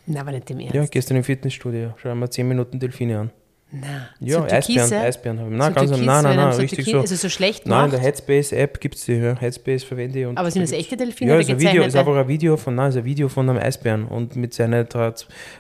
Nein, 0.07 0.19
aber 0.21 0.33
nicht 0.33 0.49
im 0.51 0.61
Ernst. 0.61 0.75
Ja, 0.75 0.85
gestern 0.87 1.17
im 1.17 1.25
Fitnessstudio, 1.25 1.95
schau 1.97 2.15
mir 2.15 2.29
10 2.31 2.47
Minuten 2.47 2.79
Delfine 2.79 3.19
an. 3.21 3.31
Nein. 3.73 4.09
Ja, 4.19 4.39
so 4.39 4.45
Eisbären? 4.45 4.93
Eisbären 4.93 5.39
habe 5.39 5.51
ich. 5.51 5.57
Nein, 5.57 5.73
so 5.73 5.75
ganz, 5.75 5.91
nein, 5.91 6.05
nein, 6.05 6.23
nein, 6.25 6.39
einem 6.39 6.53
so 6.53 6.61
richtig 6.63 6.85
so. 6.87 7.01
Also 7.01 7.15
so 7.15 7.29
schlecht 7.29 7.67
Nein, 7.67 7.85
in 7.85 7.91
der 7.93 8.01
Headspace-App 8.01 8.81
gibt 8.81 8.97
es 8.97 9.05
die. 9.05 9.13
Ja. 9.13 9.39
Headspace 9.39 9.85
verwende 9.85 10.21
ich. 10.21 10.27
Und 10.27 10.39
Aber 10.39 10.51
sind 10.51 10.63
das 10.63 10.73
echte 10.73 10.97
Delfine 10.97 11.33
Ja, 11.33 11.39
ist 11.39 11.51
ein 11.51 11.61
Video, 11.61 11.85
ist 11.85 11.95
einfach 11.95 12.17
ein 12.17 12.29
Video 12.29 12.57
von, 12.57 12.75
nein, 12.75 12.89
ist 12.89 12.97
ein 12.97 13.05
Video 13.05 13.29
von 13.29 13.49
einem 13.49 13.59
Eisbären 13.59 14.07
und 14.07 14.35
mit 14.35 14.55
seiner 14.55 14.87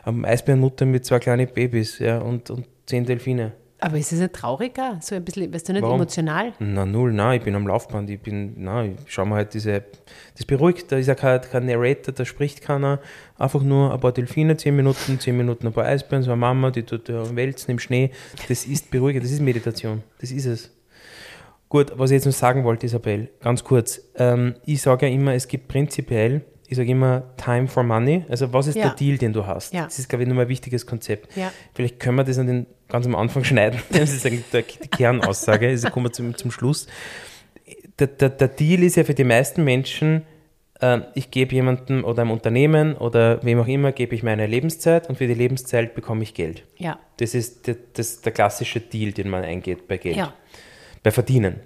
ähm, 0.06 0.24
Eisbärenmutter 0.24 0.86
mit 0.86 1.04
zwei 1.04 1.20
kleinen 1.20 1.46
Babys, 1.46 2.00
ja, 2.00 2.18
und, 2.18 2.50
und 2.50 2.66
zehn 2.86 3.04
Delfine. 3.04 3.52
Aber 3.83 3.97
ist 3.97 4.12
es 4.12 4.20
nicht 4.20 4.35
trauriger? 4.35 4.99
So 5.01 5.14
ein 5.14 5.24
bisschen, 5.24 5.53
weißt 5.53 5.68
du 5.68 5.72
nicht, 5.72 5.83
Warum? 5.83 5.97
emotional? 5.97 6.53
Na, 6.59 6.85
null, 6.85 7.12
nein, 7.12 7.39
ich 7.39 7.45
bin 7.45 7.55
am 7.55 7.66
Laufband, 7.66 8.11
ich 8.11 8.20
bin, 8.20 8.62
nein, 8.62 8.99
ich 9.07 9.12
schau 9.12 9.24
mir 9.24 9.37
halt 9.37 9.55
diese, 9.55 9.85
das 10.37 10.45
beruhigt, 10.47 10.93
da 10.93 10.97
ist 10.97 11.07
ja 11.07 11.14
kein, 11.14 11.41
kein 11.41 11.66
Narrator, 11.66 12.12
da 12.12 12.24
spricht 12.24 12.61
keiner, 12.61 13.01
einfach 13.39 13.62
nur 13.62 13.93
ein 13.93 14.01
paar 14.01 14.12
Delfine, 14.12 14.57
zehn 14.57 14.76
Minuten, 14.76 15.18
zehn 15.18 15.37
Minuten 15.37 15.66
ein 15.66 15.72
paar 15.72 15.87
Eisbären, 15.87 16.22
so 16.22 16.31
eine 16.31 16.41
Mama, 16.41 16.70
die 16.70 16.83
tut 16.83 17.09
ja 17.09 17.35
wälzen 17.35 17.70
im 17.70 17.78
Schnee, 17.78 18.11
das 18.49 18.66
ist 18.66 18.91
beruhigend, 18.91 19.24
das 19.24 19.33
ist 19.33 19.41
Meditation, 19.41 20.03
das 20.20 20.31
ist 20.31 20.47
es. 20.47 20.70
Gut, 21.68 21.93
was 21.97 22.11
ich 22.11 22.16
jetzt 22.16 22.26
noch 22.26 22.33
sagen 22.33 22.64
wollte, 22.64 22.87
Isabel, 22.87 23.31
ganz 23.41 23.62
kurz, 23.64 24.01
ähm, 24.16 24.57
ich 24.66 24.83
sage 24.83 25.07
ja 25.07 25.12
immer, 25.14 25.35
es 25.35 25.47
gibt 25.49 25.68
prinzipiell, 25.68 26.43
ich 26.66 26.76
sage 26.76 26.91
immer 26.91 27.22
Time 27.37 27.66
for 27.66 27.83
Money, 27.83 28.24
also 28.28 28.53
was 28.53 28.66
ist 28.66 28.76
Ja. 28.76 28.89
der 28.89 28.95
Deal, 28.95 29.18
den 29.18 29.33
du 29.33 29.47
hast? 29.47 29.72
Ja. 29.72 29.85
Das 29.85 29.99
ist, 29.99 30.09
glaube 30.09 30.22
ich, 30.24 30.28
nochmal 30.28 30.45
ein 30.47 30.49
wichtiges 30.49 30.85
Konzept. 30.87 31.37
Ja. 31.37 31.53
Vielleicht 31.74 31.99
können 32.01 32.16
wir 32.16 32.24
das 32.24 32.39
an 32.39 32.47
den, 32.47 32.66
ganz 32.91 33.07
am 33.07 33.14
Anfang 33.14 33.45
schneiden. 33.45 33.80
Das 33.91 34.12
ist 34.12 34.26
eigentlich 34.26 34.78
die 34.82 34.88
Kernaussage. 34.88 35.68
Also 35.68 35.88
kommen 35.91 36.07
wir 36.07 36.12
zum, 36.12 36.36
zum 36.36 36.51
Schluss. 36.51 36.86
Der, 37.99 38.07
der, 38.09 38.30
der 38.30 38.49
Deal 38.49 38.82
ist 38.82 38.97
ja 38.97 39.05
für 39.05 39.14
die 39.14 39.24
meisten 39.24 39.64
Menschen, 39.64 40.22
äh, 40.80 41.01
ich 41.14 41.30
gebe 41.30 41.55
jemandem 41.55 42.05
oder 42.05 42.22
einem 42.22 42.30
Unternehmen 42.30 42.97
oder 42.97 43.43
wem 43.45 43.61
auch 43.61 43.66
immer, 43.68 43.93
gebe 43.93 44.14
ich 44.14 44.22
meine 44.22 44.47
Lebenszeit 44.47 45.09
und 45.09 45.16
für 45.18 45.26
die 45.26 45.34
Lebenszeit 45.34 45.95
bekomme 45.95 46.22
ich 46.22 46.34
Geld. 46.34 46.64
Ja. 46.78 46.99
Das 47.18 47.34
ist 47.34 47.66
der, 47.66 47.76
das, 47.95 48.20
der 48.22 48.32
klassische 48.32 48.80
Deal, 48.80 49.12
den 49.12 49.28
man 49.28 49.45
eingeht 49.45 49.86
bei 49.88 49.99
Geld, 49.99 50.16
Ja. 50.16 50.32
bei 51.03 51.11
Verdienen. 51.11 51.57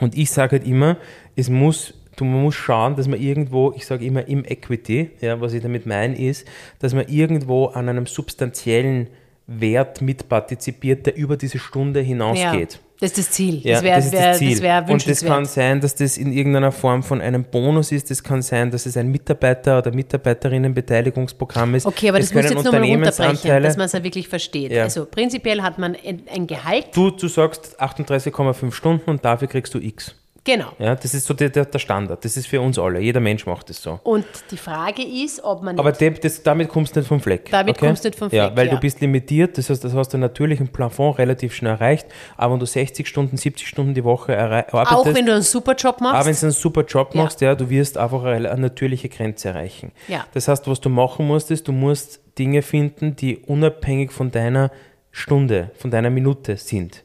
Und 0.00 0.16
ich 0.16 0.30
sage 0.30 0.58
halt 0.58 0.66
immer, 0.66 0.98
es 1.36 1.48
muss, 1.48 1.94
du, 2.16 2.24
man 2.26 2.42
muss 2.42 2.54
schauen, 2.54 2.96
dass 2.96 3.08
man 3.08 3.18
irgendwo, 3.20 3.72
ich 3.74 3.86
sage 3.86 4.04
immer 4.04 4.28
im 4.28 4.44
Equity, 4.44 5.10
ja, 5.20 5.40
was 5.40 5.54
ich 5.54 5.62
damit 5.62 5.86
meine, 5.86 6.18
ist, 6.18 6.46
dass 6.80 6.92
man 6.92 7.08
irgendwo 7.08 7.66
an 7.66 7.88
einem 7.88 8.04
substanziellen 8.06 9.08
Wert 9.46 10.02
mitpartizipiert, 10.02 11.06
der 11.06 11.16
über 11.16 11.36
diese 11.36 11.58
Stunde 11.58 12.00
ja. 12.00 12.06
hinausgeht. 12.06 12.80
Das 12.98 13.10
ist 13.10 13.18
das 13.18 13.30
Ziel. 13.30 13.60
Ja, 13.62 13.74
das 13.74 13.82
wäre 13.82 13.96
das 13.96 14.12
wär, 14.12 14.28
das 14.28 14.38
Ziel. 14.38 14.50
das 14.52 14.62
wär 14.62 14.86
und 14.88 15.08
das 15.08 15.22
kann 15.22 15.44
sein, 15.44 15.80
dass 15.82 15.94
das 15.94 16.16
in 16.16 16.32
irgendeiner 16.32 16.72
Form 16.72 17.02
von 17.02 17.20
einem 17.20 17.44
Bonus 17.44 17.92
ist. 17.92 18.10
Das 18.10 18.22
kann 18.22 18.40
sein, 18.40 18.70
dass 18.70 18.86
es 18.86 18.96
ein 18.96 19.08
Mitarbeiter- 19.08 19.78
oder 19.78 19.92
Mitarbeiterinnenbeteiligungsprogramm 19.92 21.74
ist. 21.74 21.84
Okay, 21.84 22.08
aber 22.08 22.18
Es 22.18 22.26
das 22.26 22.32
können 22.32 22.44
jetzt 22.44 22.64
nochmal 22.64 22.80
Unternehmensanteile- 22.80 23.60
dass 23.60 23.76
man 23.76 23.86
es 23.86 23.92
ja 23.92 24.02
wirklich 24.02 24.28
versteht. 24.28 24.72
Ja. 24.72 24.84
Also 24.84 25.04
prinzipiell 25.04 25.60
hat 25.60 25.78
man 25.78 25.94
ein, 25.94 26.22
ein 26.32 26.46
Gehalt. 26.46 26.86
Du, 26.94 27.10
du 27.10 27.28
sagst 27.28 27.80
38,5 27.80 28.72
Stunden 28.72 29.10
und 29.10 29.24
dafür 29.24 29.48
kriegst 29.48 29.74
du 29.74 29.78
X. 29.78 30.14
Genau. 30.46 30.68
Ja, 30.78 30.94
das 30.94 31.12
ist 31.12 31.26
so 31.26 31.34
der, 31.34 31.48
der, 31.48 31.78
Standard. 31.78 32.24
Das 32.24 32.36
ist 32.36 32.46
für 32.46 32.60
uns 32.60 32.78
alle. 32.78 33.00
Jeder 33.00 33.18
Mensch 33.18 33.44
macht 33.46 33.68
das 33.68 33.82
so. 33.82 33.98
Und 34.04 34.24
die 34.52 34.56
Frage 34.56 35.02
ist, 35.02 35.42
ob 35.42 35.60
man 35.60 35.76
Aber 35.76 35.90
dem, 35.90 36.14
das, 36.20 36.40
damit 36.40 36.68
kommst 36.68 36.94
du 36.94 37.00
nicht 37.00 37.08
vom 37.08 37.20
Fleck. 37.20 37.50
Damit 37.50 37.76
okay? 37.76 37.86
kommst 37.86 38.04
du 38.04 38.08
nicht 38.08 38.18
vom 38.18 38.28
Ja, 38.30 38.46
Fleck, 38.46 38.56
weil 38.56 38.66
ja. 38.68 38.74
du 38.74 38.80
bist 38.80 39.00
limitiert, 39.00 39.58
das 39.58 39.68
heißt, 39.68 39.82
das 39.82 39.92
hast 39.92 40.14
du 40.14 40.18
natürlich 40.18 40.60
im 40.60 40.68
Plafond 40.68 41.18
relativ 41.18 41.52
schnell 41.52 41.72
erreicht, 41.72 42.06
aber 42.36 42.52
wenn 42.52 42.60
du 42.60 42.66
60 42.66 43.08
Stunden, 43.08 43.36
70 43.36 43.66
Stunden 43.66 43.94
die 43.94 44.04
Woche 44.04 44.38
arbeitest, 44.38 44.92
auch 44.92 45.06
wenn 45.12 45.26
du 45.26 45.32
einen 45.32 45.42
super 45.42 45.74
Job 45.74 45.96
aber 46.00 46.20
wenn 46.20 46.26
machst, 46.26 46.42
du 46.42 46.46
einen 46.46 46.52
super 46.54 46.84
Job 46.84 47.14
Ja. 47.14 47.22
machst, 47.22 47.40
ja. 47.40 47.54
du 47.56 47.68
wirst 47.68 47.98
einfach 47.98 48.22
eine, 48.22 48.48
eine 48.48 48.60
natürliche 48.62 49.08
Grenze 49.08 49.48
erreichen. 49.48 49.90
Ja. 50.06 50.24
Das 50.32 50.46
heißt, 50.46 50.68
was 50.68 50.80
du 50.80 50.88
machen 50.88 51.26
musst, 51.26 51.50
ist, 51.50 51.66
du 51.66 51.72
musst 51.72 52.20
Dinge 52.38 52.62
finden, 52.62 53.16
die 53.16 53.38
unabhängig 53.38 54.12
von 54.12 54.30
deiner 54.30 54.70
Stunde, 55.10 55.72
von 55.76 55.90
deiner 55.90 56.10
Minute 56.10 56.56
sind. 56.56 57.02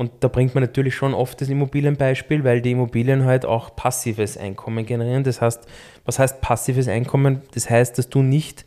Und 0.00 0.12
da 0.20 0.28
bringt 0.28 0.54
man 0.54 0.64
natürlich 0.64 0.94
schon 0.94 1.12
oft 1.12 1.42
das 1.42 1.50
Immobilienbeispiel, 1.50 2.42
weil 2.42 2.62
die 2.62 2.70
Immobilien 2.70 3.26
halt 3.26 3.44
auch 3.44 3.76
passives 3.76 4.38
Einkommen 4.38 4.86
generieren. 4.86 5.24
Das 5.24 5.42
heißt, 5.42 5.66
was 6.06 6.18
heißt 6.18 6.40
passives 6.40 6.88
Einkommen? 6.88 7.42
Das 7.52 7.68
heißt, 7.68 7.98
dass 7.98 8.08
du 8.08 8.22
nicht, 8.22 8.64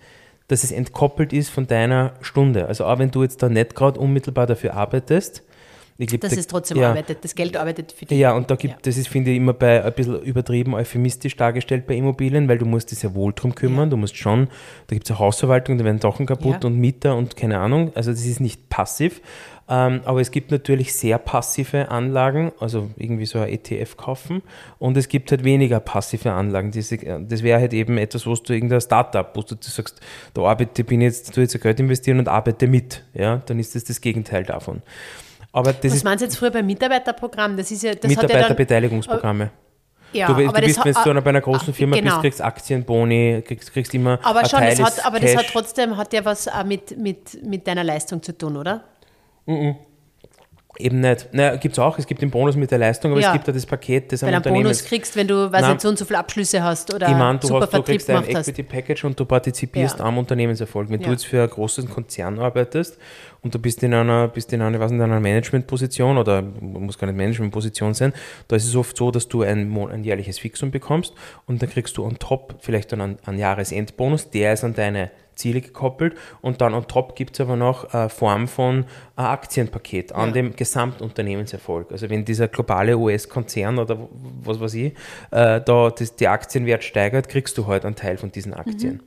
dass 0.47 0.63
es 0.63 0.71
entkoppelt 0.71 1.34
ist 1.34 1.49
von 1.49 1.65
deiner 1.65 2.13
Stunde. 2.21 2.67
Also 2.67 2.86
auch 2.86 2.99
wenn 2.99 3.09
du 3.09 3.23
jetzt 3.23 3.41
da 3.41 3.49
nicht 3.49 3.73
gerade 3.73 3.99
unmittelbar 3.99 4.45
dafür 4.45 4.75
arbeitest, 4.75 5.41
ich 5.97 6.07
glaub, 6.07 6.21
dass 6.21 6.33
da- 6.33 6.39
es 6.39 6.47
trotzdem 6.47 6.77
ja, 6.77 6.89
arbeitet. 6.89 7.23
Das 7.23 7.35
Geld 7.35 7.55
arbeitet 7.57 7.91
für 7.91 8.05
dich. 8.05 8.17
ja, 8.17 8.33
und 8.33 8.49
da 8.51 8.55
gibt, 8.55 8.73
Ja. 8.73 8.79
das 8.81 8.97
ist, 8.97 9.07
finde 9.07 9.31
ich, 9.31 9.37
immer 9.37 9.53
bei 9.53 9.83
ein 9.83 9.93
bisschen 9.93 10.21
übertrieben 10.21 10.73
euphemistisch 10.73 11.35
dargestellt 11.35 11.85
bei 11.87 11.95
Immobilien, 11.95 12.47
weil 12.47 12.57
du 12.57 12.65
musst 12.65 12.91
dich 12.91 12.99
sehr 12.99 13.13
wohl 13.15 13.33
drum 13.33 13.53
kümmern. 13.55 13.89
Du 13.89 13.97
musst 13.97 14.17
schon, 14.17 14.47
da 14.87 14.95
gibt 14.95 15.05
es 15.07 15.11
eine 15.11 15.19
Hausverwaltung, 15.19 15.77
da 15.77 15.85
werden 15.85 16.01
Sachen 16.01 16.25
kaputt 16.25 16.63
Ja. 16.63 16.67
und 16.67 16.77
Mieter 16.77 17.15
und 17.15 17.35
keine 17.35 17.59
Ahnung. 17.59 17.91
Also 17.95 18.11
das 18.11 18.25
ist 18.25 18.39
nicht 18.39 18.69
passiv. 18.69 19.21
Ähm, 19.69 20.01
aber 20.03 20.19
es 20.19 20.31
gibt 20.31 20.51
natürlich 20.51 20.93
sehr 20.93 21.17
passive 21.17 21.89
Anlagen, 21.89 22.51
also 22.59 22.89
irgendwie 22.97 23.25
so 23.25 23.39
ein 23.39 23.47
ETF 23.47 23.95
kaufen. 23.95 24.41
Und 24.77 24.97
es 24.97 25.07
gibt 25.07 25.31
halt 25.31 25.45
weniger 25.45 25.79
passive 25.79 26.33
Anlagen. 26.33 26.71
Diese, 26.71 26.97
das 26.97 27.43
wäre 27.43 27.61
halt 27.61 27.73
eben 27.73 27.97
etwas, 27.97 28.25
wo 28.27 28.35
du 28.35 28.51
irgendein 28.53 28.81
Startup, 28.81 29.29
wo 29.33 29.41
du 29.41 29.55
sagst, 29.61 30.01
da 30.33 30.41
arbeite, 30.41 30.83
bin 30.83 30.99
jetzt, 30.99 31.33
tu 31.33 31.39
jetzt 31.39 31.59
Geld 31.61 31.79
investieren 31.79 32.19
und 32.19 32.27
arbeite 32.27 32.67
mit. 32.67 33.05
Ja, 33.13 33.41
dann 33.45 33.57
ist 33.57 33.73
das 33.73 33.85
das 33.85 34.01
Gegenteil 34.01 34.43
davon. 34.43 34.81
Aber 35.53 35.71
das 35.71 35.85
Was 35.85 35.93
ist 35.97 36.03
meinst 36.03 36.21
du 36.21 36.25
jetzt 36.25 36.35
früher 36.35 36.49
beim 36.49 36.65
Mitarbeiterprogramm? 36.65 37.55
Das 37.55 37.69
ist 37.69 37.83
ja, 37.83 37.93
das 37.93 38.09
Mitarbeiterbeteiligungsprogramme. 38.09 39.51
ja, 40.11 40.27
du, 40.27 40.33
du 40.33 40.49
aber 40.49 40.61
bist, 40.61 40.79
das 40.83 41.05
wenn 41.05 41.15
du 41.15 41.21
bei 41.21 41.29
einer 41.29 41.41
großen 41.41 41.69
ah, 41.69 41.73
Firma 41.73 41.95
genau. 41.95 42.09
bist, 42.09 42.21
kriegst 42.21 42.41
Aktien, 42.41 42.83
Boni, 42.83 43.43
kriegst, 43.45 43.71
kriegst 43.71 43.93
immer 43.93 44.19
Aber 44.23 44.45
schon, 44.45 44.61
das 44.61 44.81
hat, 44.81 45.05
aber 45.05 45.19
das 45.19 45.35
hat 45.35 45.43
Cash. 45.43 45.51
trotzdem 45.53 45.95
hat 45.95 46.11
ja 46.11 46.25
was 46.25 46.47
auch 46.47 46.63
mit, 46.65 46.97
mit, 46.97 47.43
mit 47.45 47.67
deiner 47.67 47.83
Leistung 47.83 48.21
zu 48.23 48.35
tun, 48.35 48.57
oder? 48.57 48.83
Eben 50.80 51.01
nicht. 51.01 51.30
Naja, 51.34 51.55
gibt 51.57 51.74
es 51.74 51.80
auch. 51.80 51.99
Es 51.99 52.07
gibt 52.07 52.21
den 52.24 52.32
Bonus 52.32 52.55
mit 52.55 52.71
der 52.71 52.80
Leistung, 52.80 53.11
aber 53.11 53.21
Ja. 53.21 53.28
es 53.28 53.34
gibt 53.34 53.45
ja 53.47 53.53
das 53.53 53.65
Paket, 53.65 54.11
das 54.11 54.24
Weil 54.24 54.30
am 54.30 54.32
du 54.32 54.36
einen 54.36 54.38
Unternehmen 54.57 54.63
Bonus 54.63 54.84
kriegst, 54.86 55.15
wenn 55.15 55.28
du, 55.28 55.51
weiß 55.51 55.61
Nein. 55.61 55.71
nicht, 55.74 55.82
so 55.82 55.89
und 55.89 55.99
so 55.99 56.05
viele 56.05 56.17
Abschlüsse 56.17 56.63
hast 56.63 56.91
oder 56.91 57.09
Ich 57.09 57.15
meine, 57.15 57.38
du, 57.38 57.47
super 57.47 57.59
hast, 57.61 57.67
du 57.67 57.71
Vertrieb 57.78 57.86
kriegst 57.97 58.09
ein 58.09 58.21
gemacht 58.24 58.36
hast. 58.36 58.47
Equity 58.47 58.63
Package 58.63 59.03
und 59.05 59.19
du 59.19 59.26
partizipierst 59.26 59.99
Ja. 59.99 60.05
am 60.05 60.17
Unternehmenserfolg. 60.17 60.89
Wenn 60.89 60.99
du 60.99 61.05
Ja. 61.05 61.11
jetzt 61.11 61.26
für 61.28 61.41
einen 61.41 61.49
großen 61.51 61.88
Konzern 61.89 62.39
arbeitest 62.39 62.97
und 63.41 63.53
du 63.53 63.59
bist 63.59 63.84
in 63.84 63.93
einer, 63.93 64.28
bist 64.30 64.51
in 64.51 64.61
einer, 64.63 64.80
was 64.80 64.91
in 64.91 64.99
einer 64.99 65.19
Managementposition 65.19 66.17
oder 66.17 66.41
muss 66.41 66.97
gar 66.97 67.05
nicht 67.07 67.17
Managementposition 67.17 67.93
sein, 67.93 68.11
da 68.47 68.55
ist 68.55 68.65
es 68.65 68.76
oft 68.76 68.97
so, 68.97 69.11
dass 69.11 69.28
du 69.28 69.43
ein, 69.43 69.71
ein 69.91 70.03
jährliches 70.03 70.39
Fixum 70.39 70.71
bekommst 70.71 71.13
und 71.45 71.61
dann 71.61 71.69
kriegst 71.69 71.97
du 71.97 72.03
on 72.03 72.17
top 72.17 72.55
vielleicht 72.61 72.91
dann 72.91 73.01
einen, 73.01 73.17
einen 73.26 73.38
Jahresendbonus, 73.38 74.32
der 74.32 74.53
ist 74.53 74.63
an 74.63 74.74
deine 74.74 75.11
Ziele 75.36 75.61
gekoppelt 75.61 76.15
und 76.41 76.61
dann 76.61 76.73
on 76.73 76.88
top 76.88 77.15
gibt 77.15 77.34
es 77.36 77.41
aber 77.41 77.55
noch 77.55 77.93
eine 77.93 78.09
Form 78.09 78.47
von 78.47 78.86
ein 79.15 79.25
Aktienpaket 79.25 80.11
an 80.13 80.27
Ja. 80.29 80.34
dem 80.34 80.55
Gesamtunternehmenserfolg. 80.55 81.91
Also 81.91 82.09
wenn 82.09 82.25
dieser 82.25 82.47
globale 82.47 82.97
US-Konzern 82.97 83.79
oder 83.79 83.97
was 84.43 84.59
weiß 84.59 84.73
ich, 84.75 84.93
äh, 85.31 85.61
da 85.61 85.89
das, 85.89 86.15
die 86.15 86.27
Aktienwert 86.27 86.84
steigert, 86.84 87.29
kriegst 87.29 87.57
du 87.57 87.67
halt 87.67 87.86
einen 87.86 87.95
Teil 87.95 88.17
von 88.17 88.31
diesen 88.31 88.53
Aktien. 88.53 89.01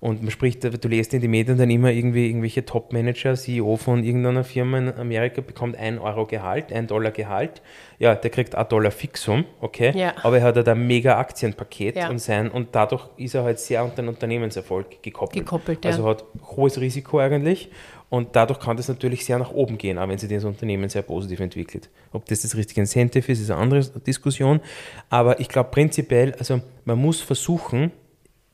Und 0.00 0.22
man 0.22 0.30
spricht, 0.30 0.62
du 0.64 0.88
lest 0.88 1.14
in 1.14 1.20
die 1.20 1.28
Medien 1.28 1.56
dann 1.56 1.70
immer 1.70 1.90
irgendwie 1.90 2.26
irgendwelche 2.28 2.64
Top-Manager, 2.64 3.34
CEO 3.34 3.76
von 3.76 4.04
irgendeiner 4.04 4.44
Firma 4.44 4.78
in 4.78 4.92
Amerika 4.92 5.40
bekommt 5.40 5.76
1 5.76 6.00
Euro 6.00 6.26
Gehalt, 6.26 6.72
1 6.72 6.88
Dollar 6.88 7.10
Gehalt. 7.10 7.62
Ja, 7.98 8.14
der 8.14 8.30
kriegt 8.30 8.54
1 8.54 8.68
Dollar 8.68 8.90
Fixum, 8.90 9.44
okay? 9.60 9.92
Ja. 9.96 10.12
Aber 10.22 10.38
er 10.38 10.44
hat 10.44 10.56
halt 10.56 10.68
ein 10.68 10.86
mega 10.86 11.18
Aktienpaket 11.18 11.96
Ja. 11.96 12.10
und 12.10 12.18
sein 12.18 12.50
und 12.50 12.68
dadurch 12.72 13.08
ist 13.16 13.34
er 13.34 13.44
halt 13.44 13.58
sehr 13.58 13.80
an 13.82 13.92
den 13.96 14.08
Unternehmenserfolg 14.08 15.02
gekoppelt. 15.02 15.44
Gekoppelt, 15.44 15.84
ja. 15.84 15.90
Also 15.92 16.06
hat 16.06 16.24
hohes 16.56 16.78
Risiko 16.80 17.20
eigentlich 17.20 17.70
und 18.10 18.36
dadurch 18.36 18.60
kann 18.60 18.76
das 18.76 18.88
natürlich 18.88 19.24
sehr 19.24 19.38
nach 19.38 19.52
oben 19.52 19.78
gehen, 19.78 19.98
auch 19.98 20.08
wenn 20.08 20.18
sich 20.18 20.28
das 20.28 20.44
Unternehmen 20.44 20.88
sehr 20.88 21.02
positiv 21.02 21.40
entwickelt. 21.40 21.88
Ob 22.12 22.26
das 22.26 22.42
das 22.42 22.56
richtige 22.56 22.80
Incentive 22.80 23.32
ist, 23.32 23.40
ist 23.40 23.50
eine 23.50 23.60
andere 23.60 23.80
Diskussion. 24.00 24.60
Aber 25.08 25.40
ich 25.40 25.48
glaube 25.48 25.70
prinzipiell, 25.70 26.34
also 26.34 26.60
man 26.84 26.98
muss 26.98 27.22
versuchen, 27.22 27.90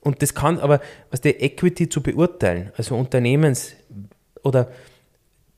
Und 0.01 0.23
das 0.23 0.35
kann 0.35 0.59
aber, 0.59 0.81
was 1.11 1.21
der 1.21 1.43
Equity 1.43 1.89
zu 1.89 2.03
beurteilen, 2.03 2.73
also 2.77 2.97
Unternehmens- 2.97 3.75
oder 4.43 4.71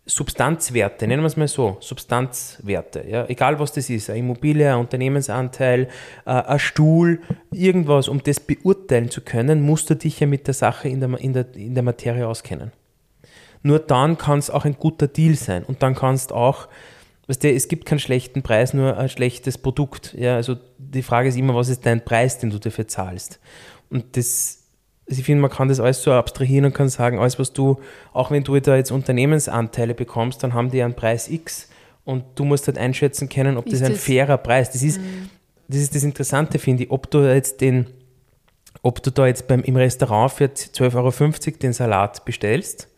Substanzwerte, 0.05 1.07
nennen 1.07 1.23
wir 1.23 1.29
es 1.29 1.37
mal 1.37 1.47
so, 1.47 1.77
Substanzwerte, 1.79 3.05
ja, 3.09 3.25
egal 3.29 3.61
was 3.61 3.73
das 3.73 3.89
ist, 3.89 4.11
eine 4.11 4.19
Immobilie, 4.19 4.69
ein 4.69 4.81
Unternehmensanteil, 4.81 5.89
äh, 6.27 6.31
ein 6.31 6.59
Stuhl, 6.59 7.21
irgendwas, 7.53 8.09
um 8.09 8.21
das 8.21 8.41
beurteilen 8.41 9.11
zu 9.11 9.21
können, 9.21 9.63
musst 9.63 9.91
du 9.91 9.95
dich 9.95 10.19
ja 10.19 10.27
mit 10.27 10.49
der 10.49 10.55
Sache 10.55 10.89
in 10.89 10.99
der, 10.99 11.21
in 11.21 11.33
der, 11.35 11.55
in 11.55 11.75
der 11.75 11.85
Materie 11.85 12.27
auskennen. 12.27 12.73
Nur 13.63 13.79
dann 13.79 14.19
kann 14.19 14.41
es 14.41 14.51
auch 14.51 14.65
ein 14.65 14.75
guter 14.75 15.07
Deal 15.07 15.37
sein 15.37 15.63
und 15.63 15.85
dann 15.85 15.95
kannst 15.95 16.33
auch, 16.33 16.67
weißt 17.29 17.45
du, 17.45 17.53
es 17.53 17.69
gibt 17.69 17.87
keinen 17.87 18.01
schlechten 18.01 18.43
Preis, 18.43 18.75
nur 18.75 18.99
ein 18.99 19.09
schlechtes 19.09 19.57
Produkt. 19.57 20.15
Ja, 20.19 20.35
also 20.35 20.57
die 20.79 21.05
Frage 21.05 21.29
ist 21.29 21.37
immer, 21.37 21.55
was 21.55 21.69
ist 21.69 21.87
dein 21.87 22.05
Preis, 22.05 22.39
den 22.39 22.51
du 22.51 22.59
dafür 22.59 22.89
zahlst? 22.89 23.39
Und 23.93 24.17
das 24.17 24.59
also 25.09 25.19
ich 25.21 25.27
finde, 25.27 25.43
man 25.43 25.51
kann 25.51 25.69
das 25.69 25.81
alles 25.81 26.03
so 26.03 26.13
abstrahieren 26.13 26.65
und 26.65 26.75
kann 26.75 26.89
sagen, 26.89 27.19
alles, 27.19 27.39
was 27.39 27.53
du, 27.53 27.79
auch 28.13 28.31
wenn 28.31 28.45
du 28.45 28.59
da 28.61 28.77
jetzt 28.77 28.93
Unternehmensanteile 28.93 29.95
bekommst, 29.95 30.43
dann 30.43 30.55
haben 30.55 30.71
die 30.71 30.83
einen 30.83 30.95
Preis 30.95 31.29
X 31.29 31.69
und 32.05 32.25
du 32.37 32.45
musst 32.45 32.67
halt 32.69 32.79
einschätzen 32.79 33.29
können, 33.29 33.57
ob 33.57 33.67
Ist 33.67 33.75
das 33.75 33.83
ein 33.83 33.93
das- 33.95 34.03
fairer 34.05 34.39
Preis. 34.39 34.71
Das 34.71 34.83
ist, 34.83 35.01
das 35.69 35.79
ist 35.81 35.95
das 35.95 36.05
Interessante, 36.05 36.59
finde 36.59 36.85
ich, 36.85 36.91
ob 36.91 37.11
du 37.11 37.19
jetzt 37.31 37.61
den, 37.61 37.89
ob 38.83 39.03
du 39.03 39.11
da 39.11 39.27
jetzt 39.27 39.49
beim, 39.49 39.63
im 39.63 39.77
Restaurant 39.77 40.33
für 40.33 40.45
12,50 40.47 40.97
Euro 41.49 41.57
den 41.59 41.73
Salat 41.73 42.25
bestellst, 42.25 42.89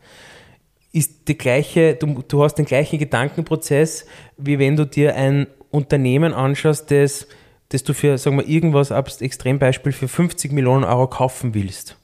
ist 0.92 1.26
die 1.26 1.36
gleiche, 1.36 1.94
du, 1.96 2.22
du 2.28 2.44
hast 2.44 2.54
den 2.54 2.66
gleichen 2.66 2.98
Gedankenprozess, 2.98 4.06
wie 4.36 4.58
wenn 4.58 4.76
du 4.76 4.84
dir 4.86 5.16
ein 5.16 5.48
Unternehmen 5.70 6.32
anschaust, 6.32 6.90
das, 6.90 7.26
das 7.74 7.82
du 7.84 7.92
für, 7.92 8.16
sagen 8.18 8.38
wir, 8.38 8.48
irgendwas, 8.48 8.90
als 8.92 9.20
Extrembeispiel, 9.20 9.92
für 9.92 10.08
50 10.08 10.52
Millionen 10.52 10.84
Euro 10.84 11.06
kaufen 11.08 11.54
willst. 11.54 11.96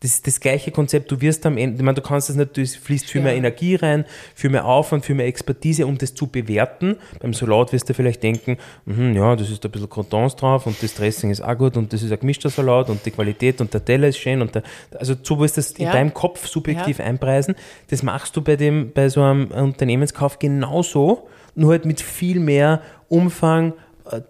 Das 0.00 0.10
ist 0.10 0.26
das 0.26 0.40
gleiche 0.40 0.70
Konzept. 0.72 1.10
Du 1.10 1.22
wirst 1.22 1.46
am 1.46 1.56
Ende, 1.56 1.76
ich 1.78 1.82
meine, 1.82 1.94
du 1.94 2.02
kannst 2.02 2.28
das 2.28 2.36
nicht, 2.36 2.54
du 2.54 2.66
fließt 2.66 3.06
viel 3.10 3.22
mehr 3.22 3.32
Ja. 3.32 3.38
Energie 3.38 3.76
rein, 3.76 4.04
viel 4.34 4.50
mehr 4.50 4.66
Aufwand, 4.66 5.06
viel 5.06 5.14
mehr 5.14 5.26
Expertise, 5.26 5.86
um 5.86 5.96
das 5.96 6.12
zu 6.12 6.26
bewerten. 6.26 6.96
Beim 7.18 7.32
Salat 7.32 7.72
wirst 7.72 7.88
du 7.88 7.94
vielleicht 7.94 8.22
denken, 8.22 8.58
mhm, 8.84 9.14
ja, 9.16 9.34
das 9.34 9.48
ist 9.48 9.64
ein 9.64 9.70
bisschen 9.70 9.88
Croutons 9.88 10.36
drauf 10.36 10.66
und 10.66 10.80
das 10.82 10.94
Dressing 10.94 11.30
ist 11.30 11.40
auch 11.40 11.56
gut 11.56 11.78
und 11.78 11.94
das 11.94 12.02
ist 12.02 12.12
ein 12.12 12.20
gemischter 12.20 12.50
Salat 12.50 12.90
und 12.90 13.06
die 13.06 13.10
Qualität 13.10 13.62
und 13.62 13.72
der 13.72 13.82
Teller 13.82 14.08
ist 14.08 14.18
schön 14.18 14.42
und 14.42 14.54
der, 14.54 14.64
also 14.98 15.14
so 15.22 15.40
wirst 15.40 15.56
du 15.56 15.60
das 15.62 15.70
in 15.72 15.86
Ja. 15.86 15.92
deinem 15.92 16.12
Kopf 16.12 16.46
subjektiv 16.46 17.00
einpreisen. 17.00 17.54
Das 17.88 18.02
machst 18.02 18.36
du 18.36 18.42
bei 18.42 18.56
dem, 18.56 18.92
bei 18.92 19.08
so 19.08 19.22
einem 19.22 19.46
Unternehmenskauf 19.50 20.38
genauso, 20.38 21.26
nur 21.54 21.70
halt 21.70 21.86
mit 21.86 22.02
viel 22.02 22.38
mehr 22.38 22.82
Umfang, 23.08 23.72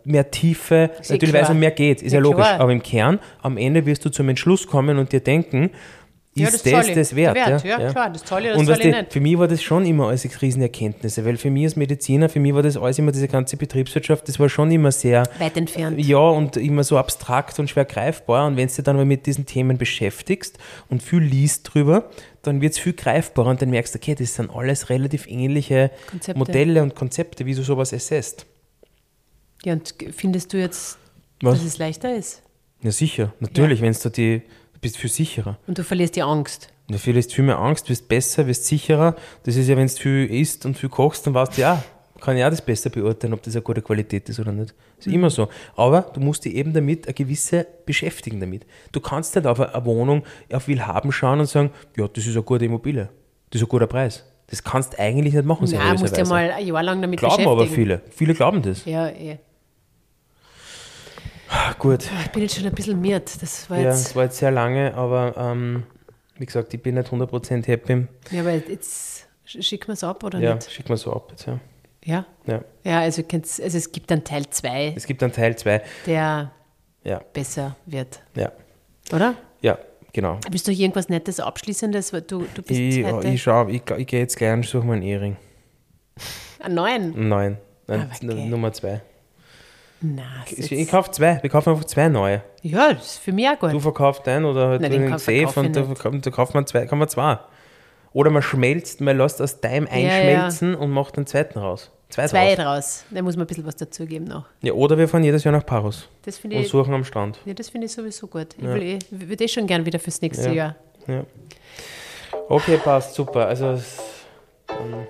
mehr 0.04 0.30
Tiefe, 0.30 0.90
Ist 1.00 1.10
eh 1.10 1.14
natürlich 1.14 1.34
klar. 1.34 1.50
um 1.50 1.58
mehr 1.58 1.70
geht, 1.70 2.02
ist 2.02 2.12
ja, 2.12 2.18
Ja, 2.18 2.22
logisch, 2.22 2.46
klar. 2.46 2.60
aber 2.60 2.72
im 2.72 2.82
Kern, 2.82 3.18
am 3.42 3.56
Ende 3.56 3.84
wirst 3.86 4.04
du 4.04 4.10
zum 4.10 4.28
Entschluss 4.28 4.66
kommen 4.66 4.98
und 4.98 5.12
dir 5.12 5.20
denken, 5.20 5.70
Ja, 6.34 6.48
ist 6.48 6.66
das 6.66 6.86
das 6.86 6.94
das 6.94 7.16
wert? 7.16 7.34
Wert, 7.34 7.64
ja, 7.64 7.90
klar, 7.90 8.10
das 8.10 8.22
ich 8.24 8.30
oder 8.30 8.56
Und 8.58 8.68
das 8.68 8.78
was 8.78 8.84
die, 8.84 8.94
für 9.08 9.20
mich 9.20 9.38
war 9.38 9.48
das 9.48 9.62
schon 9.62 9.86
immer 9.86 10.08
alles 10.08 10.26
Riesenerkenntnisse, 10.42 11.24
weil 11.24 11.38
für 11.38 11.50
mich 11.50 11.64
als 11.64 11.76
Mediziner, 11.76 12.28
für 12.28 12.40
mich 12.40 12.52
war 12.54 12.62
das 12.62 12.76
alles 12.76 12.98
immer, 12.98 13.10
diese 13.12 13.26
ganze 13.28 13.56
Betriebswirtschaft, 13.56 14.28
das 14.28 14.38
war 14.38 14.50
schon 14.50 14.70
immer 14.70 14.92
sehr, 14.92 15.22
Weit 15.38 15.56
entfernt. 15.56 15.98
ja, 15.98 16.18
und 16.18 16.58
immer 16.58 16.84
so 16.84 16.98
abstrakt 16.98 17.58
und 17.58 17.70
schwer 17.70 17.86
greifbar. 17.86 18.46
Und 18.46 18.56
wenn 18.58 18.68
du 18.68 18.74
dich 18.74 18.84
dann 18.84 18.96
mal 18.96 19.06
mit 19.06 19.24
diesen 19.24 19.46
Themen 19.46 19.78
beschäftigst 19.78 20.58
und 20.90 21.02
viel 21.02 21.20
liest 21.20 21.72
drüber, 21.72 22.10
dann 22.42 22.60
wird 22.60 22.74
es 22.74 22.78
viel 22.78 22.92
greifbarer 22.92 23.48
und 23.48 23.62
dann 23.62 23.70
merkst 23.70 23.94
du, 23.94 23.98
okay, 23.98 24.14
das 24.14 24.34
sind 24.34 24.50
alles 24.54 24.90
relativ 24.90 25.26
ähnliche 25.26 25.90
Konzepte. 26.10 26.38
Modelle 26.38 26.82
und 26.82 26.94
Konzepte, 26.94 27.46
wie 27.46 27.54
du 27.54 27.62
sowas 27.62 27.94
assesst. 27.94 28.44
Ja, 29.64 29.72
und 29.74 29.94
findest 30.12 30.52
du 30.52 30.58
jetzt, 30.58 30.98
Was? 31.40 31.58
dass 31.58 31.66
es 31.66 31.78
leichter 31.78 32.14
ist? 32.14 32.42
Ja, 32.82 32.90
sicher. 32.92 33.32
Natürlich, 33.40 33.80
wenn 33.80 33.92
du 33.92 34.10
die, 34.10 34.42
du 34.74 34.80
bist 34.80 34.96
viel 34.96 35.10
sicherer. 35.10 35.58
Und 35.66 35.78
du 35.78 35.84
verlierst 35.84 36.16
die 36.16 36.22
Angst. 36.22 36.68
Du 36.88 36.98
verlierst 36.98 37.34
viel 37.34 37.44
mehr 37.44 37.58
Angst, 37.58 37.88
wirst 37.88 38.06
besser, 38.06 38.46
wirst 38.46 38.66
sicherer. 38.66 39.16
Das 39.42 39.56
ist 39.56 39.66
ja, 39.66 39.76
wenn 39.76 39.88
du 39.88 39.92
viel 39.92 40.26
isst 40.26 40.66
und 40.66 40.76
viel 40.76 40.88
kochst, 40.88 41.26
dann 41.26 41.34
weißt 41.34 41.56
du 41.56 41.62
ja, 41.62 41.82
kann 42.20 42.36
ich 42.36 42.44
auch 42.44 42.50
das 42.50 42.62
besser 42.62 42.90
beurteilen, 42.90 43.34
ob 43.34 43.42
das 43.42 43.54
eine 43.54 43.62
gute 43.62 43.82
Qualität 43.82 44.28
ist 44.28 44.38
oder 44.38 44.52
nicht. 44.52 44.74
Das 44.96 45.06
ist 45.06 45.12
immer 45.12 45.30
so. 45.30 45.48
Aber 45.74 46.02
du 46.14 46.20
musst 46.20 46.44
dich 46.44 46.54
eben 46.54 46.72
damit 46.72 47.06
eine 47.06 47.14
gewisse 47.14 47.66
beschäftigen 47.84 48.40
damit. 48.40 48.66
Du 48.92 49.00
kannst 49.00 49.34
nicht 49.34 49.46
auf 49.46 49.60
eine 49.60 49.74
eine 49.74 49.84
Wohnung 49.84 50.24
auf 50.52 50.68
Willhaben 50.68 51.12
schauen 51.12 51.40
und 51.40 51.46
sagen, 51.46 51.70
ja, 51.96 52.06
das 52.08 52.26
ist 52.26 52.34
eine 52.34 52.42
gute 52.42 52.64
Immobilie. 52.64 53.08
Das 53.50 53.60
ist 53.60 53.66
ein 53.66 53.68
guter 53.68 53.86
Preis. 53.86 54.24
Das 54.48 54.62
kannst 54.62 54.92
du 54.94 54.98
eigentlich 55.00 55.34
nicht 55.34 55.44
machen, 55.44 55.68
Nein, 55.70 55.92
musst 55.98 56.16
ja 56.16 56.24
seriöserweise. 56.24 56.30
mal 56.30 56.50
ein 56.52 56.66
Jahr 56.66 56.82
lang 56.82 57.02
damit 57.02 57.18
Glauben 57.18 57.36
beschäftigen. 57.36 57.60
aber 57.60 57.66
viele. 57.66 58.02
Viele 58.10 58.34
glauben 58.34 58.62
das. 58.62 58.84
Ja, 58.84 59.08
eh. 59.08 59.38
Ah, 61.48 61.72
Gut. 61.78 62.08
Ich 62.24 62.30
bin 62.32 62.42
jetzt 62.42 62.56
schon 62.56 62.66
ein 62.66 62.74
bisschen 62.74 63.00
miert. 63.00 63.40
Das 63.42 63.68
war 63.70 63.78
Ja, 63.78 63.84
jetzt. 63.90 64.08
es 64.08 64.16
war 64.16 64.24
jetzt 64.24 64.38
sehr 64.38 64.50
lange, 64.50 64.94
aber 64.94 65.34
ähm, 65.36 65.84
wie 66.38 66.46
gesagt, 66.46 66.72
ich 66.74 66.82
bin 66.82 66.94
nicht 66.96 67.08
100% 67.10 67.66
happy. 67.66 68.06
Ja, 68.30 68.40
aber 68.40 68.52
jetzt 68.52 69.26
sch- 69.46 69.62
schicken 69.62 69.88
wir 69.88 69.94
es 69.94 70.04
ab 70.04 70.22
oder 70.24 70.38
Ja, 70.38 70.54
nicht? 70.54 70.70
schick 70.70 70.88
mal 70.88 70.96
so 70.96 71.12
ab 71.12 71.28
jetzt. 71.30 71.46
Ja. 71.46 71.58
Ja. 72.04 72.24
Ja. 72.46 72.60
Ja, 72.84 73.00
also, 73.00 73.22
also 73.32 73.62
es 73.78 73.90
gibt 73.92 74.10
dann 74.10 74.22
Teil 74.22 74.48
2, 74.48 74.92
Es 74.96 75.06
gibt 75.06 75.22
dann 75.22 75.32
Teil 75.32 75.56
2. 75.56 75.82
der 76.06 76.52
Ja, 77.04 77.20
besser 77.32 77.76
wird. 77.86 78.20
ja, 78.36 78.52
Oder? 79.12 79.34
Ja, 80.16 80.22
genau. 80.22 80.38
Willst 80.50 80.66
du 80.66 80.72
noch 80.72 80.78
irgendwas 80.78 81.08
Nettes, 81.08 81.40
Abschließendes? 81.40 82.12
Weil 82.12 82.22
du, 82.22 82.46
du 82.54 82.62
bist 82.62 82.70
Ich, 82.80 83.04
heute 83.04 83.28
ich 83.28 83.42
schau, 83.42 83.68
ich, 83.68 83.82
ich 83.90 84.06
gehe 84.06 84.20
jetzt 84.20 84.36
gleich 84.36 84.52
und 84.52 84.64
suche 84.66 84.86
mir 84.86 84.94
einen 84.94 85.02
Ehering. 85.02 85.36
Einen 86.60 86.74
neuen. 86.74 87.28
Nein, 87.28 87.58
Aber 87.86 87.94
N- 87.96 88.10
gell. 88.20 88.46
Nummer 88.46 88.72
zwei. 88.72 89.00
Na, 90.00 90.22
Ich, 90.46 90.70
ich 90.72 90.88
kaufe 90.90 91.10
zwei. 91.10 91.42
Wir 91.42 91.50
kaufen 91.50 91.70
einfach 91.70 91.84
zwei 91.84 92.08
neue. 92.08 92.42
ja, 92.62 92.92
das 92.92 93.06
ist 93.12 93.18
für 93.18 93.32
mich 93.32 93.48
auch 93.48 93.58
gut. 93.58 93.72
Du 93.72 93.80
verkaufst 93.80 94.26
einen 94.28 94.44
oder 94.44 94.68
halt 94.68 94.82
Nein, 94.82 94.90
du 94.92 94.98
den 94.98 95.08
den 95.10 95.18
Safe 95.18 95.60
und 95.60 95.74
da, 95.76 95.82
da 95.82 96.30
kauft 96.30 96.54
man 96.54 96.66
zwei, 96.66 96.86
kann 96.86 96.98
man 96.98 97.08
zwei. 97.08 97.38
Oder 98.12 98.30
man 98.30 98.42
schmelzt, 98.42 99.00
man 99.00 99.16
lässt 99.18 99.40
aus 99.42 99.60
deinem 99.60 99.86
ja. 99.86 99.92
einschmelzen 99.92 100.74
und 100.74 100.90
macht 100.90 101.16
den 101.16 101.26
zweiten 101.26 101.58
raus. 101.58 101.90
Zwei, 102.08 102.28
Zwei 102.28 102.54
draus. 102.54 102.64
draus. 102.64 103.04
Da 103.10 103.20
muss 103.22 103.36
man 103.36 103.44
ein 103.44 103.46
bisschen 103.48 103.66
was 103.66 103.74
dazugeben 103.76 104.26
noch. 104.26 104.44
Ja, 104.62 104.72
oder 104.72 104.96
wir 104.96 105.08
fahren 105.08 105.24
jedes 105.24 105.42
Jahr 105.44 105.52
nach 105.52 105.66
Paros 105.66 106.08
Das 106.24 106.38
finde 106.38 106.56
und 106.56 106.62
ich, 106.62 106.68
suchen 106.68 106.94
am 106.94 107.04
Strand. 107.04 107.38
ja, 107.44 107.52
das 107.54 107.68
finde 107.68 107.86
ich 107.86 107.92
sowieso 107.92 108.26
gut. 108.28 108.54
Ich 108.56 108.62
will 108.64 108.82
eh, 108.82 108.98
würde 109.10 109.44
eh 109.44 109.48
schon 109.48 109.66
gern 109.66 109.84
wieder 109.84 109.98
fürs 109.98 110.20
nächste 110.22 110.48
Ja. 110.48 110.52
Jahr. 110.54 110.76
Ja. 111.08 111.24
Okay, 112.48 112.76
passt, 112.78 113.14
super. 113.14 113.46
Also 113.48 113.70
es- 113.72 113.98
dann 114.68 115.06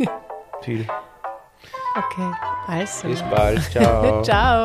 viel. 0.62 0.86
Okay, 1.96 2.32
also. 2.66 3.08
Bis 3.08 3.22
bald. 3.22 3.62
Ciao. 3.70 4.22
Ciao. 4.24 4.64